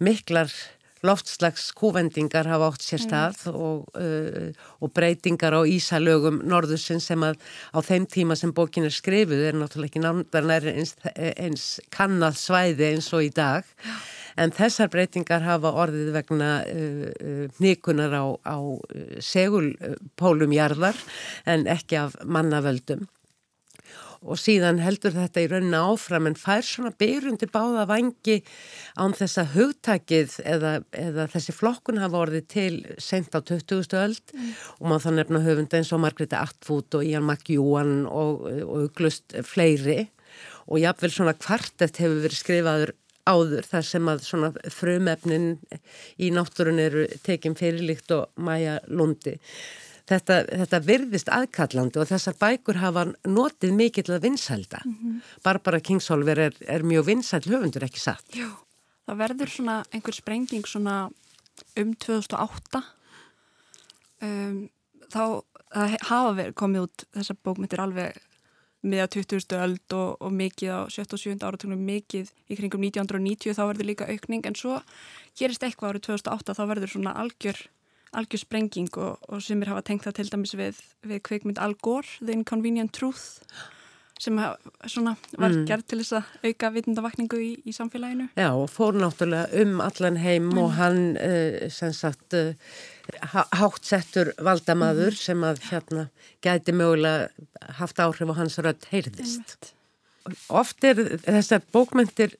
miklar 0.03 0.53
loftslags 1.07 1.71
kúvendingar 1.79 2.47
hafa 2.51 2.71
átt 2.71 2.85
sér 2.85 3.01
mm. 3.01 3.07
stað 3.07 3.45
mm. 3.51 3.59
og, 3.67 3.87
uh, 3.99 4.65
og 4.83 4.95
breytingar 4.95 5.57
á 5.59 5.63
ísalögum 5.67 6.43
norðusinn 6.49 7.03
sem 7.03 7.23
að 7.27 7.39
á 7.75 7.79
þeim 7.83 8.07
tíma 8.11 8.39
sem 8.39 8.55
bókin 8.55 8.87
er 8.89 8.95
skrifuð 8.95 9.47
er 9.49 9.59
náttúrulega 9.59 9.91
ekki 9.91 10.05
náttúrulega 10.05 10.75
eins, 10.77 10.97
eins 11.17 11.69
kannad 11.95 12.39
svæði 12.39 12.93
eins 12.93 13.11
og 13.13 13.27
í 13.27 13.33
dag 13.35 13.67
en 14.41 14.55
þessar 14.55 14.91
breytingar 14.93 15.45
hafa 15.45 15.73
orðið 15.85 16.13
vegna 16.17 16.53
uh, 16.65 17.09
uh, 17.11 17.47
nýkunar 17.63 18.15
á, 18.15 18.25
á 18.47 18.57
uh, 18.59 19.17
segulpólum 19.19 20.55
jarðar 20.55 20.99
en 21.49 21.67
ekki 21.71 21.99
af 22.05 22.17
mannavöldum 22.25 23.09
og 24.23 24.39
síðan 24.41 24.81
heldur 24.83 25.15
þetta 25.17 25.43
í 25.43 25.49
rauninna 25.51 25.83
áfram 25.91 26.29
en 26.31 26.39
fær 26.39 26.65
svona 26.67 26.93
byrjundi 26.99 27.49
báða 27.53 27.85
vangi 27.91 28.39
án 28.97 29.17
þess 29.19 29.41
að 29.43 29.53
hugtakið 29.57 30.39
eða, 30.55 30.73
eða 30.95 31.29
þessi 31.35 31.57
flokkun 31.57 32.01
hafa 32.03 32.23
orðið 32.27 32.49
til 32.55 32.73
sent 33.03 33.35
á 33.35 33.41
20. 33.43 33.83
öld 33.99 34.35
mm. 34.35 34.51
og 34.79 34.89
maður 34.89 35.07
þannig 35.07 35.23
nefna 35.23 35.45
höfunda 35.47 35.81
eins 35.81 35.93
og 35.93 36.03
Margréti 36.05 36.39
Artfút 36.39 36.99
og 36.99 37.07
Ian 37.07 37.27
McEwan 37.27 37.95
og, 38.07 38.47
og 38.47 38.89
uglust 38.89 39.37
fleiri 39.47 40.07
og 40.69 40.83
jáfnvel 40.83 41.13
svona 41.13 41.37
kvartett 41.37 41.99
hefur 42.01 42.23
verið 42.23 42.39
skrifaður 42.39 42.97
áður 43.29 43.67
þar 43.71 43.87
sem 43.87 44.11
að 44.11 44.25
svona 44.27 44.51
frumefnin 44.75 45.49
í 46.19 46.33
náttúrun 46.35 46.81
eru 46.83 47.07
tekinn 47.23 47.59
fyrirlíkt 47.59 48.11
og 48.17 48.31
mæja 48.43 48.81
lundi 48.91 49.37
þetta, 50.13 50.39
þetta 50.63 50.81
virðist 50.87 51.31
aðkallandi 51.33 52.01
og 52.03 52.11
þessar 52.11 52.37
bækur 52.41 52.81
hafa 52.83 53.07
notið 53.29 53.75
mikill 53.77 54.09
að 54.15 54.29
vinsælda. 54.29 54.83
Mm 54.85 54.97
-hmm. 54.99 55.21
Barbara 55.45 55.81
Kingsolver 55.81 56.39
er, 56.39 56.55
er 56.67 56.83
mjög 56.83 57.07
vinsæl 57.07 57.45
höfundur 57.47 57.85
ekki 57.85 58.01
satt. 58.01 58.25
Jú, 58.37 58.51
það 59.07 59.23
verður 59.25 59.49
svona 59.49 59.83
einhver 59.93 60.15
sprenging 60.15 60.67
svona 60.67 61.11
um 61.77 61.95
2008 61.95 62.83
um, 64.23 64.69
þá 65.13 65.43
hafa 65.73 66.35
verið 66.37 66.55
komið 66.55 66.87
út 66.87 67.05
þessar 67.17 67.39
bókmyndir 67.45 67.81
alveg 67.81 68.21
miða 68.83 69.07
20. 69.15 69.55
öld 69.63 69.95
og, 69.95 70.17
og 70.21 70.33
mikið 70.35 70.73
á 70.75 70.81
7. 70.91 71.05
og 71.15 71.21
7. 71.23 71.37
áratunum 71.39 71.85
mikið 71.87 72.33
í 72.51 72.59
kringum 72.59 72.83
1990 72.83 73.55
þá 73.55 73.63
verður 73.69 73.89
líka 73.93 74.09
aukning 74.11 74.47
en 74.49 74.59
svo 74.59 74.81
gerist 75.39 75.63
eitthvað 75.63 75.95
árið 75.95 76.07
2008 76.09 76.57
þá 76.59 76.63
verður 76.67 76.93
svona 76.97 77.15
algjör 77.23 77.61
algjör 78.13 78.43
sprenging 78.45 78.91
og, 79.01 79.21
og 79.29 79.43
sem 79.45 79.63
er 79.63 79.73
hafa 79.73 79.85
tengt 79.87 80.07
það 80.07 80.19
til 80.19 80.33
dæmis 80.33 80.57
við, 80.59 80.81
við 81.09 81.23
kveikmynd 81.29 81.61
Al 81.63 81.77
Gore, 81.83 82.19
The 82.21 82.37
Inconvenient 82.37 82.93
Truth 82.97 83.43
sem 84.23 84.39
svona, 84.87 85.17
var 85.35 85.51
mm. 85.51 85.65
gerð 85.67 85.87
til 85.91 85.99
þess 86.03 86.15
að 86.21 86.51
auka 86.51 86.71
vitundavakningu 86.77 87.41
í, 87.43 87.51
í 87.67 87.75
samfélaginu. 87.75 88.29
Já 88.39 88.51
og 88.55 88.69
fór 88.71 88.95
náttúrulega 88.99 89.63
um 89.65 89.81
allan 89.83 90.19
heim 90.23 90.51
mm. 90.53 90.61
og 90.63 90.75
hann 90.79 91.01
uh, 91.17 91.57
sem 91.73 91.95
sagt 91.97 92.37
uh, 92.39 92.53
hátsettur 93.59 94.33
valdamaður 94.39 95.17
mm. 95.17 95.21
sem 95.25 95.47
að 95.49 95.63
hérna 95.71 96.07
gæti 96.45 96.77
mögulega 96.77 97.73
haft 97.81 98.03
áhrif 98.03 98.31
á 98.31 98.35
hans 98.39 98.61
rödd 98.63 98.87
heyrðist. 98.93 99.73
Oft 100.55 100.87
er 100.87 101.01
þessar 101.25 101.65
bókmyndir 101.75 102.37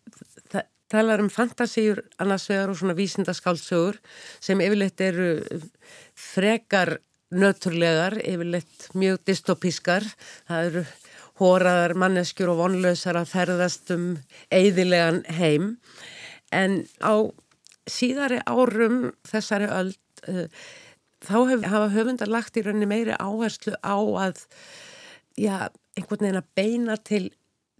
talar 0.93 1.23
um 1.25 1.31
fantasíur 1.33 2.03
annars 2.21 2.49
vegar 2.51 2.73
og 2.73 2.79
svona 2.79 2.97
vísindaskáldsögur 2.99 3.99
sem 4.41 4.61
yfirleitt 4.61 5.01
eru 5.01 5.31
frekar 6.19 6.99
nöturlegar, 7.33 8.19
yfirleitt 8.21 8.91
mjög 8.99 9.23
dystopískar. 9.29 10.05
Það 10.49 10.69
eru 10.69 10.85
hóraðar 11.41 11.97
manneskjur 11.99 12.53
og 12.53 12.61
vonlausar 12.61 13.17
að 13.19 13.31
ferðast 13.33 13.93
um 13.95 14.07
eigðilegan 14.53 15.23
heim. 15.39 15.77
En 16.53 16.83
á 17.01 17.33
síðari 17.89 18.43
árum 18.47 19.13
þessari 19.27 19.69
öll 19.73 19.93
uh, 20.29 20.47
þá 21.23 21.37
hef, 21.51 21.69
hafa 21.73 21.93
höfundar 21.95 22.31
lagt 22.31 22.59
í 22.59 22.65
rauninni 22.67 22.91
meiri 22.91 23.17
áherslu 23.17 23.75
á 23.81 23.97
að 23.97 24.45
já, 25.39 25.71
einhvern 25.97 26.27
veginn 26.27 26.43
að 26.43 26.51
beina 26.59 26.99
til 27.01 27.25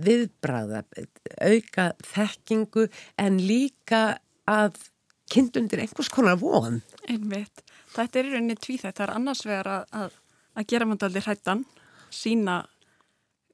viðbræða, 0.07 0.83
auka 1.43 1.91
þekkingu 2.13 2.89
en 3.21 3.39
líka 3.43 4.03
að 4.49 4.79
kind 5.33 5.57
undir 5.57 5.83
einhvers 5.85 6.11
konar 6.13 6.39
von. 6.41 6.81
Einmitt. 7.09 7.63
Þetta 7.93 8.21
er 8.21 8.29
í 8.29 8.35
rauninni 8.35 8.59
tvíþætt. 8.59 8.97
Það 8.99 9.07
er 9.07 9.15
annars 9.17 9.45
vegar 9.47 9.71
að, 9.71 9.87
að, 10.03 10.19
að 10.59 10.69
gera 10.73 10.89
mandaldi 10.89 11.23
hrættan, 11.25 11.65
sína 12.13 12.63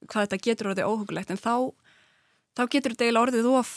hvað 0.07 0.27
þetta 0.27 0.41
getur 0.47 0.73
orðið 0.73 0.91
óhugulegt 0.91 1.33
en 1.35 1.41
þá, 1.41 1.55
þá 2.55 2.63
getur 2.71 2.95
þetta 2.95 3.07
eiginlega 3.09 3.25
orðið 3.27 3.49
of, 3.51 3.73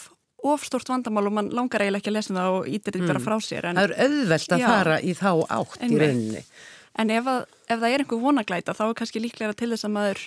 of 0.53 0.65
stort 0.67 0.91
vandamál 0.91 1.25
og 1.29 1.35
mann 1.37 1.49
langar 1.53 1.81
eiginlega 1.81 2.03
ekki 2.03 2.13
að 2.13 2.17
lesa 2.19 2.35
það 2.37 2.57
og 2.59 2.69
ítir 2.69 2.93
þetta 2.93 3.03
mm. 3.03 3.13
bara 3.13 3.23
frá 3.25 3.47
sér. 3.47 3.69
En, 3.69 3.81
það 3.81 3.89
er 3.89 4.05
auðvelt 4.05 4.55
að 4.55 4.63
já, 4.63 4.67
fara 4.69 4.99
í 5.01 5.15
þá 5.17 5.31
átt 5.31 5.81
einmitt. 5.81 5.95
í 5.95 6.01
rauninni. 6.03 6.45
En 7.01 7.13
ef, 7.15 7.29
að, 7.31 7.43
ef 7.65 7.77
það 7.81 7.89
er 7.89 8.03
einhver 8.03 8.21
vonaglæta 8.21 8.77
þá 8.77 8.83
er 8.87 8.97
kannski 8.99 9.23
líklega 9.23 9.57
til 9.57 9.71
þess 9.73 9.87
að 9.87 9.95
maður, 9.95 10.23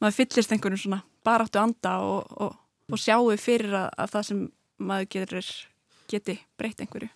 maður 0.00 0.18
fyllist 0.20 0.54
einhvern 0.54 0.80
svona 0.80 1.02
baráttu 1.24 1.62
anda 1.62 1.96
og, 2.04 2.36
og, 2.42 2.56
og 2.92 3.00
sjáu 3.00 3.32
fyrir 3.40 3.74
að, 3.84 3.88
að 4.04 4.14
það 4.14 4.28
sem 4.28 4.44
maður 4.82 5.10
getur, 5.16 5.50
geti 6.10 6.38
breytt 6.58 6.84
einhverju. 6.84 7.10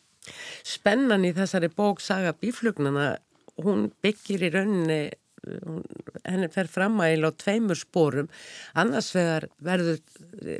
Spennan 0.66 1.26
í 1.26 1.32
þessari 1.36 1.70
bók 1.70 2.02
Saga 2.02 2.32
bíflugnana, 2.34 3.14
hún 3.62 3.90
byggir 4.02 4.48
í 4.48 4.52
rauninni, 4.54 5.00
henni 6.26 6.48
fer 6.50 6.66
fram 6.70 6.98
að 7.00 7.12
eila 7.14 7.30
á 7.30 7.38
tveimur 7.38 7.78
spórum, 7.78 8.28
annars 8.74 9.12
vegar 9.14 9.46
verður 9.62 10.00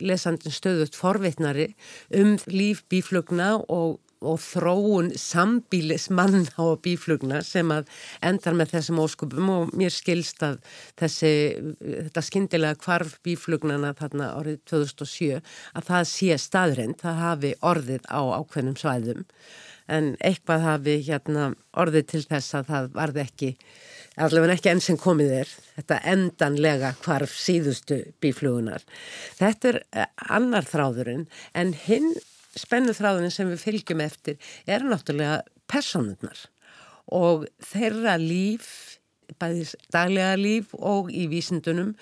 lesandin 0.04 0.54
stöðut 0.54 0.98
forvitnari 0.98 1.72
um 2.14 2.37
líf 2.52 2.85
bíflugna 2.90 3.56
og 3.66 3.98
og 4.24 4.40
þróun 4.40 5.11
sambílis 5.20 6.09
mann 6.09 6.46
á 6.57 6.64
bíflugna 6.81 7.42
sem 7.44 7.70
að 7.74 7.90
endar 8.24 8.57
með 8.57 8.72
þessum 8.76 9.02
óskupum 9.05 9.52
og 9.52 9.74
mér 9.76 9.92
skilst 9.92 10.42
að 10.46 10.59
þessi, 11.00 11.33
þetta 11.83 12.24
skindilega 12.24 12.81
kvarf 12.81 13.18
bíflugnana 13.26 13.92
þarna 13.98 14.33
árið 14.38 14.62
2007 14.70 15.40
að 15.40 15.88
það 15.90 16.09
sé 16.12 16.40
staðrind, 16.40 17.00
það 17.02 17.22
hafi 17.22 17.55
orðið 17.61 18.09
á 18.09 18.20
ákveðnum 18.40 18.81
svæðum 18.81 19.26
en 19.92 20.14
eitthvað 20.24 20.64
hafi 20.66 20.96
hérna 21.07 21.50
orðið 21.79 22.09
til 22.12 22.22
þess 22.26 22.57
að 22.59 22.72
það 22.72 22.88
varði 22.96 23.22
ekki 23.22 23.50
allavega 24.16 24.57
ekki 24.57 24.70
enn 24.72 24.83
sem 24.83 24.98
komið 25.00 25.35
er 25.42 25.50
þetta 25.76 25.98
endanlega 26.12 26.94
kvarf 27.02 27.35
síðustu 27.37 28.00
bíflugunar. 28.22 28.85
Þetta 29.37 29.70
er 29.72 29.79
eh, 29.92 30.09
annar 30.33 30.66
þráðurinn 30.68 31.26
en 31.55 31.74
hinn 31.87 32.14
spennuþráðin 32.59 33.33
sem 33.33 33.51
við 33.53 33.64
fylgjum 33.64 34.03
eftir 34.05 34.38
er 34.66 34.85
náttúrulega 34.87 35.42
personurnar 35.71 36.47
og 37.12 37.47
þeirra 37.62 38.16
líf, 38.19 38.99
bæðis 39.38 39.75
daglega 39.95 40.35
líf 40.38 40.73
og 40.75 41.12
í 41.14 41.27
vísindunum 41.31 41.95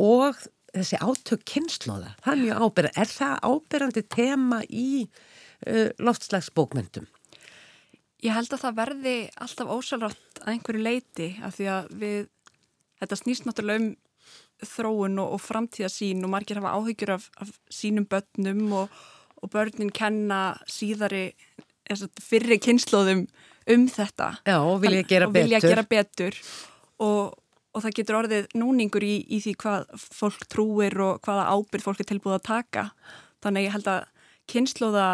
og 0.00 0.38
þessi 0.72 1.00
átök 1.00 1.44
kynnslóða, 1.48 2.14
það 2.22 2.32
er 2.32 2.42
mjög 2.42 2.64
ábyrgand. 2.64 2.98
Er 3.00 3.12
það 3.12 3.38
ábyrgandi 3.48 4.02
tema 4.12 4.58
í 4.68 4.88
uh, 5.04 5.88
loftslagsbókmyndum? 5.98 7.08
Ég 8.24 8.34
held 8.34 8.52
að 8.52 8.64
það 8.64 8.78
verði 8.80 9.14
alltaf 9.38 9.70
ósalrátt 9.70 10.42
að 10.42 10.52
einhverju 10.52 10.82
leiti 10.82 11.28
af 11.46 11.56
því 11.56 11.68
að 11.72 11.90
við, 12.00 12.28
þetta 13.00 13.18
snýst 13.20 13.46
náttúrulega 13.46 13.84
um 13.84 13.90
þróun 14.66 15.20
og, 15.22 15.36
og 15.36 15.42
framtíðasín 15.42 16.24
og 16.26 16.32
margir 16.32 16.58
hafa 16.58 16.74
áhyggjur 16.74 17.14
af, 17.14 17.28
af 17.38 17.52
sínum 17.70 18.08
börnum 18.10 18.64
og 18.82 18.98
og 19.42 19.52
börnin 19.52 19.92
kenna 19.94 20.58
síðari 20.70 21.32
fyrri 22.20 22.58
kynnslóðum 22.60 23.26
um 23.68 23.84
þetta. 23.90 24.32
Já, 24.48 24.58
og 24.58 24.80
vilja 24.82 25.04
gera 25.08 25.28
og 25.28 25.34
betur, 25.34 25.48
vilja 25.48 25.62
gera 25.64 25.84
betur. 25.88 26.36
Og, 27.04 27.38
og 27.72 27.84
það 27.84 27.96
getur 28.00 28.18
orðið 28.22 28.52
núningur 28.58 29.06
í, 29.06 29.14
í 29.28 29.40
því 29.44 29.54
hvað 29.62 29.88
fólk 30.02 30.46
trúir 30.50 30.96
og 31.04 31.22
hvaða 31.24 31.48
ábyrð 31.54 31.88
fólk 31.88 32.04
er 32.04 32.10
tilbúið 32.12 32.38
að 32.38 32.46
taka. 32.50 32.86
Þannig 33.44 33.68
ég 33.68 33.76
held 33.76 33.90
að 33.92 34.06
kynnslóða 34.48 35.08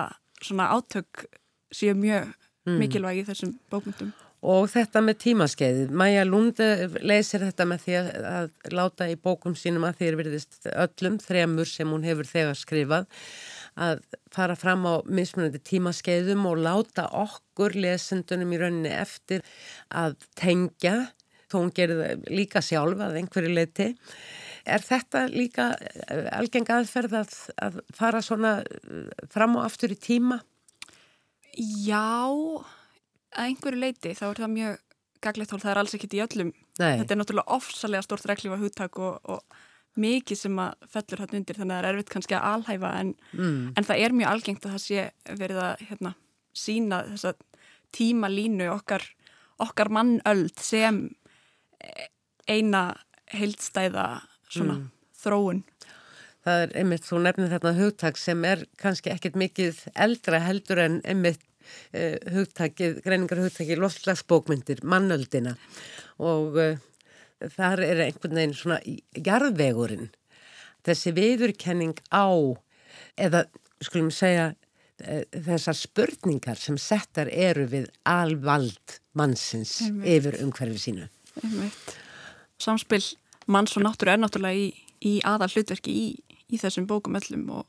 svona 0.45 0.71
átök 0.75 1.27
séu 1.75 1.95
mjög 1.99 2.31
mm. 2.67 2.79
mikilvægi 2.79 3.25
í 3.25 3.27
þessum 3.31 3.57
bókmyndum 3.73 4.13
Og 4.45 4.67
þetta 4.69 5.01
með 5.01 5.17
tímaskeiðið, 5.23 5.93
Maja 5.97 6.25
Lunde 6.29 6.67
leysir 7.01 7.41
þetta 7.47 7.65
með 7.69 7.85
því 7.87 7.95
að, 7.97 8.09
að 8.29 8.75
láta 8.77 9.07
í 9.09 9.15
bókum 9.17 9.55
sínum 9.57 9.87
að 9.89 10.01
því 10.01 10.09
er 10.11 10.19
verðist 10.21 10.69
öllum 10.69 11.17
þremur 11.23 11.71
sem 11.71 11.89
hún 11.89 12.05
hefur 12.05 12.29
þegar 12.29 12.59
skrifað 12.61 13.07
að 13.81 14.05
fara 14.35 14.57
fram 14.59 14.87
á 14.87 14.95
mismunandi 15.07 15.61
tímaskeiðum 15.67 16.47
og 16.51 16.63
láta 16.63 17.09
okkur 17.11 17.75
lesendunum 17.79 18.55
í 18.55 18.61
rauninni 18.61 18.93
eftir 18.95 19.45
að 19.91 20.17
tengja, 20.39 21.11
þó 21.51 21.59
hún 21.61 21.75
gerir 21.75 22.01
það 22.01 22.31
líka 22.35 22.63
sjálf 22.65 23.03
að 23.03 23.21
einhverju 23.21 23.53
leiti. 23.55 23.91
Er 24.65 24.81
þetta 24.81 25.27
líka 25.29 25.73
eh, 25.77 26.31
algeng 26.33 26.71
aðferð 26.73 27.19
að, 27.21 27.35
að 27.61 27.83
fara 27.95 28.23
svona 28.25 28.57
eh, 28.65 29.11
fram 29.33 29.59
og 29.59 29.67
aftur 29.67 29.93
í 29.93 29.99
tíma? 30.01 30.41
Já, 31.85 32.07
að 33.35 33.51
einhverju 33.51 33.83
leiti 33.83 34.15
þá 34.17 34.27
er 34.31 34.41
það 34.45 34.55
mjög 34.55 34.81
gaglegt 35.25 35.53
hól, 35.53 35.61
það 35.63 35.73
er 35.73 35.81
alls 35.83 35.95
ekkit 35.97 36.17
í 36.17 36.23
öllum. 36.25 36.51
Nei. 36.81 36.97
Þetta 37.01 37.15
er 37.15 37.21
náttúrulega 37.21 37.57
ofsalega 37.57 38.07
stort 38.07 38.27
reglífa 38.29 38.59
húttak 38.61 38.99
og, 39.01 39.21
og 39.25 39.63
mikið 40.01 40.41
sem 40.41 40.61
að 40.61 40.87
fellur 40.91 41.23
hann 41.23 41.37
undir 41.39 41.59
þannig 41.59 41.75
að 41.75 41.81
það 41.81 41.89
er 41.89 41.91
erfitt 41.93 42.13
kannski 42.15 42.37
að 42.39 42.47
alhæfa 42.51 42.93
en, 43.01 43.11
mm. 43.33 43.59
en 43.79 43.89
það 43.89 44.05
er 44.05 44.17
mjög 44.19 44.31
algengt 44.33 44.67
að 44.67 44.75
það 44.75 44.85
sé 44.85 45.05
verið 45.43 45.61
að 45.65 45.85
hérna, 45.89 46.15
sína 46.55 47.03
þessa 47.13 47.35
tíma 47.95 48.31
línu 48.33 48.69
okkar, 48.75 49.07
okkar 49.63 49.91
mannöld 49.95 50.59
sem 50.63 51.05
eina 52.51 52.85
heildstæða 53.35 54.07
svona 54.51 54.79
mm. 54.81 54.89
þróun. 55.23 55.63
Það 56.45 56.63
er 56.63 56.75
einmitt, 56.81 57.07
þú 57.09 57.21
nefnir 57.25 57.53
þarna 57.55 57.75
hugtak 57.79 58.19
sem 58.21 58.43
er 58.45 58.67
kannski 58.81 59.13
ekkit 59.15 59.39
mikið 59.41 59.85
eldra 60.05 60.43
heldur 60.45 60.83
en 60.83 60.99
einmitt 61.09 61.41
uh, 61.97 62.19
hugtakið, 62.35 62.99
greiningar 63.07 63.41
hugtakið 63.47 63.81
loftslagsbókmyndir, 63.81 64.83
mannöldina 64.85 65.55
og 66.21 66.59
uh, 66.61 66.75
þar 67.53 67.83
er 67.85 68.03
einhvern 68.07 68.39
veginn 68.39 68.57
svona 68.57 68.81
jarðvegurinn 69.15 70.11
þessi 70.85 71.15
viðurkenning 71.17 71.97
á 72.13 72.29
eða 73.21 73.45
skulum 73.85 74.11
segja 74.15 74.53
e, 75.01 75.25
þessar 75.33 75.79
spurningar 75.79 76.61
sem 76.61 76.79
settar 76.81 77.31
eru 77.33 77.67
við 77.71 77.89
alvald 78.09 78.99
mannsins 79.19 79.81
Einmitt. 79.85 80.11
yfir 80.17 80.41
umhverfið 80.45 80.83
sínu 80.87 81.09
Einmitt. 81.43 81.97
Samspil 82.61 83.03
manns 83.51 83.75
og 83.77 83.85
náttúru 83.85 84.15
er 84.15 84.21
náttúrulega 84.21 84.61
í, 84.61 84.71
í 85.05 85.15
aðal 85.27 85.51
hlutverki 85.53 85.93
í, 85.93 86.07
í 86.49 86.61
þessum 86.61 86.87
bókum 86.89 87.19
öllum 87.19 87.49
og, 87.59 87.67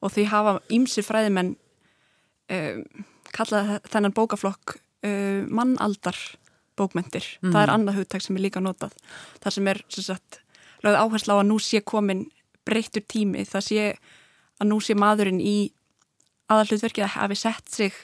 og 0.00 0.14
því 0.14 0.26
hafa 0.32 0.56
ímsi 0.72 1.04
fræðimenn 1.06 1.54
um, 1.54 2.82
kallað 3.36 3.76
þennan 3.90 4.16
bókaflokk 4.16 4.78
um, 5.06 5.46
mannaldar 5.52 6.18
bókmentir. 6.78 7.26
Mm. 7.42 7.52
Það 7.52 7.62
er 7.62 7.72
annað 7.74 8.00
hugtak 8.00 8.24
sem 8.24 8.36
er 8.36 8.44
líka 8.46 8.62
notað. 8.62 8.96
Það 9.42 9.56
sem 9.56 9.70
er 9.72 9.82
sagt, 9.96 10.40
lögð 10.84 11.00
áherslu 11.02 11.36
á 11.36 11.40
að 11.40 11.48
nú 11.50 11.58
sé 11.62 11.80
komin 11.84 12.26
breyttur 12.66 13.04
tími. 13.08 13.46
Það 13.48 13.66
sé 13.68 13.88
að 14.60 14.70
nú 14.70 14.80
sé 14.82 14.96
maðurinn 14.98 15.40
í 15.40 15.56
aðalhlutverkið 16.52 17.06
að 17.06 17.16
hafi 17.16 17.38
sett 17.40 17.72
sig 17.72 17.96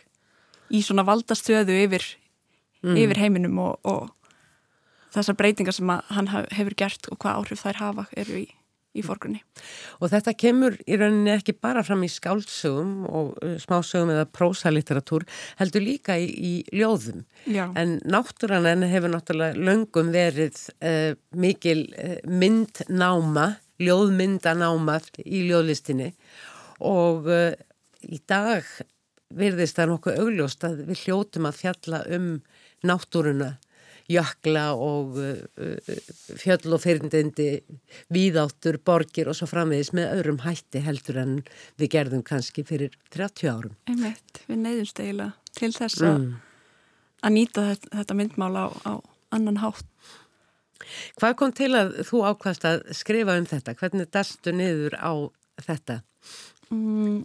í 0.73 0.83
svona 0.83 1.05
valdastöðu 1.07 1.77
yfir, 1.85 2.07
mm. 2.83 2.97
yfir 3.05 3.21
heiminum 3.23 3.61
og, 3.63 3.79
og 3.87 4.11
þessar 5.15 5.39
breytingar 5.39 5.77
sem 5.77 5.93
hann 5.93 6.31
hefur 6.33 6.77
gert 6.79 7.09
og 7.13 7.21
hvað 7.23 7.39
áhrif 7.41 7.65
þær 7.65 7.81
hafa 7.83 8.09
eru 8.17 8.43
í 8.43 8.49
í 8.93 9.03
forgrunni. 9.05 9.41
Og 10.01 10.13
þetta 10.13 10.35
kemur 10.37 10.77
í 10.85 10.99
rauninni 11.01 11.33
ekki 11.35 11.55
bara 11.57 11.85
fram 11.87 12.05
í 12.05 12.11
skálsögum 12.13 13.07
og 13.09 13.33
uh, 13.41 13.57
smásögum 13.63 14.13
eða 14.15 14.29
prósalitteratúr, 14.37 15.27
heldur 15.61 15.85
líka 15.85 16.19
í, 16.21 16.29
í 16.29 16.53
ljóðum. 16.77 17.25
Já. 17.49 17.65
En 17.79 17.99
náttúrann 18.05 18.69
en 18.69 18.87
hefur 18.91 19.15
náttúrulega 19.15 19.59
löngum 19.59 20.13
verið 20.15 20.61
uh, 20.85 21.13
mikil 21.33 21.87
uh, 21.97 22.19
myndnáma, 22.29 23.55
ljóðmyndanáma 23.83 25.01
í 25.25 25.47
ljóðlistinni 25.49 26.13
og 26.87 27.27
uh, 27.31 27.53
í 28.03 28.21
dag 28.29 28.67
virðist 29.33 29.79
það 29.79 29.95
nokkuð 29.95 30.21
augljóst 30.23 30.65
að 30.69 30.83
við 30.91 31.07
hljótum 31.07 31.49
að 31.49 31.61
fjalla 31.63 32.03
um 32.13 32.33
náttúruna 32.87 33.55
jökla 34.11 34.65
og 34.75 35.19
uh, 35.21 35.43
uh, 35.59 35.93
fjöll 36.41 36.75
og 36.75 36.83
fyrndindi 36.83 37.49
víðáttur, 38.13 38.81
borgir 38.85 39.31
og 39.31 39.39
svo 39.39 39.49
framvegis 39.51 39.93
með 39.97 40.17
öðrum 40.19 40.43
hætti 40.47 40.83
heldur 40.85 41.21
en 41.23 41.37
við 41.81 41.95
gerðum 41.97 42.25
kannski 42.27 42.65
fyrir 42.67 42.97
30 43.15 43.53
árum. 43.53 43.77
Einmitt, 43.91 44.43
við 44.49 44.63
neyðumst 44.65 45.03
eiginlega 45.03 45.33
til 45.59 45.73
þess 45.77 46.03
mm. 46.03 46.29
að 47.23 47.37
nýta 47.39 47.67
þetta, 47.71 47.95
þetta 48.01 48.19
myndmál 48.19 48.53
á, 48.57 48.67
á 48.89 48.93
annan 49.33 49.61
hátt. 49.63 49.87
Hvað 51.21 51.37
kom 51.39 51.53
til 51.57 51.73
að 51.79 51.95
þú 52.09 52.25
ákvæmst 52.27 52.65
að 52.69 52.81
skrifa 52.97 53.37
um 53.39 53.47
þetta? 53.49 53.77
Hvernig 53.79 54.11
dastu 54.13 54.55
niður 54.55 54.97
á 54.99 55.13
þetta? 55.63 56.01
Mm, 56.73 57.23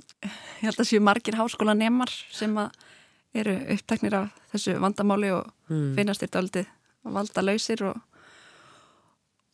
ég 0.60 0.68
held 0.68 0.82
að 0.84 0.90
séu 0.90 1.04
margir 1.04 1.38
háskóla 1.40 1.76
nemar 1.78 2.12
sem 2.36 2.54
að 2.60 2.76
eru 3.36 3.56
uppteknir 3.74 4.16
af 4.18 4.36
þessu 4.54 4.78
vandamáli 4.82 5.32
og 5.36 5.48
mm. 5.70 5.96
finnast 5.98 6.24
þetta 6.24 6.42
aldrei 6.42 6.66
valda 7.08 7.44
lausir 7.44 7.84
og, 7.88 7.98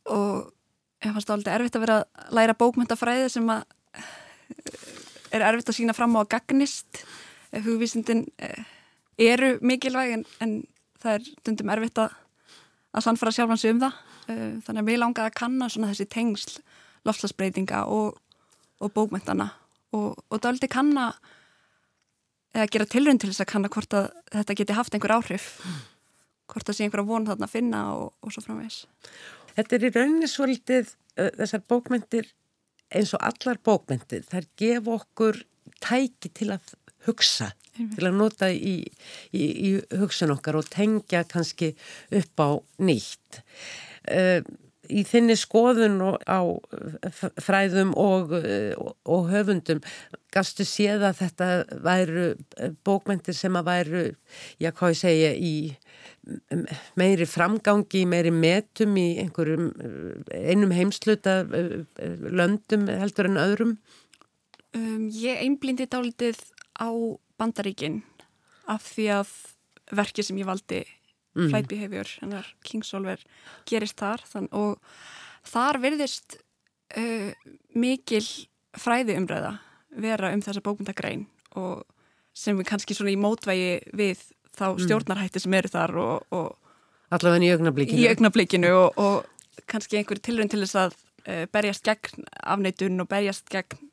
og 0.10 0.52
ég 1.04 1.14
fannst 1.14 1.34
aldrei 1.34 1.56
erfitt 1.56 1.78
að 1.78 1.86
vera 1.86 1.98
að 2.04 2.38
læra 2.38 2.58
bókmyndafræði 2.58 3.30
sem 3.34 3.50
að 3.54 3.66
er 5.34 5.46
erfitt 5.50 5.72
að 5.72 5.78
sína 5.80 5.96
fram 5.98 6.16
á 6.18 6.22
að 6.24 6.32
gagnist 6.36 7.04
hugvísindin 7.54 8.26
uh, 8.42 8.64
eru 9.22 9.58
mikilvæg 9.62 10.18
en, 10.18 10.26
en 10.42 10.56
það 11.02 11.18
er 11.18 11.30
dundum 11.46 11.74
erfitt 11.74 12.02
að, 12.02 12.16
að 12.94 13.08
sannfara 13.08 13.36
sjálfansi 13.36 13.74
um 13.74 13.84
það 13.84 14.02
þannig 14.24 14.80
að 14.80 14.88
við 14.88 15.00
langaði 15.02 15.30
að 15.30 15.36
kanna 15.36 15.68
svona 15.68 15.90
þessi 15.92 16.06
tengsl 16.08 16.62
lofslagsbreytinga 17.04 17.84
og, 17.92 18.16
og 18.80 18.94
bókmyndana 18.96 19.50
og, 19.94 20.16
og 20.30 20.42
daldi 20.44 20.70
kanna 20.72 21.10
eða 22.54 22.70
gera 22.74 22.90
tilrönd 22.90 23.24
til 23.24 23.32
þess 23.32 23.44
að 23.44 23.52
kanna 23.54 23.72
hvort 23.74 23.98
að 23.98 24.10
þetta 24.36 24.58
geti 24.60 24.78
haft 24.78 24.96
einhver 24.96 25.16
áhrif. 25.18 25.48
Hvort 26.52 26.68
það 26.68 26.78
sé 26.78 26.86
einhverja 26.86 27.10
von 27.10 27.28
þarna 27.28 27.48
að 27.48 27.56
finna 27.56 27.84
og, 27.96 28.14
og 28.22 28.34
svo 28.36 28.44
framvegs 28.46 28.84
Þetta 29.54 29.76
er 29.76 29.86
í 29.86 29.92
rauninni 29.94 30.30
svolítið 30.30 30.94
þessar 31.14 31.62
bókmyndir 31.70 32.30
eins 32.94 33.14
og 33.14 33.22
allar 33.26 33.60
bókmyndir 33.66 34.26
þær 34.30 34.48
gef 34.58 34.90
okkur 34.96 35.44
tæki 35.84 36.32
til 36.34 36.50
að 36.56 36.74
hugsa 37.08 37.52
til 37.74 38.08
að 38.08 38.18
nota 38.18 38.50
í, 38.54 38.76
í, 39.34 39.44
í 39.44 39.70
hugsun 39.98 40.34
okkar 40.36 40.60
og 40.60 40.70
tengja 40.72 41.24
kannski 41.30 41.74
upp 42.14 42.44
á 42.44 42.50
nýtt. 42.86 43.42
Í 44.94 45.02
þinni 45.10 45.38
skoðun 45.40 45.98
á 46.30 46.42
fræðum 47.42 47.96
og, 47.98 48.36
og 48.36 49.32
höfundum 49.32 49.82
gafstu 50.34 50.66
séð 50.68 51.06
að 51.10 51.20
þetta 51.22 51.48
væru 51.86 52.26
bókmyndir 52.86 53.38
sem 53.38 53.56
að 53.60 53.70
væru, 53.70 54.04
já 54.62 54.72
hvað 54.72 54.94
ég 54.96 55.00
segja, 55.00 55.32
í 55.38 55.54
meiri 57.00 57.28
framgangi, 57.28 58.06
meiri 58.08 58.32
metum 58.32 58.96
í 59.00 59.08
einhverjum 59.24 59.72
einum 60.32 60.72
heimsluta 60.74 61.42
löndum 61.44 62.88
heldur 62.88 63.30
en 63.30 63.42
öðrum? 63.42 63.74
Um, 64.74 65.10
ég 65.12 65.44
einblindi 65.44 65.86
dálitið 65.92 66.40
á 66.80 66.90
bandaríkin 67.38 68.02
af 68.72 68.88
því 68.88 69.10
að 69.20 69.34
verki 69.94 70.24
sem 70.26 70.40
ég 70.40 70.48
valdi 70.48 70.80
mm. 71.36 71.50
Flight 71.52 71.68
Behavior, 71.70 72.10
hennar 72.24 72.48
Kingsolver 72.66 73.22
gerist 73.70 74.00
þar 74.00 74.24
þann, 74.32 74.48
og 74.56 74.80
þar 75.46 75.82
verðist 75.84 76.40
uh, 76.98 77.30
mikil 77.76 78.26
fræði 78.80 79.20
umræða 79.20 79.58
vera 80.02 80.32
um 80.34 80.42
þessa 80.44 80.64
bókmyndagrein 80.66 81.28
og 81.60 81.84
sem 82.34 82.58
við 82.58 82.70
kannski 82.72 82.98
svona 82.98 83.14
í 83.14 83.20
mótvægi 83.20 83.74
við 83.94 84.22
þá 84.54 84.68
mm. 84.72 84.84
stjórnarhætti 84.86 85.42
sem 85.44 85.56
eru 85.58 85.72
þar 85.74 85.96
og, 86.02 86.28
og 86.34 87.14
allavega 87.14 87.46
í 87.46 87.54
augnablikinu, 87.54 88.02
í 88.02 88.10
augnablikinu 88.10 88.72
og, 88.78 89.00
og 89.02 89.66
kannski 89.70 90.00
einhverju 90.00 90.26
tilrönd 90.26 90.54
til 90.54 90.64
þess 90.64 90.80
að 90.82 90.96
uh, 90.98 91.44
berjast 91.54 91.86
gegn 91.86 92.28
afneitun 92.42 93.04
og 93.04 93.10
berjast 93.12 93.50
gegn 93.54 93.90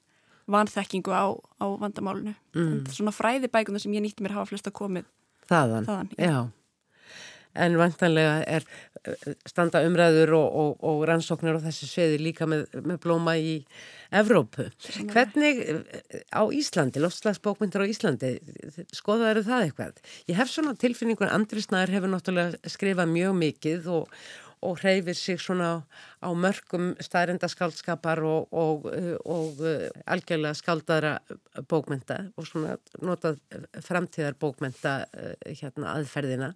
vanþekkingu 0.51 1.13
á, 1.15 1.31
á 1.63 1.67
vandamálunu. 1.79 2.35
Mm. 2.57 2.87
Svona 2.91 3.13
fræðibækuna 3.15 3.79
sem 3.79 3.93
ég 3.95 4.03
nýtti 4.03 4.25
mér 4.25 4.35
hafa 4.39 4.51
flesta 4.51 4.73
komið 4.75 5.07
þaðan. 5.51 5.87
þaðan 5.87 6.11
já. 6.17 6.27
já. 6.27 6.39
En 7.55 7.79
vantanlega 7.81 8.41
er 8.47 8.67
eh, 9.03 9.33
standa 9.49 9.83
umræður 9.87 10.35
og, 10.39 10.59
og, 10.63 10.85
og 10.87 11.01
rannsóknir 11.11 11.59
á 11.59 11.65
þessu 11.65 11.89
sviði 11.91 12.21
líka 12.23 12.47
með, 12.51 12.69
með 12.85 13.01
blóma 13.03 13.35
í 13.41 13.57
Evrópu. 14.15 14.69
Hvernig 15.11 15.65
eh, 15.65 16.21
á 16.31 16.43
Íslandi, 16.47 17.03
lofslagsbókmyndir 17.03 17.83
á 17.83 17.91
Íslandi, 17.91 18.37
skoðaður 18.95 19.43
það 19.49 19.67
eitthvað? 19.67 20.05
Ég 20.31 20.39
hef 20.39 20.53
svona 20.53 20.77
tilfinningun, 20.79 21.33
Andri 21.33 21.65
Snær 21.65 21.91
hefur 21.91 22.15
náttúrulega 22.15 22.71
skrifað 22.71 23.11
mjög 23.17 23.37
mikið 23.43 23.91
og 23.99 24.23
og 24.61 24.77
hreyfir 24.81 25.17
sig 25.17 25.41
svona 25.41 25.83
á 26.21 26.29
mörgum 26.37 26.93
staðrendaskaldskapar 27.01 28.21
og, 28.21 28.49
og, 28.53 28.85
og 29.25 29.63
algjörlega 30.05 30.55
skaldara 30.55 31.15
bókmynda 31.69 32.19
og 32.37 32.49
svona 32.49 32.77
notað 33.01 33.41
framtíðar 33.87 34.37
bókmynda 34.41 34.95
hérna 35.47 35.95
aðferðina. 35.97 36.53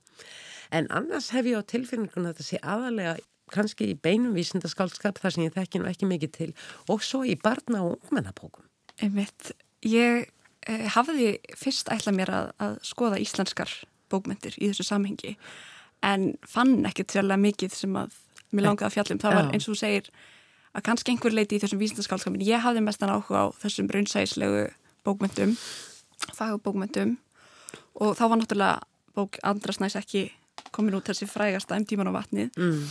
En 0.75 0.89
annars 0.91 1.31
hef 1.35 1.47
ég 1.47 1.61
á 1.61 1.63
tilfinninguna 1.71 2.33
að 2.33 2.41
þetta 2.41 2.47
sé 2.49 2.61
aðalega 2.63 3.15
kannski 3.55 3.91
í 3.93 3.99
beinum 4.01 4.35
vísindaskaldskap 4.35 5.21
þar 5.23 5.35
sem 5.35 5.45
ég 5.45 5.55
þekki 5.55 5.81
nú 5.81 5.89
ekki 5.91 6.09
mikið 6.11 6.33
til 6.35 6.51
og 6.91 7.05
svo 7.05 7.23
í 7.27 7.37
barna 7.39 7.85
og 7.85 7.99
ungmennabókum. 8.01 8.67
Einmitt, 9.03 9.53
ég 9.87 10.27
eh, 10.67 10.87
hafði 10.95 11.37
fyrst 11.59 11.91
ætlað 11.93 12.19
mér 12.19 12.33
að, 12.35 12.51
að 12.65 12.77
skoða 12.89 13.21
íslenskar 13.23 13.73
bókmyndir 14.13 14.57
í 14.59 14.71
þessu 14.71 14.87
samhengi 14.89 15.35
en 16.05 16.33
fann 16.49 16.81
ekkert 16.89 17.15
sérlega 17.15 17.41
mikið 17.41 17.77
sem 17.77 17.99
að 17.99 18.17
mér 18.55 18.69
langaði 18.69 18.89
að 18.89 18.97
fjallum. 18.97 19.21
Það 19.23 19.37
var 19.39 19.51
eins 19.55 19.69
og 19.71 19.79
segir 19.79 20.11
að 20.75 20.87
kannski 20.89 21.15
einhver 21.15 21.35
leiti 21.35 21.59
í 21.59 21.63
þessum 21.63 21.83
vísindaskálskapin. 21.83 22.45
Ég 22.45 22.65
hafði 22.65 22.83
mestan 22.85 23.13
áhuga 23.13 23.47
á 23.47 23.55
þessum 23.63 23.91
raunsæslegu 23.95 24.65
bókmyndum, 25.07 25.55
fagubókmyndum 26.35 27.19
og 28.01 28.17
þá 28.19 28.25
var 28.27 28.41
náttúrulega 28.41 28.89
bók 29.15 29.39
Andras 29.47 29.79
næst 29.83 29.99
ekki 30.01 30.31
komin 30.75 30.99
út 30.99 31.09
þessi 31.11 31.29
frægasta 31.31 31.79
um 31.79 31.87
tíman 31.89 32.11
á 32.11 32.17
vatnið 32.19 32.59
mm. 32.59 32.83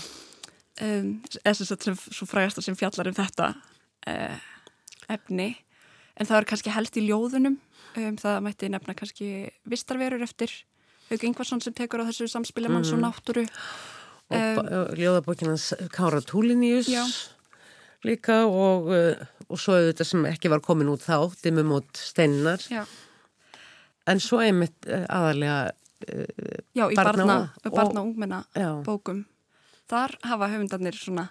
um, 0.88 1.12
eða 1.44 1.68
svo 1.68 2.30
frægasta 2.30 2.64
sem 2.66 2.78
fjallar 2.80 3.12
um 3.12 3.18
þetta 3.18 3.54
uh, 3.54 4.50
efni 5.14 5.54
en 6.14 6.30
það 6.30 6.40
er 6.40 6.50
kannski 6.52 6.74
helst 6.74 7.00
í 7.00 7.08
ljóðunum 7.08 7.58
um, 7.58 8.16
það 8.20 8.40
mætti 8.48 8.70
nefna 8.72 8.96
kannski 8.98 9.34
vistarverur 9.70 10.24
eftir 10.26 10.54
Haug 11.10 11.26
Ingvarsson 11.28 11.62
sem 11.62 11.76
tekur 11.76 12.02
á 12.02 12.08
þessu 12.08 12.30
samspilimanns 12.32 12.94
mm. 12.94 12.98
og 12.98 13.04
náttúru 13.04 13.46
og 14.34 14.60
um, 14.60 14.98
ljóðabókinans 14.98 15.74
Kára 15.94 16.22
Túliníus 16.24 16.90
líka 18.04 18.44
og, 18.48 18.90
uh, 18.92 19.24
og 19.48 19.60
svo 19.60 19.78
auðvitað 19.78 20.10
sem 20.10 20.28
ekki 20.32 20.52
var 20.52 20.64
komin 20.64 20.92
út 20.92 21.06
þá 21.06 21.34
Dimmum 21.44 21.76
út 21.80 22.00
steinar 22.00 22.64
Já. 22.72 22.84
en 24.10 24.24
svo 24.24 24.42
einmitt 24.44 24.90
uh, 24.90 25.06
aðalega 25.12 25.74
Já, 26.74 26.86
í 26.90 26.98
barna, 26.98 27.38
barna 27.66 28.02
og 28.02 28.10
ungmenna 28.10 28.44
bókum. 28.86 29.24
Þar 29.92 30.16
hafa 30.26 30.50
höfundarnir 30.54 30.98
svona 30.98 31.30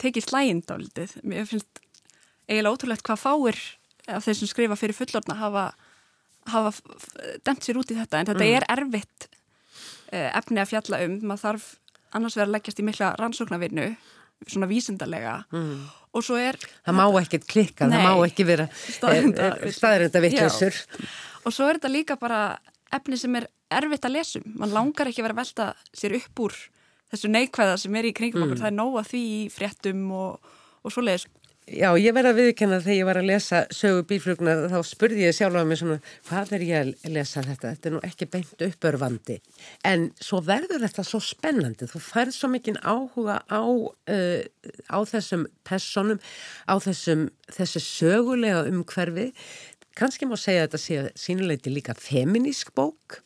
tekið 0.00 0.28
slægind 0.28 0.70
á 0.72 0.76
litið 0.80 1.16
mér 1.24 1.48
finnst 1.48 1.82
eiginlega 2.48 2.74
ótrúlegt 2.74 3.06
hvað 3.06 3.22
fáir 3.22 3.60
af 4.06 4.26
þeir 4.26 4.38
sem 4.40 4.50
skrifa 4.50 4.78
fyrir 4.78 4.96
fullorna 4.96 5.38
hafa 5.40 5.64
hafa 6.46 6.72
demt 7.46 7.64
sér 7.64 7.80
út 7.80 7.90
í 7.90 7.96
þetta. 7.98 8.20
En 8.20 8.28
þetta 8.28 8.44
mm. 8.44 8.54
er 8.58 8.68
erfitt 8.76 9.28
uh, 10.12 10.30
efni 10.38 10.62
að 10.62 10.70
fjalla 10.74 11.02
um, 11.06 11.16
maður 11.26 11.44
þarf 11.46 11.72
annars 12.16 12.36
verið 12.38 12.48
að 12.48 12.54
leggjast 12.56 12.80
í 12.82 12.86
mikla 12.86 13.10
rannsóknarvinnu 13.20 13.88
svona 14.46 14.68
vísindarlega 14.70 15.36
mm. 15.52 15.76
og 16.16 16.24
svo 16.24 16.38
er 16.40 16.58
það 16.60 16.98
má 16.98 17.04
ekki 17.22 17.40
klikka, 17.44 17.88
nei, 17.88 17.96
það 17.96 18.06
má 18.06 18.26
ekki 18.26 18.46
vera 18.46 18.66
staðrönda 18.76 20.22
vittlisur 20.24 20.76
og 21.46 21.54
svo 21.54 21.68
er 21.70 21.78
þetta 21.78 21.92
líka 21.92 22.18
bara 22.20 22.40
efni 22.98 23.18
sem 23.20 23.38
er 23.38 23.48
erfitt 23.76 24.06
að 24.08 24.16
lesum 24.18 24.46
mann 24.54 24.74
langar 24.74 25.10
ekki 25.10 25.22
að 25.22 25.28
vera 25.28 25.36
að 25.36 25.42
velta 25.42 25.68
sér 25.96 26.18
upp 26.20 26.44
úr 26.46 26.58
þessu 27.12 27.30
neikvæða 27.30 27.80
sem 27.82 27.98
er 27.98 28.08
í 28.08 28.14
kringum 28.16 28.46
okkur 28.46 28.56
mm. 28.56 28.62
það 28.62 28.70
er 28.72 28.78
nóga 28.78 29.06
því 29.06 29.24
í 29.36 29.40
fréttum 29.52 30.06
og, 30.14 30.54
og 30.82 30.94
svo 30.94 31.04
leiðis 31.06 31.28
Já, 31.66 31.88
ég 31.98 32.14
verði 32.14 32.30
að 32.30 32.36
viðkenna 32.38 32.76
þegar 32.78 32.94
ég 32.94 33.06
var 33.08 33.18
að 33.18 33.26
lesa 33.26 33.60
sögu 33.74 34.04
bílflugna 34.06 34.52
þá 34.70 34.76
spurði 34.86 35.24
ég 35.24 35.34
sjálf 35.34 35.58
á 35.58 35.66
mig 35.66 35.80
svona 35.80 35.96
hvað 36.28 36.52
er 36.54 36.62
ég 36.62 36.92
að 36.92 37.08
lesa 37.16 37.42
þetta? 37.42 37.72
Þetta 37.72 37.88
er 37.88 37.94
nú 37.96 38.02
ekki 38.06 38.28
beint 38.30 38.62
uppörfandi. 38.68 39.36
En 39.90 40.04
svo 40.22 40.38
verður 40.46 40.84
þetta 40.84 41.04
svo 41.08 41.18
spennandi. 41.26 41.88
Þú 41.90 42.02
færð 42.06 42.36
svo 42.36 42.52
mikinn 42.52 42.78
áhuga 42.86 43.40
á, 43.50 43.66
uh, 43.66 44.70
á 44.94 44.98
þessum 45.10 45.48
personum, 45.66 46.22
á 46.70 46.74
þessum, 46.86 47.26
þessu 47.58 47.82
sögulega 47.82 48.62
umhverfi. 48.70 49.32
Kanski 49.96 50.28
má 50.28 50.36
segja 50.38 50.64
að 50.64 50.68
þetta 50.68 50.82
sé 50.82 51.06
sínuleiti 51.18 51.72
líka 51.72 51.96
feminísk 51.96 52.74
bók 52.76 53.20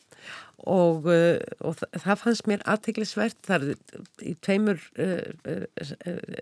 og, 0.61 1.07
uh, 1.09 1.39
og 1.65 1.77
það 1.81 2.19
fannst 2.21 2.47
mér 2.49 2.63
aðteglisvert 2.69 3.39
þar 3.47 3.65
í 4.21 4.35
tveimur 4.45 4.81
uh, 5.01 5.31
uh, 5.49 5.85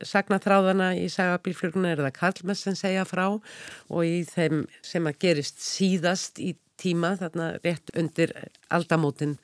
sagnaþráðana 0.06 0.92
í 1.00 1.08
sagabílfluguna 1.14 1.94
er 1.94 2.04
það 2.04 2.18
Karlmess 2.18 2.66
sem 2.68 2.78
segja 2.78 3.06
frá 3.08 3.26
og 3.32 4.02
í 4.04 4.26
þeim 4.28 4.66
sem 4.86 5.08
að 5.08 5.22
gerist 5.24 5.64
síðast 5.64 6.42
í 6.44 6.54
tíma 6.80 7.16
þarna 7.20 7.54
rétt 7.64 7.92
undir 7.98 8.34
aldamótin 8.72 9.38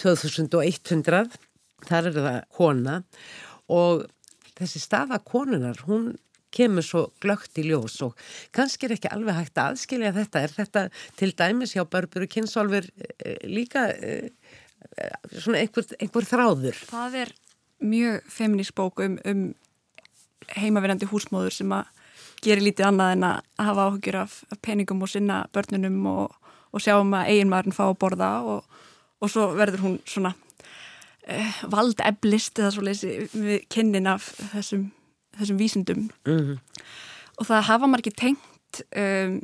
2100 0.00 1.26
þar 1.84 2.10
er 2.10 2.18
það 2.18 2.38
kona. 2.56 3.00
Og 3.70 4.06
þessi 4.58 4.82
staða 4.82 5.20
konunar 5.26 5.84
hún 5.88 6.14
kemur 6.54 6.86
svo 6.86 7.04
glögt 7.22 7.58
í 7.60 7.66
ljós 7.68 7.98
og 8.06 8.14
kannski 8.54 8.88
er 8.88 8.96
ekki 8.96 9.10
alveg 9.12 9.40
hægt 9.40 9.58
að 9.58 9.74
aðskilja 9.74 10.14
þetta. 10.18 10.44
Er 10.44 10.54
þetta 10.58 10.84
til 11.18 11.32
dæmis 11.38 11.74
hjá 11.74 11.84
Barburu 11.90 12.28
Kinsólfur 12.30 12.86
eh, 12.86 13.40
líka 13.50 13.88
eh, 13.94 14.30
svona 15.32 15.60
einhver, 15.62 15.88
einhver 15.98 16.28
þráður? 16.28 16.78
Það 16.90 17.18
er 17.24 17.34
mjög 17.84 18.30
feminist 18.32 18.74
bók 18.78 19.02
um, 19.04 19.18
um 19.24 19.44
heimaverandi 20.54 21.08
húsmóður 21.08 21.54
sem 21.54 21.72
að 21.74 21.90
gera 22.44 22.64
lítið 22.64 22.88
annað 22.88 23.12
en 23.14 23.26
að 23.28 23.66
hafa 23.66 23.86
áhugjur 23.88 24.18
af, 24.20 24.38
peningum 24.64 25.04
og 25.04 25.10
sinna 25.10 25.44
börnunum 25.54 26.00
og, 26.10 26.34
og 26.74 26.82
sjá 26.84 26.98
um 26.98 27.14
að 27.16 27.30
eiginmaðurinn 27.32 27.76
fá 27.76 27.84
að 27.86 28.00
borða 28.02 28.32
og, 28.54 28.82
og 29.20 29.32
svo 29.32 29.46
verður 29.56 29.86
hún 29.86 29.96
svona 30.08 30.34
eh, 31.26 31.62
vald 31.72 32.02
eblist 32.04 32.60
eða 32.60 32.74
svo 32.74 32.84
leysi 32.84 33.14
við 33.32 33.64
kynnin 33.72 34.10
af 34.10 34.28
þessum 34.52 34.90
þessum 35.38 35.60
vísindum 35.60 36.08
mm 36.26 36.40
-hmm. 36.40 36.58
og 37.38 37.46
það 37.46 37.68
hafa 37.70 37.86
margir 37.86 38.12
tengt 38.16 38.82
um, 38.96 39.40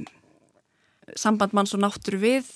samband 1.16 1.52
manns 1.52 1.74
og 1.74 1.80
náttúru 1.80 2.20
við 2.20 2.46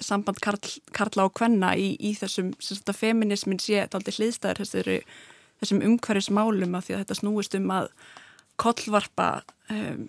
samband 0.00 0.40
karl, 0.42 0.58
karla 0.92 1.28
og 1.28 1.34
kvenna 1.38 1.74
í, 1.76 1.94
í 2.00 2.14
þessum 2.18 2.52
að 2.58 2.96
feminismin 2.98 3.60
sé 3.62 3.86
aldrei 3.86 4.14
hliðstæður 4.16 4.62
þessari, 4.64 4.98
þessum 5.62 5.82
umhverfismálum 5.86 6.74
af 6.74 6.86
því 6.86 6.94
að 6.94 7.02
þetta 7.04 7.18
snúist 7.20 7.54
um 7.54 7.70
að 7.70 7.88
kollvarpa 8.56 9.28
um, 9.70 10.08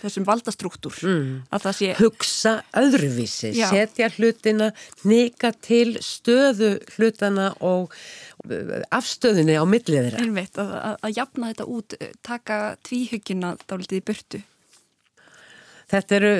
þessum 0.00 0.26
valdastruktúr 0.28 0.98
mm. 1.02 1.60
sé 1.76 1.92
hugsa 2.00 2.56
öðruvísi, 2.76 3.52
Já. 3.56 3.68
setja 3.72 4.10
hlutina 4.16 4.72
neka 5.08 5.52
til 5.64 5.96
stöðu 6.04 6.76
hlutana 6.96 7.52
og 7.60 7.94
uh, 8.48 8.82
afstöðunni 8.94 9.56
á 9.58 9.64
millið 9.68 10.10
þeirra 10.10 10.26
Einmitt, 10.26 10.60
að, 10.60 10.74
að, 10.80 10.98
að 11.08 11.16
jafna 11.20 11.52
þetta 11.52 11.70
út, 11.78 11.96
taka 12.26 12.60
tvíhyggina 12.86 13.56
dálítið 13.66 14.02
í 14.02 14.04
burtu 14.10 14.44
Þetta 15.86 16.16
eru, 16.16 16.30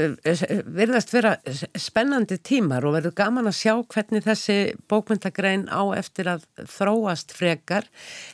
verðast 0.75 1.13
vera 1.15 1.37
spennandi 1.79 2.41
tímar 2.43 2.83
og 2.89 2.97
verður 2.97 3.15
gaman 3.21 3.47
að 3.47 3.61
sjá 3.61 3.73
hvernig 3.95 4.25
þessi 4.25 4.57
bókmyndagrein 4.91 5.69
á 5.71 5.87
eftir 5.95 6.33
að 6.33 6.49
þróast 6.73 7.31
frekar 7.37 7.87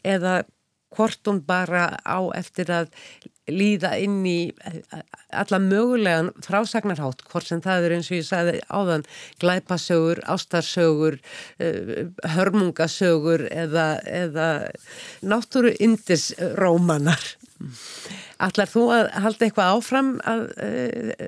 eða 0.09 0.39
hvort 0.97 1.29
hún 1.29 1.43
bara 1.47 1.99
á 2.05 2.19
eftir 2.37 2.71
að 2.73 2.93
líða 3.51 3.97
inn 3.99 4.21
í 4.29 4.53
alla 5.35 5.59
mögulegan 5.59 6.31
frásagnarhátt 6.45 7.25
hvort 7.31 7.49
sem 7.49 7.63
það 7.65 7.89
er 7.89 7.95
eins 7.97 8.11
og 8.13 8.19
ég 8.21 8.29
sagði 8.29 8.61
áðan 8.71 9.07
glæpasögur, 9.43 10.23
ástarsögur 10.31 11.19
eh, 11.59 12.07
hörmungasögur 12.37 13.49
eða, 13.51 13.87
eða 14.07 14.49
náttúru 15.27 15.75
indisrómanar 15.83 17.33
Allar 18.43 18.71
þú 18.71 18.85
að 18.91 19.09
halda 19.23 19.47
eitthvað 19.47 19.75
áfram 19.77 20.09
að 20.27 20.41
uh, 20.67 21.27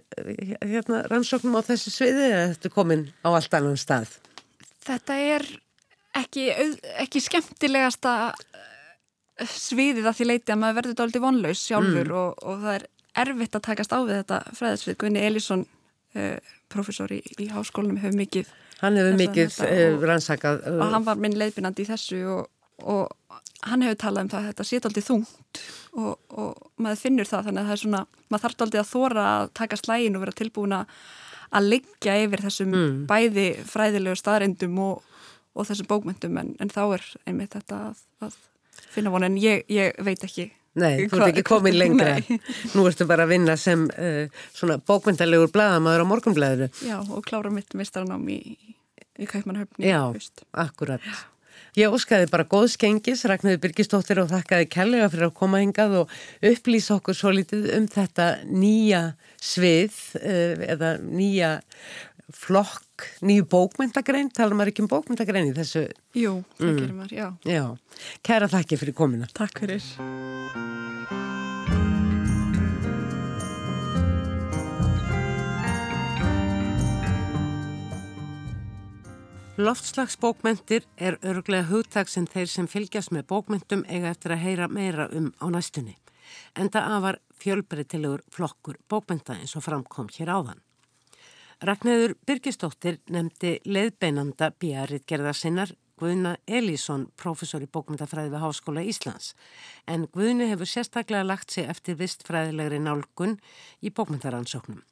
hérna, 0.64 1.04
rannsóknum 1.10 1.54
á 1.54 1.62
þessu 1.62 1.92
sviði 1.94 2.24
eða 2.30 2.48
þetta 2.54 2.70
er 2.70 2.74
komin 2.74 3.04
á 3.22 3.28
allt 3.30 3.54
annan 3.54 3.78
stað? 3.78 4.16
Þetta 4.84 5.18
er 5.36 5.46
ekki, 6.18 6.48
ekki 7.04 7.22
skemmtilegasta 7.22 8.16
sviðið 9.51 10.09
að 10.09 10.18
því 10.18 10.26
leiti 10.28 10.55
að 10.55 10.61
maður 10.62 10.76
verður 10.80 10.99
dálítið 11.01 11.24
vonlaus 11.24 11.62
sjálfur 11.64 12.11
mm. 12.11 12.18
og, 12.20 12.45
og 12.45 12.61
það 12.62 12.76
er 12.76 12.87
erfitt 13.24 13.57
að 13.59 13.64
takast 13.68 13.95
á 13.95 13.99
við 14.03 14.18
þetta 14.20 14.41
fræðisvið. 14.59 14.99
Gunni 15.01 15.24
Elísson, 15.24 15.64
uh, 16.18 16.53
professor 16.72 17.14
í, 17.14 17.20
í 17.39 17.49
háskólanum, 17.51 17.99
hefur 18.03 18.20
mikið 18.20 18.53
Hann 18.82 18.99
hefur 18.99 19.18
mikið 19.18 19.59
uh, 19.64 20.05
rannsakað 20.05 20.64
uh, 20.68 20.78
og 20.82 20.95
hann 20.95 21.07
var 21.07 21.20
minn 21.22 21.37
leiðbyrnandi 21.39 21.85
í 21.85 21.89
þessu 21.89 22.20
og, 22.30 22.49
og 22.82 23.41
hann 23.64 23.85
hefur 23.87 24.01
talað 24.03 24.26
um 24.26 24.30
það 24.32 24.41
að 24.41 24.49
þetta 24.51 24.66
sé 24.68 24.80
dálítið 24.85 25.07
þungt 25.09 25.61
og, 25.95 26.14
og 26.35 26.82
maður 26.82 27.01
finnur 27.01 27.30
það 27.30 27.49
þannig 27.49 27.62
að 27.62 27.68
það 27.68 27.76
er 27.76 27.82
svona, 27.85 28.01
maður 28.28 28.45
þarf 28.45 28.59
dálítið 28.61 28.82
að 28.82 28.91
þóra 28.91 29.26
að 29.30 29.53
taka 29.61 29.78
slægin 29.80 30.18
og 30.18 30.24
vera 30.24 30.39
tilbúin 30.41 30.76
að 30.78 31.68
liggja 31.70 32.16
yfir 32.24 32.43
þessum 32.45 32.74
mm. 32.74 32.97
bæði 33.11 33.47
fræðilegu 33.70 34.18
staðrindum 34.18 34.80
og 34.85 35.68
þessum 35.68 35.89
bókmyndum 35.93 36.43
en, 36.43 36.53
en 36.61 36.72
þá 36.72 36.82
er 36.99 37.07
einmitt 37.30 37.55
þetta 37.55 37.80
að, 37.89 38.03
að 38.26 38.39
finna 38.95 39.12
von 39.14 39.26
en 39.26 39.40
ég, 39.40 39.64
ég 39.72 39.97
veit 40.05 40.22
ekki 40.26 40.51
Nei, 40.74 41.05
þú 41.07 41.20
ert 41.20 41.28
ekki 41.30 41.45
komin 41.47 41.76
lengra. 41.78 42.16
Nú 42.74 42.86
ertu 42.88 43.07
bara 43.07 43.28
að 43.28 43.34
vinna 43.36 43.55
sem 43.61 43.84
uh, 43.95 44.24
svona 44.57 44.80
bókmyndalegur 44.82 45.53
bladamæður 45.55 46.03
á 46.03 46.07
morgunblæðinu 46.11 46.70
Já, 46.82 46.97
og 46.99 47.22
klára 47.26 47.53
mitt 47.55 47.76
mistaranám 47.78 48.24
í, 48.34 48.40
í 49.14 49.28
Kaupmannhöfni 49.30 49.86
Já, 49.86 50.01
fyrst. 50.16 50.42
akkurat. 50.51 51.07
Ég 51.78 51.90
óskaði 51.95 52.26
bara 52.30 52.47
góð 52.47 52.68
skengis, 52.74 53.24
Ragnarður 53.26 53.62
Birgistóttir 53.62 54.20
og 54.22 54.28
þakkaði 54.30 54.66
kellega 54.70 55.09
fyrir 55.11 55.28
að 55.28 55.36
koma 55.38 55.62
hingað 55.62 55.97
og 56.03 56.12
upplýsa 56.51 56.99
okkur 56.99 57.18
svo 57.18 57.32
litið 57.34 57.70
um 57.78 57.88
þetta 57.90 58.28
nýja 58.47 59.05
svið 59.42 59.97
uh, 60.18 60.66
eða 60.74 60.97
nýja 61.07 61.57
flokk, 62.33 63.09
nýju 63.27 63.45
bókmyndagrein 63.53 64.31
talar 64.33 64.57
maður 64.57 64.72
ekki 64.72 64.85
um 64.85 64.93
bókmyndagrein 64.93 65.51
í 65.51 65.57
þessu 65.57 65.87
Jú, 66.16 66.39
það 66.57 66.70
mm. 66.70 66.79
gerir 66.81 66.95
maður, 66.97 67.16
já. 67.18 67.29
já 67.45 67.64
Kæra 68.25 68.49
þakki 68.53 68.81
fyrir 68.81 68.97
komina 68.97 69.29
Takk 69.37 69.64
fyrir 69.64 69.83
Loftslagsbókmyndir 79.55 80.83
er 80.99 81.14
örglega 81.22 81.68
hugtak 81.68 82.09
sem 82.11 82.25
þeir 82.27 82.49
sem 82.51 82.66
fylgjast 82.66 83.12
með 83.14 83.29
bókmyndum 83.31 83.85
eiga 83.87 84.11
eftir 84.11 84.35
að 84.35 84.43
heyra 84.43 84.66
meira 84.66 85.07
um 85.14 85.29
á 85.39 85.47
næstunni. 85.47 85.95
Enda 86.59 86.83
afar 86.97 87.20
fjölbreytilegur 87.39 88.25
flokkur 88.35 88.81
bókmynda 88.91 89.39
eins 89.39 89.55
og 89.55 89.62
framkom 89.62 90.11
hér 90.16 90.33
áðan. 90.35 90.59
Ragnæður 91.64 92.12
Birgistóttir 92.28 92.98
nefndi 93.08 93.54
leiðbeinanda 93.64 94.50
bíarrið 94.60 95.06
gerða 95.08 95.30
sinnar 95.32 95.70
Guðna 95.96 96.34
Elísson, 96.44 97.06
professor 97.16 97.62
í 97.64 97.68
bókmyndafræði 97.72 98.34
við 98.34 98.42
Háskóla 98.42 98.82
Íslands. 98.84 99.30
En 99.88 100.04
Guðni 100.12 100.50
hefur 100.50 100.68
sérstaklega 100.68 101.24
lagt 101.24 101.54
sig 101.54 101.70
eftir 101.70 101.96
vistfræðilegri 102.02 102.82
nálgun 102.84 103.38
í 103.80 103.94
bókmyndaransóknum. 103.96 104.82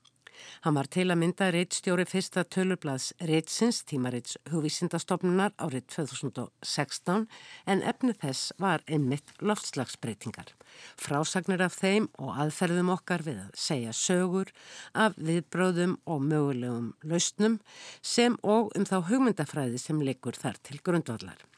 Hann 0.64 0.76
var 0.78 0.89
til 0.93 1.09
að 1.11 1.20
mynda 1.20 1.51
reittstjóri 1.55 2.07
fyrsta 2.09 2.45
tölublaðs 2.45 3.12
reittsins 3.28 3.83
tímareits 3.89 4.39
hugvísindastofnunar 4.53 5.55
árið 5.62 5.87
2016 5.97 7.28
en 7.66 7.85
efni 7.93 8.16
þess 8.22 8.55
var 8.62 8.85
einmitt 8.87 9.35
loftslagsbreytingar. 9.41 10.55
Frásagnir 10.97 11.62
af 11.64 11.76
þeim 11.78 12.09
og 12.18 12.35
aðferðum 12.47 12.93
okkar 12.97 13.24
við 13.26 13.45
að 13.45 13.55
segja 13.68 13.95
sögur 13.97 14.53
af 14.95 15.16
viðbróðum 15.20 15.99
og 16.07 16.26
mögulegum 16.26 16.93
lausnum 17.05 17.61
sem 18.01 18.39
og 18.43 18.72
um 18.78 18.89
þá 18.89 18.99
hugmyndafræði 19.12 19.80
sem 19.83 20.03
liggur 20.03 20.39
þar 20.39 20.61
til 20.64 20.80
grundvallar. 20.83 21.51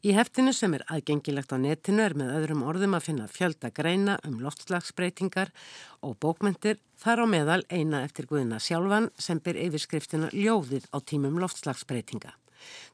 Í 0.00 0.14
heftinu 0.16 0.54
sem 0.56 0.72
er 0.72 0.80
aðgengilegt 0.88 1.50
á 1.52 1.60
netinu 1.60 2.00
er 2.00 2.14
með 2.16 2.30
öðrum 2.38 2.62
orðum 2.64 2.94
að 2.96 3.02
finna 3.04 3.26
fjölda 3.28 3.68
greina 3.76 4.14
um 4.24 4.38
loftslagsbreytingar 4.40 5.50
og 6.00 6.14
bókmyndir 6.24 6.78
þar 7.02 7.20
á 7.20 7.26
meðal 7.28 7.58
eina 7.68 8.00
eftir 8.06 8.24
Guðina 8.30 8.56
sjálfan 8.64 9.10
sem 9.20 9.42
byr 9.44 9.58
yfirskriftina 9.66 10.30
ljóðið 10.32 10.86
á 10.88 11.04
tímum 11.04 11.36
loftslagsbreytinga. 11.42 12.32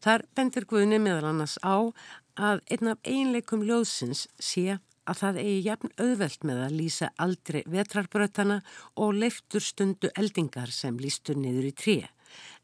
Þar 0.03 0.27
bendir 0.35 0.67
Guðni 0.67 0.99
meðal 0.99 1.31
annars 1.31 1.55
á 1.63 1.95
að 2.35 2.65
einn 2.75 2.91
af 2.97 3.07
einleikum 3.07 3.63
ljóðsins 3.63 4.27
sé 4.43 4.81
að 5.07 5.23
það 5.23 5.41
eigi 5.45 5.63
jafn 5.69 5.95
auðvelt 6.03 6.51
með 6.51 6.65
að 6.65 6.77
lýsa 6.81 7.13
aldrei 7.23 7.63
vetrarbrötana 7.71 8.59
og 8.99 9.15
leiftur 9.15 9.63
stundu 9.63 10.11
eldingar 10.19 10.75
sem 10.75 10.99
lístur 10.99 11.39
niður 11.39 11.71
í 11.71 11.75
tríu. 11.85 12.11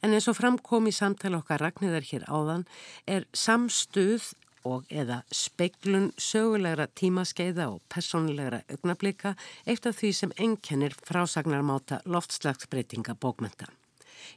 En 0.02 0.14
eins 0.14 0.28
og 0.30 0.38
framkom 0.38 0.88
í 0.90 0.94
samtala 0.94 1.42
okkar 1.42 1.62
Ragnhildar 1.62 2.06
hér 2.08 2.24
áðan 2.28 2.64
er 3.06 3.26
samstuð 3.32 4.32
og 4.68 4.86
eða 4.90 5.22
speiklun 5.34 6.10
sögulegra 6.20 6.86
tímaskeiða 6.98 7.68
og 7.74 7.82
personlegra 7.92 8.62
augnablika 8.70 9.34
eitt 9.66 9.86
af 9.90 9.98
því 9.98 10.12
sem 10.14 10.34
ennkennir 10.38 10.94
frásagnarmáta 11.06 12.02
loftslagsbreytinga 12.06 13.16
bókmynda. 13.18 13.70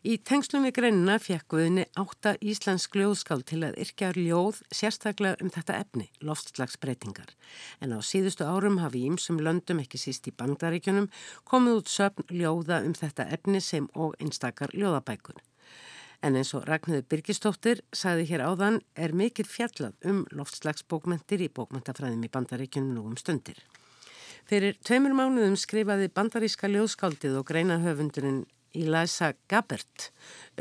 Í 0.06 0.18
tengslum 0.22 0.66
við 0.68 0.76
greinina 0.80 1.18
fekk 1.22 1.48
Guðni 1.54 1.86
átta 2.00 2.36
íslensk 2.42 2.98
ljóðskál 2.98 3.42
til 3.48 3.62
að 3.68 3.80
yrkja 3.86 4.12
ljóð 4.18 4.62
sérstaklega 4.74 5.40
um 5.44 5.52
þetta 5.54 5.80
efni, 5.82 6.10
loftslagsbreytingar. 6.26 7.34
En 7.82 7.96
á 7.96 8.00
síðustu 8.06 8.48
árum 8.48 8.80
hafi 8.84 9.06
ímsum 9.10 9.42
löndum, 9.42 9.82
ekki 9.84 10.02
síst 10.02 10.30
í 10.30 10.36
bandaríkjunum, 10.36 11.10
komið 11.44 11.82
út 11.82 11.92
söpn 11.92 12.30
ljóða 12.32 12.84
um 12.86 12.96
þetta 12.98 13.28
efni 13.36 13.62
sem 13.62 13.90
og 13.94 14.16
einstakar 14.20 14.74
ljóðabækun. 14.74 15.42
En 16.26 16.38
eins 16.40 16.54
og 16.58 16.64
Ragnhildur 16.66 17.06
Birgistóttir 17.12 17.82
sagði 17.94 18.30
hér 18.32 18.46
áðan 18.48 18.80
er 18.98 19.14
mikill 19.14 19.46
fjallað 19.46 19.94
um 20.10 20.24
loftslagsbókmentir 20.34 21.44
í 21.46 21.52
bókmentafræðum 21.54 22.24
í 22.26 22.32
bandaríkjunum 22.34 22.96
nú 22.96 23.04
um 23.12 23.18
stundir. 23.20 23.60
Fyrir 24.46 24.78
tveimur 24.86 25.14
mánuðum 25.18 25.56
skrifaði 25.58 26.12
bandaríska 26.14 26.70
ljóðskáldið 26.70 27.40
og 27.40 27.48
greinahöfundurinn 27.50 28.44
Eliza 28.76 29.34
Gabbert 29.50 30.12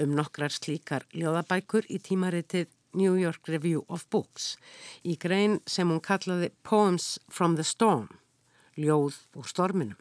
um 0.01 0.15
nokkrar 0.15 0.55
slíkar 0.55 1.05
ljóðabækur 1.13 1.89
í 1.91 1.99
tímaritið 1.99 2.71
New 2.95 3.17
York 3.19 3.51
Review 3.51 3.83
of 3.89 4.07
Books 4.11 4.55
í 5.03 5.19
grein 5.21 5.59
sem 5.67 5.91
hún 5.91 6.03
kallaði 6.05 6.53
Poems 6.63 7.19
from 7.29 7.59
the 7.59 7.67
Storm, 7.67 8.09
ljóð 8.79 9.19
úr 9.35 9.51
storminum. 9.51 9.99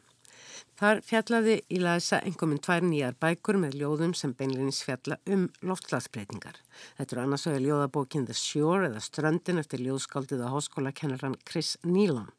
Þar 0.78 1.00
fjallaði 1.06 1.56
Eliza 1.70 2.20
engum 2.26 2.54
um 2.56 2.60
tvær 2.62 2.84
nýjar 2.86 3.16
bækur 3.22 3.58
með 3.62 3.78
ljóðum 3.80 4.14
sem 4.18 4.34
beinleginis 4.36 4.82
fjalla 4.86 5.18
um 5.30 5.48
loftslagsbreytingar. 5.62 6.58
Þetta 6.98 7.16
eru 7.16 7.24
annars 7.24 7.46
vegar 7.48 7.64
ljóðabókin 7.66 8.26
The 8.28 8.36
Shore 8.38 8.88
eða 8.90 9.02
Ströndin 9.04 9.62
eftir 9.62 9.84
ljóðskaldið 9.84 10.44
á 10.46 10.54
háskólakennaran 10.54 11.38
Chris 11.48 11.76
Nealon 11.84 12.32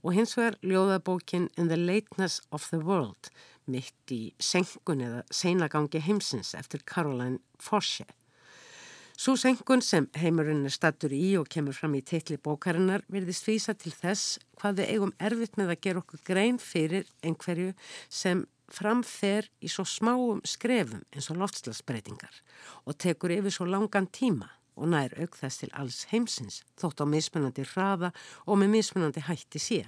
og 0.00 0.14
hins 0.16 0.36
vegar 0.38 0.56
ljóðabókin 0.64 1.50
In 1.56 1.68
the 1.68 1.76
Lateness 1.76 2.40
of 2.50 2.70
the 2.70 2.80
World 2.80 3.32
mitt 3.70 4.12
í 4.14 4.32
senkun 4.40 5.04
eða 5.04 5.20
seinagangi 5.34 6.00
heimsins 6.02 6.54
eftir 6.58 6.82
Caroline 6.86 7.38
Forse. 7.60 8.06
Svo 9.20 9.34
senkun 9.36 9.82
sem 9.84 10.06
heimurinn 10.16 10.64
er 10.64 10.72
stattur 10.72 11.12
í 11.12 11.34
og 11.36 11.50
kemur 11.52 11.76
fram 11.76 11.92
í 11.98 12.00
teitli 12.00 12.38
bókarinnar 12.40 13.04
verðist 13.12 13.50
vísa 13.50 13.74
til 13.76 13.92
þess 13.92 14.38
hvað 14.60 14.80
við 14.80 14.94
eigum 14.94 15.12
erfitt 15.18 15.58
með 15.58 15.74
að 15.74 15.82
gera 15.86 16.02
okkur 16.04 16.24
grein 16.28 16.60
fyrir 16.62 17.08
einhverju 17.24 17.74
sem 18.08 18.46
framfer 18.70 19.48
í 19.64 19.68
svo 19.72 19.84
smáum 19.88 20.40
skrefum 20.46 21.02
eins 21.10 21.30
og 21.32 21.40
loftslagsbreytingar 21.40 22.42
og 22.84 22.98
tekur 23.02 23.34
yfir 23.34 23.54
svo 23.54 23.66
langan 23.66 24.06
tíma 24.06 24.50
og 24.80 24.92
nær 24.92 25.14
auk 25.20 25.36
þess 25.40 25.62
til 25.62 25.70
alls 25.76 26.04
heimsins 26.12 26.62
þótt 26.80 27.02
á 27.02 27.06
mismunandi 27.08 27.66
hraða 27.72 28.12
og 28.46 28.60
með 28.60 28.76
mismunandi 28.76 29.24
hætti 29.26 29.60
sé. 29.62 29.80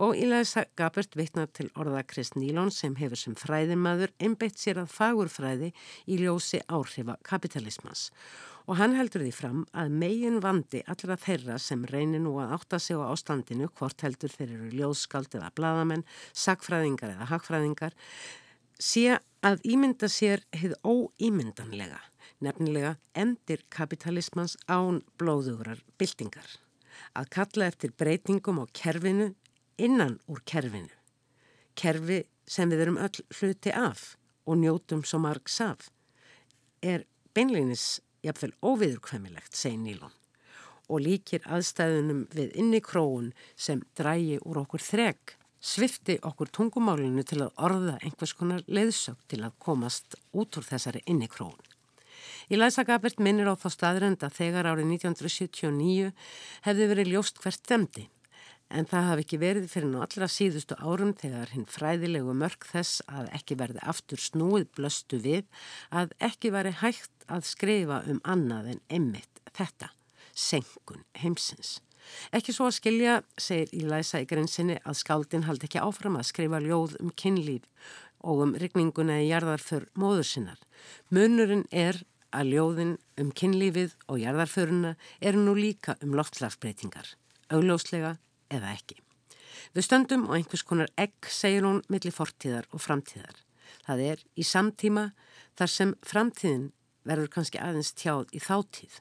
Og 0.00 0.16
Ílæsa 0.16 0.64
Gabert 0.80 1.16
veitnar 1.18 1.50
til 1.52 1.68
orða 1.76 2.00
Krist 2.08 2.38
Nílón 2.40 2.70
sem 2.72 2.94
hefur 2.96 3.20
sem 3.20 3.34
fræðimaður 3.36 4.14
einbeitt 4.16 4.56
sér 4.58 4.80
að 4.82 4.94
fagurfræði 4.94 5.74
í 6.08 6.16
ljósi 6.22 6.62
áhrifa 6.72 7.18
kapitalismans. 7.22 8.08
Og 8.68 8.76
hann 8.76 8.92
heldur 8.98 9.22
því 9.24 9.30
fram 9.32 9.60
að 9.72 9.94
megin 9.96 10.42
vandi 10.44 10.82
allra 10.92 11.16
þeirra 11.16 11.56
sem 11.62 11.86
reynir 11.88 12.20
nú 12.20 12.34
að 12.42 12.50
átta 12.58 12.80
sig 12.82 13.00
á 13.00 13.08
ástandinu, 13.08 13.70
hvort 13.72 14.04
heldur 14.04 14.28
þeir 14.28 14.50
eru 14.58 14.68
ljóskald 14.76 15.32
eða 15.38 15.48
bladamenn, 15.56 16.04
sakfræðingar 16.36 17.14
eða 17.14 17.30
hagfræðingar, 17.30 17.96
sé 18.76 19.16
að 19.40 19.64
ímynda 19.64 20.10
sér 20.12 20.44
hefð 20.52 20.76
óímyndanlega, 20.84 22.00
nefnilega 22.44 22.96
endir 23.16 23.64
kapitalismans 23.72 24.58
án 24.68 25.00
blóðugurar 25.16 25.80
byltingar. 25.96 26.58
Að 27.16 27.30
kalla 27.32 27.70
eftir 27.70 27.94
breytingum 27.96 28.60
á 28.60 28.64
kerfinu 28.76 29.30
innan 29.80 30.18
úr 30.28 30.42
kerfinu. 30.44 30.92
Kerfi 31.78 32.26
sem 32.44 32.68
við 32.68 32.84
erum 32.84 33.00
öll 33.00 33.24
hluti 33.38 33.72
af 33.72 34.18
og 34.44 34.60
njótum 34.60 35.06
svo 35.08 35.22
margs 35.24 35.56
af 35.64 35.88
er 36.84 37.06
beinleinis 37.32 38.02
jafnvel 38.28 38.54
óviðurkvæmilegt, 38.62 39.56
segi 39.56 39.80
Nílon 39.80 40.14
og 40.88 41.02
líkir 41.04 41.44
aðstæðunum 41.44 42.24
við 42.32 42.54
inni 42.60 42.80
króun 42.84 43.32
sem 43.60 43.82
drægi 43.98 44.38
úr 44.40 44.62
okkur 44.62 44.80
þreg, 44.80 45.34
svifti 45.60 46.18
okkur 46.24 46.50
tungumálinu 46.54 47.24
til 47.28 47.42
að 47.44 47.64
orða 47.68 47.96
einhvers 48.00 48.32
konar 48.38 48.62
leiðsög 48.66 49.18
til 49.28 49.42
að 49.44 49.56
komast 49.60 50.16
út 50.32 50.56
úr 50.56 50.64
þessari 50.64 51.02
inni 51.06 51.28
króun. 51.28 51.60
Í 52.48 52.56
Læsa 52.56 52.86
Gabert 52.88 53.20
minnir 53.20 53.50
á 53.52 53.54
þá 53.60 53.68
staðrenda 53.74 54.30
þegar 54.32 54.70
árið 54.70 54.88
1979 54.94 56.12
hefði 56.64 56.88
verið 56.92 57.12
ljóst 57.12 57.42
hvert 57.42 57.60
stemdi 57.60 58.08
en 58.68 58.88
það 58.88 59.06
hafi 59.08 59.24
ekki 59.24 59.40
verið 59.40 59.68
fyrir 59.72 59.90
nú 59.92 60.02
allra 60.04 60.28
síðustu 60.30 60.76
árum 60.78 61.14
þegar 61.16 61.52
hinn 61.54 61.66
fræðilegu 61.70 62.34
mörg 62.36 62.66
þess 62.68 63.02
að 63.08 63.30
ekki 63.38 63.56
verði 63.60 63.84
aftur 63.92 64.22
snúið 64.22 64.68
blöstu 64.76 65.20
við 65.24 65.46
að 65.90 66.12
ekki 66.28 66.52
veri 66.54 66.74
hægt 66.82 67.28
að 67.28 67.48
skrifa 67.48 68.02
um 68.08 68.20
annað 68.24 68.74
en 68.74 68.82
emmitt 69.00 69.42
þetta, 69.56 69.92
senkun 70.34 71.04
heimsins. 71.22 71.78
Ekki 72.32 72.54
svo 72.56 72.68
að 72.68 72.78
skilja, 72.78 73.14
segir 73.40 73.72
Ílæsa 73.76 74.22
í 74.22 74.28
grensinni, 74.28 74.78
að 74.84 75.00
skáldin 75.02 75.44
haldi 75.48 75.68
ekki 75.68 75.82
áfram 75.82 76.16
að 76.16 76.28
skrifa 76.30 76.60
ljóð 76.64 76.96
um 77.02 77.10
kynlíf 77.12 77.66
og 78.24 78.44
um 78.46 78.54
rygninguna 78.58 79.18
í 79.22 79.28
jarðarför 79.28 79.88
móður 79.98 80.28
sinnar. 80.28 80.62
Munurinn 81.12 81.66
er 81.70 82.00
að 82.34 82.54
ljóðin 82.54 82.94
um 83.20 83.32
kynlífið 83.32 83.94
og 84.08 84.22
jarðarföruna 84.22 84.94
eru 85.20 85.44
nú 85.44 85.54
líka 85.58 85.96
um 86.04 86.16
loftslagsbreytingar. 86.16 87.14
Augljóslega 87.52 88.16
eða 88.52 88.72
ekki. 88.76 88.98
Við 89.74 89.84
stöndum 89.84 90.26
á 90.30 90.38
einhvers 90.38 90.64
konar 90.64 90.90
egg, 90.96 91.14
segir 91.28 91.66
hún, 91.66 91.82
millir 91.92 92.14
fortíðar 92.14 92.68
og 92.72 92.82
framtíðar. 92.82 93.36
Það 93.84 94.04
er 94.06 94.24
í 94.38 94.44
samtíma 94.46 95.10
þar 95.58 95.72
sem 95.72 95.94
framtíðin 96.06 96.70
verður 97.08 97.32
kannski 97.32 97.60
aðeins 97.60 97.92
tjáð 97.96 98.32
í 98.36 98.42
þáttíð, 98.44 98.98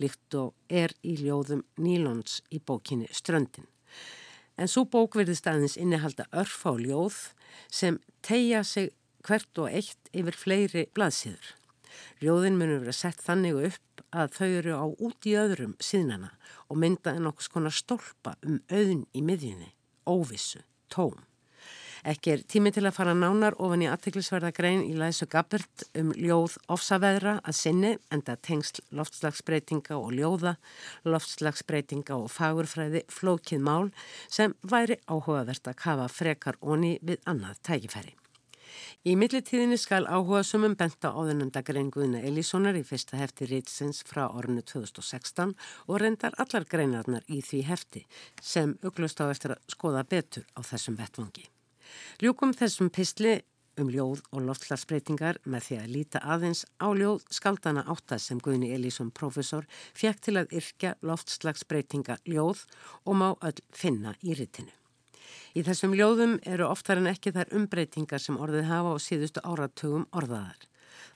líkt 0.00 0.36
og 0.36 0.54
er 0.68 0.94
í 1.06 1.16
ljóðum 1.20 1.64
Nílons 1.80 2.40
í 2.52 2.60
bókinni 2.60 3.08
Ströndin. 3.16 3.68
En 4.60 4.68
svo 4.68 4.84
bók 4.84 5.16
verðist 5.16 5.48
aðeins 5.48 5.78
innihalda 5.80 6.26
örf 6.36 6.66
á 6.68 6.72
ljóð 6.76 7.20
sem 7.72 7.98
tegja 8.26 8.64
sig 8.64 8.90
hvert 9.24 9.60
og 9.60 9.72
eitt 9.72 10.12
yfir 10.16 10.36
fleiri 10.36 10.86
blaðsíður. 10.96 11.54
Ljóðin 12.20 12.58
munur 12.60 12.82
verið 12.84 12.98
sett 12.98 13.22
þannig 13.24 13.56
upp 13.70 13.89
að 14.10 14.36
þau 14.36 14.48
eru 14.48 14.76
á 14.76 14.86
út 14.86 15.26
í 15.28 15.34
öðrum 15.38 15.74
síðnana 15.82 16.32
og 16.68 16.78
myndaði 16.82 17.24
nokkus 17.24 17.50
konar 17.52 17.74
stólpa 17.74 18.36
um 18.46 18.60
auðn 18.70 19.06
í 19.14 19.24
miðjunni, 19.24 19.72
óvissu, 20.06 20.62
tóm. 20.92 21.18
Ekki 22.00 22.32
er 22.32 22.44
tími 22.48 22.70
til 22.72 22.86
að 22.88 22.94
fara 22.96 23.12
nánar 23.12 23.56
ofan 23.60 23.82
í 23.84 23.88
aðteklisverða 23.90 24.54
grein 24.56 24.84
í 24.86 24.94
Læsu 24.96 25.26
Gabbert 25.28 25.84
um 26.00 26.14
ljóð 26.16 26.56
ofsaveðra 26.72 27.34
að 27.44 27.58
sinni 27.58 27.90
enda 28.14 28.38
tengsl 28.40 28.80
loftslagsbreytinga 28.96 29.98
og 29.98 30.14
ljóða, 30.16 30.54
loftslagsbreytinga 31.04 32.16
og 32.16 32.32
fagurfræði 32.32 33.04
flókið 33.12 33.66
mál 33.68 33.90
sem 34.32 34.56
væri 34.64 34.96
áhugavert 35.10 35.68
að 35.68 35.80
kafa 35.84 36.08
frekar 36.08 36.60
onni 36.60 36.96
við 37.04 37.20
annað 37.28 37.60
tækifæri. 37.68 38.19
Í 39.04 39.16
millitíðinni 39.18 39.78
skal 39.80 40.04
áhuga 40.06 40.42
sumum 40.46 40.76
benta 40.78 41.12
áðunanda 41.14 41.62
grein 41.66 41.90
Guðna 41.94 42.22
Elíssonar 42.26 42.78
í 42.78 42.84
fyrsta 42.86 43.20
hefti 43.20 43.48
Rítsins 43.50 44.02
frá 44.06 44.26
ornu 44.28 44.62
2016 44.62 45.54
og 45.86 46.00
reyndar 46.02 46.36
allar 46.42 46.66
greinarnar 46.68 47.24
í 47.28 47.40
því 47.44 47.62
hefti 47.68 48.04
sem 48.42 48.76
uglust 48.82 49.20
á 49.22 49.30
eftir 49.30 49.56
að 49.56 49.76
skoða 49.76 50.04
betur 50.04 50.46
á 50.56 50.60
þessum 50.60 50.98
vettvangi. 51.00 51.46
Ljúkum 52.22 52.52
þessum 52.56 52.90
pistli 52.94 53.40
um 53.80 53.90
ljóð 53.90 54.22
og 54.34 54.44
loftlarsbreytingar 54.48 55.40
með 55.48 55.66
því 55.66 55.78
að 55.80 55.92
líta 55.94 56.22
aðeins 56.34 56.64
á 56.82 56.88
ljóð 56.96 57.24
skaldana 57.32 57.86
átta 57.88 58.18
sem 58.20 58.40
Guðni 58.42 58.72
Elísson 58.74 59.12
profesor 59.14 59.68
fjekk 59.96 60.26
til 60.26 60.36
að 60.40 60.52
yrkja 60.60 60.96
loftslagsbreytinga 61.06 62.20
ljóð 62.28 62.66
og 63.06 63.16
má 63.16 63.28
öll 63.32 63.64
finna 63.72 64.16
í 64.20 64.36
ritinu. 64.36 64.79
Í 65.50 65.64
þessum 65.66 65.96
ljóðum 65.98 66.36
eru 66.46 66.68
oftar 66.70 67.00
en 67.00 67.10
ekki 67.10 67.32
þær 67.34 67.48
umbreytingar 67.58 68.22
sem 68.22 68.36
orðið 68.38 68.68
hafa 68.68 68.92
á 68.94 68.96
síðustu 69.02 69.42
áratugum 69.42 70.04
orðaðar. 70.14 70.68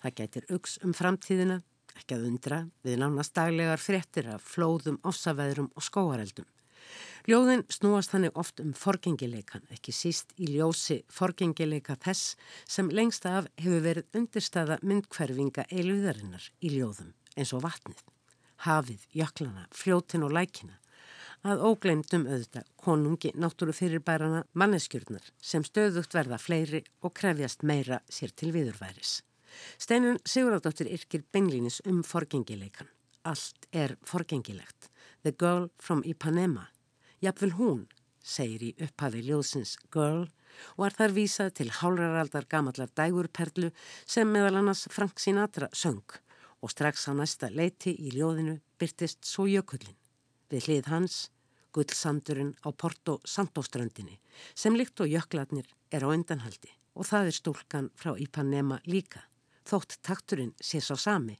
Það 0.03 0.17
getur 0.19 0.49
uks 0.57 0.75
um 0.83 0.95
framtíðina, 0.97 1.61
ekki 1.95 2.17
að 2.17 2.27
undra, 2.33 2.59
við 2.83 2.99
nánast 2.99 3.37
daglegar 3.39 3.79
fréttir 3.79 4.33
af 4.35 4.43
flóðum, 4.43 4.99
ofsaveðrum 5.07 5.71
og 5.79 5.87
skóareldum. 5.87 6.49
Ljóðin 7.31 7.63
snúast 7.73 8.11
þannig 8.11 8.35
oft 8.37 8.59
um 8.61 8.75
forgengileikan, 8.77 9.63
ekki 9.73 9.95
síst 9.95 10.35
í 10.37 10.51
ljósi 10.51 10.99
forgengileika 11.09 11.95
þess 12.03 12.35
sem 12.67 12.91
lengst 12.91 13.25
af 13.31 13.47
hefur 13.63 13.87
verið 13.87 14.19
undirstaða 14.19 14.83
myndkverfinga 14.83 15.65
eiluðarinnar 15.71 16.51
í 16.61 16.75
ljóðum 16.75 17.15
eins 17.39 17.55
og 17.55 17.65
vatnið, 17.65 18.03
hafið, 18.67 19.07
jöklana, 19.15 19.69
fljótin 19.73 20.27
og 20.27 20.35
lækina 20.35 20.77
að 21.45 21.61
óglemdum 21.69 22.25
auðvitað 22.25 22.69
konungi 22.81 23.31
náttúru 23.37 23.75
fyrirbærana 23.77 24.45
manneskjurnar 24.57 25.27
sem 25.45 25.65
stöðugt 25.67 26.17
verða 26.17 26.39
fleiri 26.41 26.81
og 27.05 27.13
krefjast 27.19 27.63
meira 27.63 28.01
sér 28.09 28.33
til 28.33 28.53
viðurværis. 28.57 29.19
Steinun 29.79 30.19
Sigurðardóttir 30.25 30.89
yrkir 30.91 31.25
beinlínis 31.33 31.83
um 31.87 32.03
forgengileikan. 32.03 32.89
Allt 33.25 33.69
er 33.73 33.97
forgengilegt. 34.05 34.89
The 35.23 35.33
girl 35.33 35.69
from 35.79 36.03
Ipanema. 36.05 36.71
Jafnvel 37.21 37.55
hún, 37.59 37.85
segir 38.25 38.65
í 38.65 38.73
upphafi 38.81 39.23
ljóðsins 39.25 39.77
girl 39.93 40.27
og 40.77 40.87
er 40.87 40.97
þar 40.97 41.15
vísað 41.17 41.55
til 41.61 41.71
hálraraldar 41.81 42.49
gamallar 42.49 42.93
dægurperlu 42.97 43.71
sem 44.07 44.31
meðal 44.31 44.61
annars 44.61 44.87
Frank 44.91 45.21
Sinatra 45.21 45.69
söng 45.73 46.19
og 46.65 46.73
strax 46.73 47.09
á 47.11 47.13
næsta 47.13 47.51
leiti 47.53 47.93
í 47.93 48.15
ljóðinu 48.15 48.59
byrtist 48.81 49.27
svo 49.29 49.45
jökullin. 49.51 49.97
Við 50.49 50.69
hlið 50.69 50.91
hans 50.93 51.17
gullsandurinn 51.75 52.55
á 52.63 52.71
Porto 52.71 53.19
Santoströndinni 53.25 54.21
sem 54.55 54.77
líkt 54.79 55.01
og 55.03 55.11
jöklarnir 55.11 55.67
er 55.91 56.07
á 56.07 56.09
undanhaldi 56.09 56.71
og 56.95 57.09
það 57.11 57.29
er 57.29 57.37
stúlkan 57.39 57.91
frá 57.99 58.15
Ipanema 58.21 58.79
líka. 58.87 59.25
Þótt 59.67 59.99
takturinn 60.07 60.55
sé 60.61 60.81
svo 60.81 60.97
sami, 61.01 61.39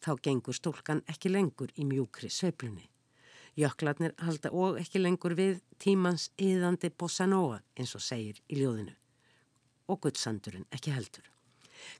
þá 0.00 0.16
gengur 0.22 0.56
stúlkan 0.56 1.02
ekki 1.12 1.32
lengur 1.32 1.72
í 1.76 1.84
mjúkri 1.84 2.30
sveiplunni. 2.32 2.88
Jöklarnir 3.56 4.14
halda 4.20 4.52
og 4.52 4.80
ekki 4.80 5.00
lengur 5.00 5.34
við 5.36 5.60
tímans 5.82 6.30
yðandi 6.40 6.92
bossa 6.92 7.26
nóa 7.26 7.60
eins 7.76 7.94
og 7.96 8.04
segir 8.04 8.40
í 8.48 8.60
ljóðinu. 8.60 8.94
Og 9.88 10.00
gullsandurinn 10.04 10.68
ekki 10.72 10.92
heldur. 10.94 11.24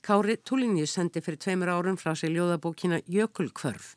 Kári 0.03 0.39
Túlinjus 0.41 0.95
sendi 0.97 1.20
fyrir 1.20 1.41
tveimur 1.41 1.72
árum 1.72 1.99
frá 2.01 2.14
sig 2.16 2.33
ljóðabókina 2.33 3.03
Jökulkvörf 3.07 3.97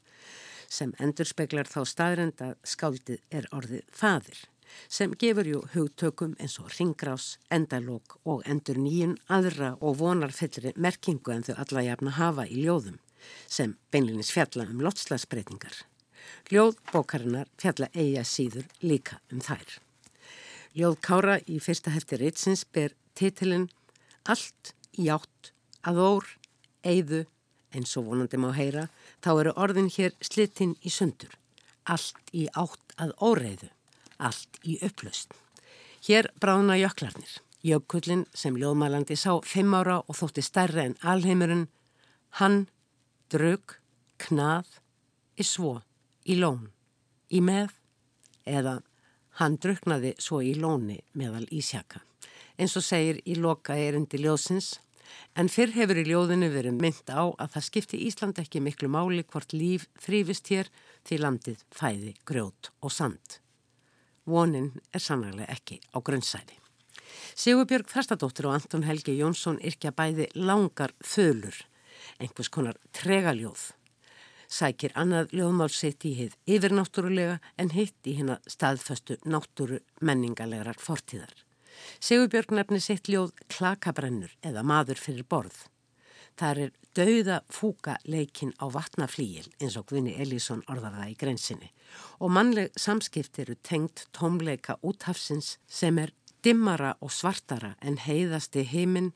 sem 0.69 0.93
endur 1.01 1.27
speklar 1.27 1.67
þá 1.67 1.81
staðrend 1.89 2.41
að 2.45 2.55
skáldið 2.63 3.21
er 3.33 3.49
orðið 3.55 3.83
fadir 3.91 4.45
sem 4.87 5.13
gefur 5.17 5.47
jú 5.49 5.59
hugtökum 5.73 6.35
eins 6.39 6.57
og 6.61 6.69
ringrás, 6.75 7.37
endalók 7.49 8.17
og 8.29 8.43
endur 8.49 8.77
nýjun 8.77 9.17
aðra 9.27 9.75
og 9.81 9.99
vonarfellri 10.01 10.73
merkingu 10.75 11.33
en 11.33 11.45
þau 11.47 11.55
alla 11.63 11.85
jafna 11.87 12.15
hafa 12.17 12.45
í 12.47 12.65
ljóðum 12.65 12.99
sem 13.47 13.75
beinlinis 13.91 14.31
fjalla 14.31 14.67
um 14.69 14.81
lotslasbreytingar. 14.85 15.73
Ljóð 16.53 16.77
bókarinnar 16.91 17.49
fjalla 17.59 17.89
eiga 17.93 18.23
síður 18.23 18.67
líka 18.81 19.19
um 19.33 19.41
þær. 19.43 19.79
Ljóð 20.77 20.99
Kára 21.03 21.39
í 21.49 21.59
fyrsta 21.63 21.91
hefti 21.91 22.19
Ritsins 22.21 22.63
ber 22.65 22.93
titilinn 23.17 23.67
Allt 24.29 24.73
í 24.99 25.07
átt 25.09 25.51
að 25.87 25.99
ór, 26.03 26.25
eiðu, 26.85 27.23
eins 27.73 27.95
og 27.97 28.09
vonandi 28.11 28.37
má 28.37 28.51
heyra, 28.53 28.87
þá 29.23 29.31
eru 29.33 29.53
orðin 29.55 29.91
hér 29.91 30.15
slitinn 30.23 30.77
í 30.83 30.91
sundur. 30.93 31.35
Allt 31.89 32.33
í 32.35 32.47
átt 32.53 32.95
að 33.01 33.13
óreiðu, 33.19 33.69
allt 34.17 34.59
í 34.63 34.77
upplöst. 34.85 35.33
Hér 36.05 36.29
bráðna 36.39 36.77
jöklarnir, 36.79 37.39
Jökullin 37.63 38.23
sem 38.33 38.55
ljóðmælandi 38.55 39.17
sá 39.19 39.33
fimm 39.43 39.73
ára 39.75 39.97
og 40.07 40.15
þótti 40.15 40.43
stærra 40.45 40.85
en 40.87 40.95
alheimurinn, 41.03 41.65
hann, 42.39 42.69
drög, 43.31 43.75
knað, 44.23 44.69
í 45.35 45.43
svo, 45.43 45.81
í 46.23 46.37
lón, 46.39 46.69
í 47.27 47.41
með, 47.43 47.73
eða 48.47 48.79
hann 49.41 49.57
druknaði 49.59 50.13
svo 50.19 50.39
í 50.43 50.53
lóni 50.55 51.01
meðal 51.19 51.45
ísjaka. 51.51 51.99
Eins 52.59 52.77
og 52.79 52.83
segir 52.83 53.19
í 53.27 53.35
loka 53.39 53.75
erindi 53.75 54.19
ljóðsins, 54.23 54.77
en 55.35 55.49
fyrr 55.51 55.73
hefur 55.75 55.99
í 56.01 56.05
ljóðinu 56.07 56.49
verið 56.53 56.79
mynd 56.79 57.11
á 57.13 57.23
að 57.31 57.51
það 57.55 57.67
skipti 57.67 57.99
Ísland 58.07 58.41
ekki 58.41 58.61
miklu 58.63 58.89
máli 58.91 59.23
hvort 59.23 59.53
líf 59.55 59.87
þrýfist 60.03 60.49
hér 60.53 60.71
því 61.07 61.19
landið 61.23 61.65
fæði, 61.71 62.13
grjót 62.25 62.71
og 62.81 62.93
sand. 62.93 63.39
Vonin 64.29 64.73
er 64.93 65.01
sannarlega 65.01 65.49
ekki 65.53 65.79
á 65.95 65.97
grunnsæði. 66.01 66.59
Sigurbjörg 67.39 67.89
Þrastadóttir 67.89 68.49
og 68.49 68.59
Anton 68.59 68.85
Helgi 68.85 69.15
Jónsson 69.17 69.59
yrkja 69.65 69.91
bæði 69.95 70.29
langar 70.37 70.93
þölur, 71.01 71.55
einhvers 72.21 72.51
konar 72.53 72.77
tregaljóð. 72.93 73.71
Sækir 74.49 74.95
annað 74.97 75.35
ljóðmál 75.37 75.69
sitt 75.73 76.05
í 76.09 76.15
hið 76.17 76.37
yfirnáttúrulega 76.49 77.37
en 77.61 77.69
hitt 77.73 78.09
í 78.09 78.15
hérna 78.17 78.39
staðföstu 78.49 79.19
náttúru 79.29 79.81
menningalegrar 80.01 80.79
fortíðar. 80.81 81.33
Sigurbjörg 81.99 82.53
nefni 82.55 82.79
sitt 82.83 83.09
ljóð 83.11 83.33
klakabrennur 83.47 84.35
eða 84.45 84.63
maður 84.63 85.01
fyrir 85.01 85.27
borð. 85.29 85.65
Það 86.39 86.61
er 86.63 86.71
dauða 86.95 87.41
fúka 87.51 87.97
leikin 88.07 88.53
á 88.63 88.65
vatnaflíil 88.71 89.49
eins 89.59 89.75
og 89.79 89.89
Gvinni 89.91 90.15
Elísson 90.19 90.63
orðar 90.71 90.95
það 90.95 91.11
í 91.11 91.17
grensinni 91.19 91.71
og 92.19 92.31
mannleg 92.31 92.71
samskipt 92.79 93.39
eru 93.43 93.55
tengt 93.65 94.05
tómleika 94.15 94.77
úthafsins 94.85 95.57
sem 95.67 95.99
er 95.99 96.13
dimmara 96.43 96.95
og 97.03 97.11
svartara 97.11 97.73
en 97.83 97.99
heiðasti 97.99 98.63
heiminn 98.71 99.11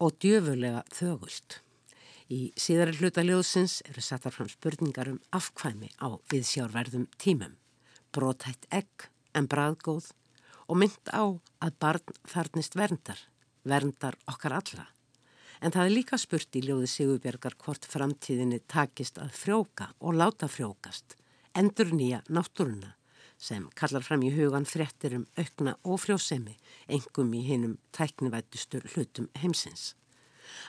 og 0.00 0.16
djöfulega 0.22 0.84
þögult. 0.94 1.60
Í 2.28 2.52
síðari 2.60 2.96
hluta 2.98 3.24
ljóðsins 3.24 3.80
eru 3.88 4.02
settar 4.04 4.34
fram 4.34 4.48
spurningar 4.52 5.08
um 5.12 5.20
afkvæmi 5.32 5.90
á 6.00 6.16
viðsjárverðum 6.32 7.08
tímum, 7.20 7.56
brotætt 8.12 8.68
egg 8.72 9.08
en 9.34 9.48
bræðgóð 9.48 10.10
og 10.68 10.78
mynd 10.82 11.10
á 11.10 11.24
að 11.64 11.78
barn 11.80 12.14
þarnist 12.28 12.76
verndar, 12.78 13.18
verndar 13.64 14.18
okkar 14.28 14.58
allra. 14.60 14.86
En 15.60 15.74
það 15.74 15.88
er 15.88 15.94
líka 15.96 16.18
spurt 16.20 16.54
í 16.54 16.62
ljóði 16.62 16.86
Sigurbjörgar 16.92 17.56
hvort 17.58 17.88
framtíðinni 17.90 18.60
takist 18.70 19.18
að 19.18 19.34
frjóka 19.34 19.90
og 19.98 20.14
láta 20.20 20.46
frjókast, 20.46 21.16
endur 21.56 21.90
nýja 21.90 22.22
náttúruna 22.28 22.94
sem 23.38 23.68
kallar 23.78 24.02
fram 24.02 24.24
í 24.26 24.32
hugan 24.34 24.66
fréttir 24.66 25.14
um 25.14 25.24
aukna 25.38 25.76
og 25.86 26.00
frjósemi, 26.02 26.56
engum 26.90 27.30
í 27.38 27.44
hinnum 27.46 27.76
tæknivættustur 27.94 28.86
hlutum 28.94 29.28
heimsins. 29.38 29.94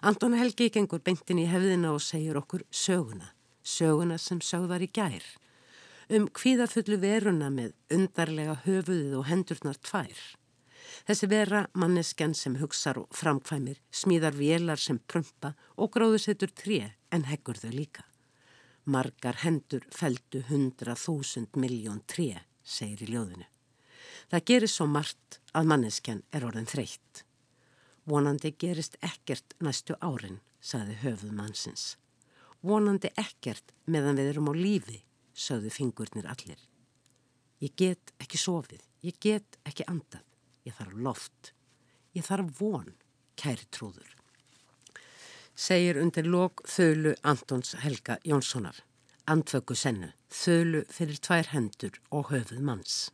Anton 0.06 0.38
Helgi 0.38 0.70
gengur 0.70 1.02
beintin 1.02 1.41
í 1.41 1.47
hefðina 1.50 1.95
og 1.95 2.04
segir 2.04 2.38
okkur 2.38 2.66
söguna, 2.70 3.34
söguna 3.64 4.20
sem 4.22 4.41
sögðar 4.43 4.86
í 4.86 4.89
gær, 4.93 5.26
um 6.10 6.28
hvíðafullu 6.34 6.97
veruna 7.01 7.49
með 7.53 7.74
undarlega 7.93 8.57
höfuðið 8.66 9.16
og 9.20 9.28
hendurnar 9.30 9.78
tvær. 9.86 10.20
Þessi 11.05 11.30
vera 11.30 11.64
manneskjan 11.78 12.34
sem 12.38 12.57
hugsar 12.60 12.99
og 13.01 13.14
framkvæmir, 13.16 13.78
smíðar 13.91 14.36
vélar 14.38 14.82
sem 14.82 14.99
prumpa 14.99 15.53
og 15.78 15.93
gróðusettur 15.93 16.51
tré 16.53 16.95
en 17.14 17.26
heggur 17.30 17.57
þau 17.62 17.72
líka. 17.74 18.05
Margar 18.89 19.41
hendur 19.43 19.86
feldu 19.93 20.41
hundra 20.49 20.95
þúsund 20.97 21.57
miljón 21.62 22.01
tré 22.10 22.43
segir 22.64 23.05
í 23.05 23.14
ljóðinu. 23.14 23.45
Það 24.30 24.45
gerist 24.51 24.78
svo 24.78 24.88
margt 24.89 25.39
að 25.57 25.70
manneskjan 25.72 26.24
er 26.34 26.45
orðin 26.45 26.70
þreytt. 26.70 27.24
Vonandi 28.10 28.53
gerist 28.57 28.97
ekkert 29.05 29.55
næstu 29.62 29.97
árin, 30.01 30.39
saði 30.62 30.97
höfuð 31.03 31.34
mannsins. 31.38 31.97
Vonandi 32.66 33.12
ekkert 33.18 33.74
meðan 33.86 34.18
við 34.20 34.34
erum 34.34 34.49
á 34.49 34.53
lífi, 34.57 35.03
sögðu 35.40 35.72
fingurnir 35.74 36.28
allir. 36.30 36.60
Ég 37.64 37.76
get 37.80 38.14
ekki 38.20 38.40
sofið, 38.40 38.84
ég 39.04 39.20
get 39.24 39.60
ekki 39.68 39.88
andað, 39.88 40.26
ég 40.68 40.76
þarf 40.76 41.00
loft, 41.08 41.54
ég 42.16 42.28
þarf 42.28 42.52
von, 42.60 42.94
kæri 43.40 43.68
trúður. 43.72 44.14
Segir 45.56 46.00
undir 46.00 46.28
lok 46.28 46.64
þölu 46.68 47.16
Antons 47.28 47.74
Helga 47.84 48.20
Jónssonar 48.24 48.84
andvöku 49.30 49.76
sennu, 49.78 50.10
þölu 50.34 50.84
fyrir 50.90 51.20
tvær 51.22 51.52
hendur 51.54 52.00
og 52.10 52.32
höfuð 52.34 52.62
manns. 52.66 53.10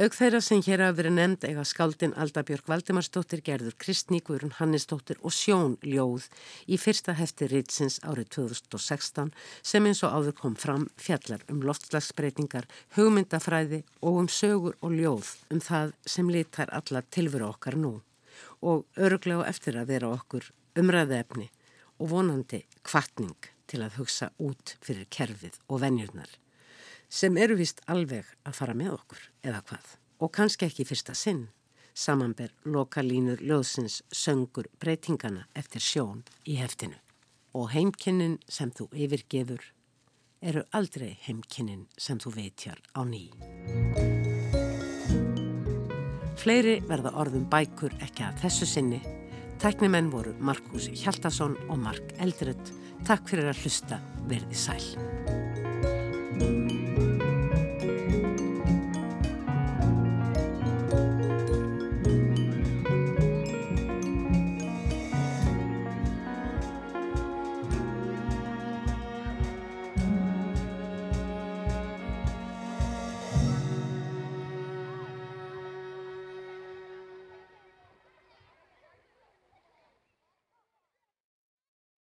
Aug 0.00 0.14
þeirra 0.16 0.40
sem 0.40 0.62
hér 0.64 0.80
hafa 0.84 0.96
verið 1.00 1.14
nefnd 1.16 1.46
eiga 1.48 1.64
skaldin 1.68 2.14
Aldabjörg 2.16 2.68
Valdimarsdóttir, 2.70 3.42
Gerður 3.44 3.74
Kristní, 3.82 4.20
Guðrun 4.24 4.54
Hannesdóttir 4.56 5.18
og 5.20 5.34
Sjón 5.36 5.76
Ljóð 5.84 6.28
í 6.70 6.78
fyrsta 6.80 7.16
hefti 7.18 7.48
Rítsins 7.50 7.98
árið 8.06 8.30
2016 8.36 9.32
sem 9.72 9.88
eins 9.90 10.02
og 10.06 10.16
áður 10.16 10.36
kom 10.40 10.56
fram 10.56 10.88
fjallar 10.96 11.44
um 11.52 11.60
loftslagsbreytingar, 11.66 12.68
hugmyndafræði 12.96 13.82
og 14.00 14.20
um 14.22 14.28
sögur 14.32 14.78
og 14.80 14.96
ljóð 14.96 15.34
um 15.50 15.60
það 15.60 15.94
sem 16.06 16.30
litar 16.32 16.72
alla 16.72 17.02
tilveru 17.02 17.50
okkar 17.50 17.76
nú. 17.76 17.98
Og 18.64 18.86
öruglega 18.96 19.48
eftir 19.50 19.76
að 19.76 19.92
vera 19.94 20.12
okkur 20.16 20.52
umræðefni 20.80 21.50
og 22.00 22.14
vonandi 22.14 22.64
kvartning 22.86 23.50
til 23.70 23.84
að 23.84 24.00
hugsa 24.00 24.30
út 24.40 24.78
fyrir 24.80 25.08
kerfið 25.12 25.60
og 25.68 25.84
venjurnar 25.84 26.40
sem 27.10 27.36
eru 27.36 27.56
vist 27.58 27.82
alveg 27.90 28.28
að 28.46 28.56
fara 28.60 28.76
með 28.78 28.94
okkur 28.96 29.24
eða 29.42 29.62
hvað 29.68 29.96
og 30.20 30.32
kannski 30.36 30.68
ekki 30.68 30.86
fyrsta 30.88 31.16
sinn 31.18 31.48
samanber 31.94 32.54
lokalínur 32.64 33.42
ljóðsins 33.42 34.00
söngur 34.14 34.70
breytingana 34.80 35.46
eftir 35.58 35.82
sjón 35.84 36.24
í 36.46 36.56
heftinu 36.60 36.96
og 37.58 37.72
heimkinnin 37.74 38.38
sem 38.48 38.70
þú 38.70 38.88
yfirgefur 38.94 39.64
eru 40.40 40.62
aldrei 40.72 41.16
heimkinnin 41.26 41.88
sem 41.98 42.18
þú 42.22 42.32
veitjar 42.38 42.78
á 42.96 43.04
ný. 43.04 43.26
Fleiri 46.40 46.78
verða 46.88 47.12
orðum 47.20 47.50
bækur 47.52 47.92
ekki 48.00 48.24
að 48.24 48.38
þessu 48.46 48.70
sinni 48.70 49.00
Tæknimenn 49.60 50.08
voru 50.08 50.32
Markus 50.40 50.86
Hjaldarsson 50.88 51.58
og 51.68 51.76
Mark 51.82 52.14
Eldredd. 52.16 52.72
Takk 53.04 53.28
fyrir 53.28 53.50
að 53.52 53.60
hlusta, 53.60 54.00
verði 54.24 54.56
sæl. 54.56 55.39